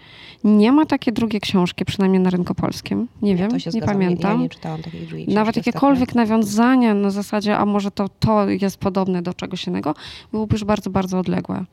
Nie 0.45 0.73
ma 0.73 0.87
takiej 0.87 1.15
drugiej 1.15 1.41
książki, 1.41 1.85
przynajmniej 1.85 2.21
na 2.23 2.31
rynku 2.31 2.55
polskim. 2.55 3.09
Nie 3.23 3.37
wiem, 3.37 3.51
to 3.51 3.59
się 3.59 3.69
nie 3.69 3.73
zgadzam. 3.73 3.95
pamiętam. 3.95 4.37
Ja 4.37 4.43
nie 4.43 4.49
czytałam 4.49 4.83
takiej 4.83 5.01
drugiej 5.01 5.27
książki 5.27 5.35
Nawet 5.35 5.57
ostatnio. 5.57 5.71
jakiekolwiek 5.71 6.15
nawiązania 6.15 6.95
na 6.95 7.11
zasadzie, 7.11 7.57
a 7.57 7.67
może 7.67 7.91
to, 7.91 8.09
to 8.09 8.49
jest 8.49 8.77
podobne 8.77 9.23
do 9.23 9.35
czegoś 9.35 9.67
innego, 9.67 9.95
byłoby 10.33 10.55
już 10.55 10.65
bardzo, 10.65 10.91
bardzo 10.91 11.19
odległe. 11.19 11.65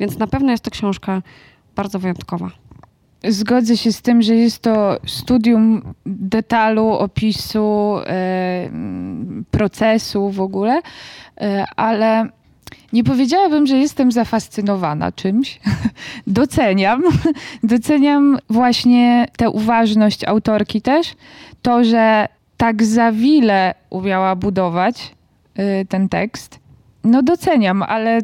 Więc 0.00 0.18
na 0.18 0.26
pewno 0.26 0.50
jest 0.50 0.64
to 0.64 0.70
książka 0.70 1.22
bardzo 1.76 1.98
wyjątkowa. 1.98 2.50
Zgodzę 3.24 3.76
się 3.76 3.92
z 3.92 4.02
tym, 4.02 4.22
że 4.22 4.34
jest 4.34 4.62
to 4.62 4.98
studium 5.06 5.94
detalu, 6.06 6.88
opisu, 6.88 7.96
e, 8.06 8.70
procesu 9.50 10.30
w 10.30 10.40
ogóle, 10.40 10.80
e, 11.40 11.64
ale 11.76 12.28
nie 12.92 13.04
powiedziałabym, 13.04 13.66
że 13.66 13.76
jestem 13.76 14.12
zafascynowana 14.12 15.12
czymś. 15.12 15.60
Doceniam. 16.26 17.02
Doceniam 17.62 18.38
właśnie 18.50 19.26
tę 19.36 19.50
uważność 19.50 20.24
autorki 20.24 20.82
też. 20.82 21.14
To, 21.62 21.84
że 21.84 22.28
tak 22.56 22.82
za 22.82 23.12
wiele 23.12 23.74
umiała 23.90 24.36
budować 24.36 25.14
e, 25.54 25.84
ten 25.84 26.08
tekst. 26.08 26.58
No 27.04 27.22
doceniam, 27.22 27.82
ale 27.82 28.20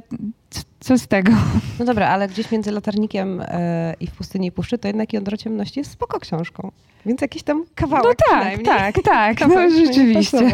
co 0.84 0.98
z 0.98 1.06
tego? 1.06 1.32
No 1.78 1.84
dobra, 1.84 2.08
ale 2.08 2.28
gdzieś 2.28 2.50
między 2.50 2.70
latarnikiem 2.70 3.40
e, 3.40 3.94
i 4.00 4.06
w 4.06 4.12
pustyni 4.12 4.46
i 4.46 4.52
puszczy, 4.52 4.78
to 4.78 4.88
jednak 4.88 5.12
Jądro 5.12 5.36
Ciemności 5.36 5.80
jest 5.80 5.90
spoko 5.90 6.20
książką. 6.20 6.70
Więc 7.06 7.20
jakiś 7.20 7.42
tam 7.42 7.64
kawałek 7.74 8.18
No 8.30 8.36
tak, 8.36 8.62
tak, 8.62 8.94
tak, 9.04 9.40
no 9.48 9.70
rzeczywiście. 9.70 10.50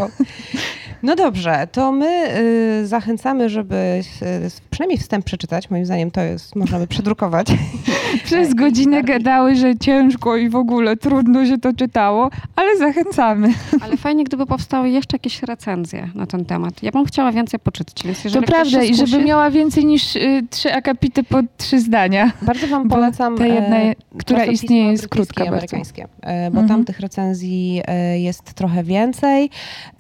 No 1.03 1.17
dobrze, 1.17 1.69
to 1.73 1.93
my 1.93 2.39
y, 2.83 2.87
zachęcamy, 2.87 3.49
żeby 3.49 3.77
y, 4.23 4.51
przynajmniej 4.71 4.99
wstęp 4.99 5.25
przeczytać. 5.25 5.71
Moim 5.71 5.87
zdaniem 5.87 6.11
to 6.11 6.21
jest, 6.21 6.57
można 6.57 6.79
by 6.79 6.87
przedrukować. 6.87 7.47
Przez 8.25 8.55
godzinę 8.55 8.97
bardziej- 8.97 9.15
gadały, 9.19 9.55
że 9.57 9.77
ciężko 9.77 10.37
i 10.37 10.49
w 10.49 10.57
ogóle 10.57 10.97
trudno 10.97 11.47
się 11.47 11.59
to 11.59 11.73
czytało, 11.73 12.31
ale 12.57 12.77
zachęcamy. 12.79 13.49
Ale 13.85 13.97
fajnie, 13.97 14.25
gdyby 14.25 14.47
powstały 14.47 14.91
jeszcze 14.91 15.15
jakieś 15.17 15.43
recenzje 15.43 16.09
na 16.15 16.27
ten 16.27 16.45
temat. 16.45 16.83
Ja 16.83 16.91
bym 16.93 17.05
chciała 17.05 17.33
więcej 17.33 17.61
poczytać, 17.61 18.03
więc 18.05 18.25
jeżeli 18.25 18.47
to 18.47 18.53
prawda 18.53 18.71
się 18.81 18.87
i 18.87 18.95
żeby 18.95 19.09
skusi- 19.09 19.25
miała 19.25 19.51
więcej 19.51 19.85
niż 19.85 20.17
y, 20.17 20.43
trzy 20.51 20.73
akapity 20.75 21.23
po 21.25 21.39
trzy 21.57 21.81
zdania. 21.81 22.33
Bardzo 22.43 22.67
wam 22.67 22.89
Bo 22.89 22.95
polecam. 22.97 23.39
ta 23.39 23.47
jedna, 23.47 23.77
e, 23.81 23.95
która 24.19 24.45
istnieje, 24.45 24.91
jest 24.91 25.09
krótka 25.09 25.35
bardzo. 25.45 25.53
amerykańskie, 25.53 26.03
e, 26.23 26.51
bo 26.51 26.61
Mhm. 26.61 26.69
tam 26.69 26.85
tych 26.85 27.01
recenzji 27.01 27.83
e, 27.87 28.19
jest 28.21 28.53
trochę 28.55 28.85
więcej 28.85 29.51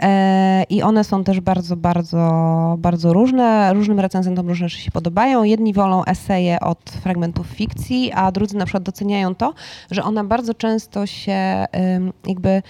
e, 0.02 0.62
i 0.70 0.82
one 0.82 0.89
są 1.04 1.24
też 1.24 1.40
bardzo, 1.40 1.76
bardzo, 1.76 2.74
bardzo 2.78 3.12
różne. 3.12 3.74
Różnym 3.74 4.00
recenzentom 4.00 4.48
różne 4.48 4.68
rzeczy 4.68 4.82
się 4.82 4.90
podobają. 4.90 5.42
Jedni 5.42 5.72
wolą 5.72 6.04
eseje 6.04 6.60
od 6.60 6.90
fragmentów 6.90 7.46
fikcji, 7.46 8.12
a 8.12 8.32
drudzy 8.32 8.56
na 8.56 8.64
przykład 8.64 8.82
doceniają 8.82 9.34
to, 9.34 9.54
że 9.90 10.04
ona 10.04 10.24
bardzo 10.24 10.54
często 10.54 11.06
się 11.06 11.66
jakby 12.26 12.62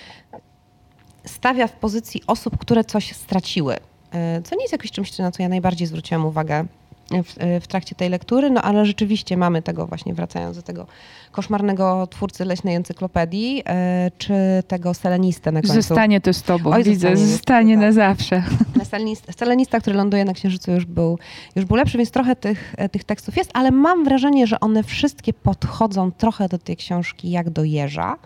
stawia 1.24 1.66
w 1.66 1.72
pozycji 1.72 2.22
osób, 2.26 2.58
które 2.58 2.84
coś 2.84 3.12
straciły. 3.12 3.76
E, 4.12 4.42
Co 4.42 4.56
nie 4.56 4.62
jest 4.62 4.72
jakimś 4.72 4.90
czymś, 4.90 5.18
na 5.18 5.30
co 5.30 5.42
ja 5.42 5.48
najbardziej 5.48 5.86
zwróciłam 5.86 6.26
uwagę 6.26 6.64
w, 7.10 7.60
w 7.64 7.66
trakcie 7.66 7.94
tej 7.94 8.08
lektury, 8.08 8.50
no 8.50 8.62
ale 8.62 8.86
rzeczywiście 8.86 9.36
mamy 9.36 9.62
tego 9.62 9.86
właśnie, 9.86 10.14
wracając 10.14 10.56
do 10.56 10.62
tego 10.62 10.86
koszmarnego 11.32 12.06
twórcy 12.06 12.44
leśnej 12.44 12.74
encyklopedii, 12.74 13.62
e, 13.66 14.10
czy 14.18 14.34
tego 14.68 14.94
selenistę 14.94 15.52
na 15.52 15.60
końcu. 15.60 15.74
Zostanie 15.74 16.20
to 16.20 16.32
z 16.32 16.42
tobą, 16.42 16.70
Oj, 16.70 16.84
widzę, 16.84 17.08
zostanie, 17.08 17.32
zostanie 17.32 17.76
niestety, 17.76 17.98
na 17.98 18.06
tak. 18.06 18.16
zawsze. 18.16 18.42
Selenista, 18.90 19.32
selenista, 19.32 19.80
który 19.80 19.96
ląduje 19.96 20.24
na 20.24 20.32
Księżycu 20.32 20.72
już 20.72 20.84
był, 20.84 21.18
już 21.56 21.64
był 21.64 21.76
lepszy, 21.76 21.98
więc 21.98 22.10
trochę 22.10 22.36
tych, 22.36 22.74
e, 22.78 22.88
tych 22.88 23.04
tekstów 23.04 23.36
jest, 23.36 23.50
ale 23.54 23.70
mam 23.70 24.04
wrażenie, 24.04 24.46
że 24.46 24.60
one 24.60 24.82
wszystkie 24.82 25.32
podchodzą 25.32 26.12
trochę 26.12 26.48
do 26.48 26.58
tej 26.58 26.76
książki 26.76 27.30
jak 27.30 27.50
do 27.50 27.64
jeża. 27.64 28.16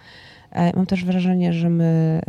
E, 0.51 0.77
Mam 0.77 0.87
też 0.87 1.05
wrażenie, 1.05 1.53
że 1.53 1.71
my 1.71 2.21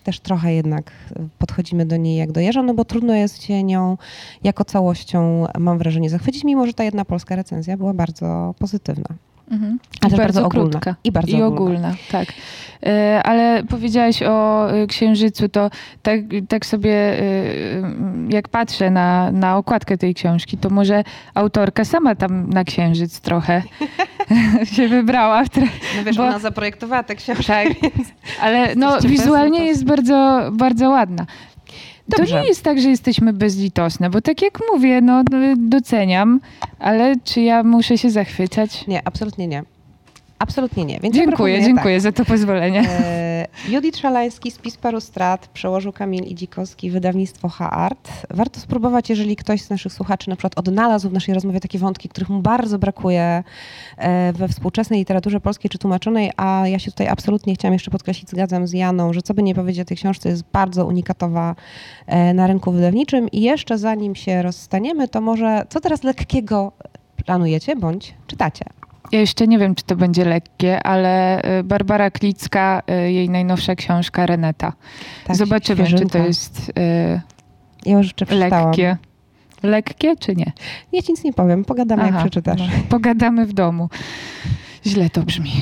też 0.00 0.20
trochę 0.20 0.54
jednak 0.54 0.92
podchodzimy 1.38 1.86
do 1.86 1.96
niej 1.96 2.16
jak 2.16 2.32
do 2.32 2.40
jeża, 2.40 2.62
no 2.62 2.74
bo 2.74 2.84
trudno 2.84 3.14
jest 3.14 3.42
się 3.42 3.62
nią 3.62 3.96
jako 4.44 4.64
całością, 4.64 5.46
mam 5.58 5.78
wrażenie, 5.78 6.10
zachwycić, 6.10 6.44
mimo 6.44 6.66
że 6.66 6.72
ta 6.72 6.84
jedna 6.84 7.04
polska 7.04 7.36
recenzja 7.36 7.76
była 7.76 7.94
bardzo 7.94 8.54
pozytywna. 8.58 9.14
Mhm. 9.50 9.78
A 10.02 10.06
I 10.06 10.10
też 10.10 10.18
bardzo 10.18 10.44
ogólna. 10.46 10.70
krótka. 10.70 10.94
I 11.04 11.12
bardzo 11.12 11.36
I 11.38 11.42
ogólna. 11.42 11.64
ogólna, 11.78 11.94
tak. 12.10 12.28
E, 12.86 13.20
Ale 13.24 13.62
powiedziałaś 13.64 14.22
o 14.22 14.70
e, 14.72 14.86
księżycu, 14.86 15.48
to 15.48 15.70
tak, 16.02 16.20
tak 16.48 16.66
sobie, 16.66 16.92
e, 17.20 17.22
jak 18.28 18.48
patrzę 18.48 18.90
na, 18.90 19.30
na 19.32 19.56
okładkę 19.56 19.98
tej 19.98 20.14
książki, 20.14 20.58
to 20.58 20.70
może 20.70 21.04
autorka 21.34 21.84
sama 21.84 22.14
tam 22.14 22.50
na 22.50 22.64
księżyc 22.64 23.20
trochę 23.20 23.62
się 24.72 24.88
wybrała. 24.88 25.42
No 25.96 26.04
wiesz, 26.04 26.16
Bo- 26.16 26.22
ona 26.26 26.38
zaprojektowała 26.38 27.02
tę 27.02 27.14
książkę. 27.14 27.44
tak, 27.44 27.68
ale 28.42 28.68
no, 28.76 28.98
wizualnie 29.00 29.64
jest 29.66 29.84
bardzo, 29.84 30.48
bardzo 30.52 30.90
ładna. 30.90 31.26
Dobrze. 32.18 32.34
To 32.34 32.42
nie 32.42 32.48
jest 32.48 32.62
tak, 32.62 32.80
że 32.80 32.88
jesteśmy 32.88 33.32
bezlitosne, 33.32 34.10
bo 34.10 34.20
tak 34.20 34.42
jak 34.42 34.58
mówię, 34.72 35.00
no 35.00 35.22
no, 35.30 35.38
doceniam, 35.56 36.40
ale 36.78 37.14
czy 37.24 37.40
ja 37.40 37.62
muszę 37.62 37.98
się 37.98 38.10
zachwycać? 38.10 38.86
Nie, 38.86 39.00
absolutnie 39.04 39.46
nie. 39.46 39.62
Absolutnie 40.38 40.84
nie. 40.84 41.00
Więc 41.00 41.16
ja 41.16 41.22
Dziękuję, 41.22 41.36
proponuję 41.36 41.62
dziękuję 41.62 42.00
za 42.00 42.12
to 42.12 42.24
pozwolenie. 42.24 42.82
Tak. 42.82 42.90
E, 42.90 43.29
Judith 43.68 43.98
Szalański, 43.98 44.50
Spis 44.50 44.76
paru 44.76 45.00
strat, 45.00 45.48
przełożył 45.48 45.92
Kamil 45.92 46.24
Idzikowski, 46.24 46.90
wydawnictwo 46.90 47.48
H-Art. 47.48 48.10
Warto 48.30 48.60
spróbować, 48.60 49.10
jeżeli 49.10 49.36
ktoś 49.36 49.62
z 49.62 49.70
naszych 49.70 49.92
słuchaczy 49.92 50.30
na 50.30 50.36
przykład 50.36 50.58
odnalazł 50.58 51.08
w 51.08 51.12
naszej 51.12 51.34
rozmowie 51.34 51.60
takie 51.60 51.78
wątki, 51.78 52.08
których 52.08 52.28
mu 52.28 52.42
bardzo 52.42 52.78
brakuje 52.78 53.44
e, 53.96 54.32
we 54.32 54.48
współczesnej 54.48 54.98
literaturze 54.98 55.40
polskiej 55.40 55.70
czy 55.70 55.78
tłumaczonej, 55.78 56.30
a 56.36 56.62
ja 56.66 56.78
się 56.78 56.90
tutaj 56.90 57.08
absolutnie 57.08 57.54
chciałam 57.54 57.72
jeszcze 57.72 57.90
podkreślić, 57.90 58.30
zgadzam 58.30 58.66
z 58.66 58.72
Janą, 58.72 59.12
że 59.12 59.22
co 59.22 59.34
by 59.34 59.42
nie 59.42 59.54
powiedzieć 59.54 59.82
o 59.82 59.84
tej 59.84 59.96
książce, 59.96 60.28
jest 60.28 60.44
bardzo 60.52 60.86
unikatowa 60.86 61.54
e, 62.06 62.34
na 62.34 62.46
rynku 62.46 62.72
wydawniczym 62.72 63.28
i 63.30 63.40
jeszcze 63.40 63.78
zanim 63.78 64.14
się 64.14 64.42
rozstaniemy, 64.42 65.08
to 65.08 65.20
może 65.20 65.66
co 65.68 65.80
teraz 65.80 66.02
lekkiego 66.02 66.72
planujecie 67.24 67.76
bądź 67.76 68.14
czytacie? 68.26 68.64
Ja 69.12 69.20
jeszcze 69.20 69.46
nie 69.46 69.58
wiem, 69.58 69.74
czy 69.74 69.84
to 69.84 69.96
będzie 69.96 70.24
lekkie, 70.24 70.82
ale 70.82 71.42
y, 71.60 71.64
Barbara 71.64 72.10
Klicka, 72.10 72.82
y, 73.06 73.12
jej 73.12 73.30
najnowsza 73.30 73.74
książka 73.74 74.26
Reneta. 74.26 74.72
Tak, 75.26 75.36
Zobaczymy, 75.36 75.76
czy 75.76 75.84
to 75.84 75.88
świeżynka. 75.88 76.18
jest 76.18 76.68
y, 76.68 77.20
Ja 77.86 77.98
już 77.98 78.14
lekkie. 78.30 78.96
Lekkie 79.62 80.16
czy 80.16 80.36
nie? 80.36 80.52
Ja 80.92 81.02
ci 81.02 81.12
nic 81.12 81.24
nie 81.24 81.32
powiem, 81.32 81.64
pogadamy 81.64 82.02
jak 82.02 82.10
Aha, 82.12 82.20
przeczytasz. 82.20 82.60
no, 82.60 82.66
pogadamy 82.88 83.46
w 83.46 83.52
domu. 83.52 83.88
Źle 84.86 85.10
to 85.10 85.22
brzmi. 85.22 85.52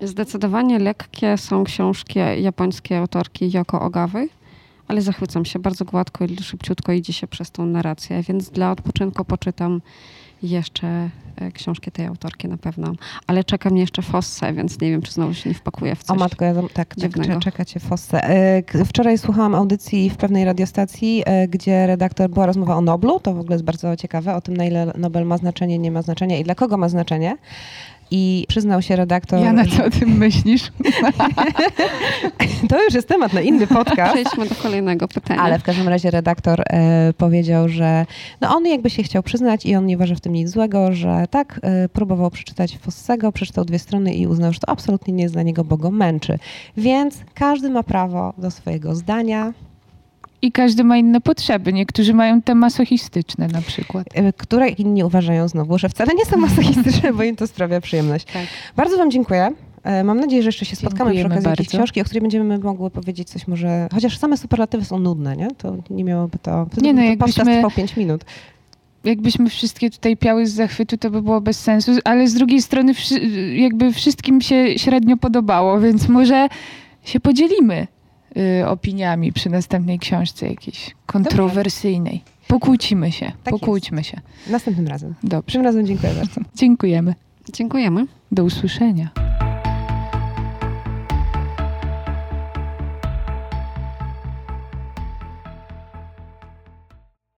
Zdecydowanie 0.00 0.78
lekkie 0.78 1.38
są 1.38 1.64
książki 1.64 2.18
japońskiej 2.40 2.98
autorki 2.98 3.50
Yoko 3.52 3.80
Ogawy, 3.80 4.28
ale 4.88 5.02
zachwycam 5.02 5.44
się 5.44 5.58
bardzo 5.58 5.84
gładko 5.84 6.24
i 6.24 6.36
szybciutko 6.42 6.92
idzie 6.92 7.12
się 7.12 7.26
przez 7.26 7.50
tą 7.50 7.66
narrację, 7.66 8.22
więc 8.22 8.50
dla 8.50 8.70
odpoczynku 8.70 9.24
poczytam 9.24 9.80
jeszcze 10.42 11.10
książki 11.54 11.90
tej 11.92 12.06
autorki 12.06 12.48
na 12.48 12.56
pewno. 12.56 12.92
Ale 13.26 13.44
czeka 13.44 13.70
mnie 13.70 13.80
jeszcze 13.80 14.02
Fosse, 14.02 14.52
więc 14.52 14.80
nie 14.80 14.90
wiem, 14.90 15.02
czy 15.02 15.12
znowu 15.12 15.34
się 15.34 15.48
nie 15.50 15.54
wpakuję 15.54 15.94
w 15.96 16.00
O 16.00 16.04
coś. 16.04 16.18
matko, 16.18 16.44
ja, 16.44 16.54
tak, 16.54 16.70
tak, 16.72 16.94
dziwnego. 16.98 17.34
cze- 17.34 17.40
czekacie 17.40 17.80
Fosse. 17.80 18.24
E, 18.24 18.84
Wczoraj 18.84 19.18
słuchałam 19.18 19.54
audycji 19.54 20.10
w 20.10 20.16
pewnej 20.16 20.44
radiostacji, 20.44 21.22
e, 21.26 21.48
gdzie 21.48 21.86
redaktor 21.86 22.30
była 22.30 22.46
rozmowa 22.46 22.76
o 22.76 22.80
Noblu. 22.80 23.20
To 23.20 23.34
w 23.34 23.40
ogóle 23.40 23.54
jest 23.54 23.64
bardzo 23.64 23.96
ciekawe, 23.96 24.34
o 24.34 24.40
tym 24.40 24.56
na 24.56 24.64
ile 24.64 24.92
Nobel 24.98 25.24
ma 25.26 25.36
znaczenie, 25.36 25.78
nie 25.78 25.90
ma 25.90 26.02
znaczenia 26.02 26.38
i 26.38 26.44
dla 26.44 26.54
kogo 26.54 26.76
ma 26.76 26.88
znaczenie. 26.88 27.36
I 28.10 28.44
przyznał 28.48 28.82
się 28.82 28.96
redaktor, 28.96 29.44
Jana, 29.44 29.64
co 29.66 29.84
o 29.84 29.90
tym 29.90 30.08
myślisz? 30.18 30.72
to 32.70 32.84
już 32.84 32.94
jest 32.94 33.08
temat 33.08 33.32
na 33.32 33.40
inny 33.40 33.66
podcast. 33.66 34.12
Przejdźmy 34.12 34.48
do 34.48 34.54
kolejnego 34.54 35.08
pytania. 35.08 35.42
Ale 35.42 35.58
w 35.58 35.62
każdym 35.62 35.88
razie 35.88 36.10
redaktor 36.10 36.62
e, 36.66 37.12
powiedział, 37.18 37.68
że 37.68 38.06
no 38.40 38.56
on 38.56 38.66
jakby 38.66 38.90
się 38.90 39.02
chciał 39.02 39.22
przyznać 39.22 39.66
i 39.66 39.74
on 39.76 39.86
nie 39.86 39.96
uważa 39.96 40.14
w 40.14 40.20
tym 40.20 40.32
nic 40.32 40.50
złego, 40.50 40.92
że 40.92 41.24
tak, 41.30 41.60
e, 41.62 41.88
próbował 41.88 42.30
przeczytać 42.30 42.78
Fossego, 42.78 43.32
przeczytał 43.32 43.64
dwie 43.64 43.78
strony 43.78 44.14
i 44.14 44.26
uznał, 44.26 44.52
że 44.52 44.60
to 44.60 44.68
absolutnie 44.68 45.14
nie 45.14 45.22
jest 45.22 45.34
dla 45.34 45.42
niego, 45.42 45.64
bo 45.64 45.76
go 45.76 45.90
męczy. 45.90 46.38
Więc 46.76 47.18
każdy 47.34 47.70
ma 47.70 47.82
prawo 47.82 48.32
do 48.38 48.50
swojego 48.50 48.94
zdania, 48.94 49.52
I 50.42 50.52
każdy 50.52 50.84
ma 50.84 50.96
inne 50.96 51.20
potrzeby. 51.20 51.72
Niektórzy 51.72 52.14
mają 52.14 52.42
te 52.42 52.54
masochistyczne 52.54 53.48
na 53.48 53.62
przykład. 53.62 54.06
e, 54.14 54.32
które 54.32 54.68
inni 54.68 55.04
uważają 55.04 55.48
znowu, 55.48 55.78
że 55.78 55.88
wcale 55.88 56.14
nie 56.14 56.24
są 56.24 56.36
masochistyczne, 56.48 57.12
bo 57.12 57.22
im 57.22 57.36
to 57.36 57.46
sprawia 57.46 57.80
przyjemność. 57.80 58.24
Tak. 58.24 58.46
Bardzo 58.76 58.96
wam 58.96 59.10
dziękuję. 59.10 59.50
E, 59.82 60.04
Mam 60.04 60.20
nadzieję, 60.20 60.42
że 60.42 60.48
jeszcze 60.48 60.64
się 60.64 60.76
spotkamy 60.76 61.10
przy 61.10 61.16
Dziękujemy 61.16 61.34
okazji 61.34 61.50
jakiejś 61.50 61.66
bardzo. 61.68 61.78
książki, 61.78 62.00
o 62.00 62.04
której 62.04 62.20
będziemy 62.20 62.58
mogły 62.58 62.90
powiedzieć 62.90 63.30
coś 63.30 63.48
może... 63.48 63.88
Chociaż 63.94 64.18
same 64.18 64.36
superlatywy 64.36 64.84
są 64.84 64.98
nudne, 64.98 65.36
nie? 65.36 65.48
To 65.58 65.76
nie 65.90 66.04
miałoby 66.04 66.38
to... 66.38 66.66
Wtedy 66.66 66.86
Nie 66.86 66.92
no, 66.92 67.00
to 67.02 67.04
jakbyśmy- 67.08 67.54
trwał 67.54 67.70
5 67.70 67.96
minut. 67.96 68.24
jakbyśmy 69.04 69.48
wszystkie 69.50 69.90
tutaj 69.90 70.16
piały 70.16 70.46
z 70.46 70.52
zachwytu, 70.54 70.96
to 70.96 71.10
by 71.10 71.22
było 71.22 71.40
bez 71.40 71.60
sensu, 71.60 71.92
ale 72.04 72.28
z 72.28 72.34
drugiej 72.34 72.62
strony 72.62 72.92
jakby 73.56 73.92
wszystkim 73.92 74.40
się 74.40 74.78
średnio 74.78 75.16
podobało, 75.16 75.80
więc 75.80 76.08
może 76.08 76.48
się 77.04 77.20
podzielimy 77.20 77.86
y, 78.36 78.66
opiniami 78.68 79.32
przy 79.32 79.50
następnej 79.50 79.98
książce 79.98 80.48
jakiejś 80.48 80.94
kontrowersyjnej. 81.06 82.22
Pokłócimy 82.48 83.12
się, 83.12 83.32
Tak 83.44 83.52
pokłóćmy 83.54 84.04
się. 84.04 84.20
Następnym 84.50 84.88
razem. 84.88 85.14
Dobrze, 85.22 85.52
Tym 85.52 85.62
razem 85.62 85.86
dziękuję 85.86 86.12
bardzo. 86.14 86.40
dziękujemy. 86.54 87.14
Dziękujemy. 87.52 88.06
Do 88.32 88.44
usłyszenia. 88.44 89.10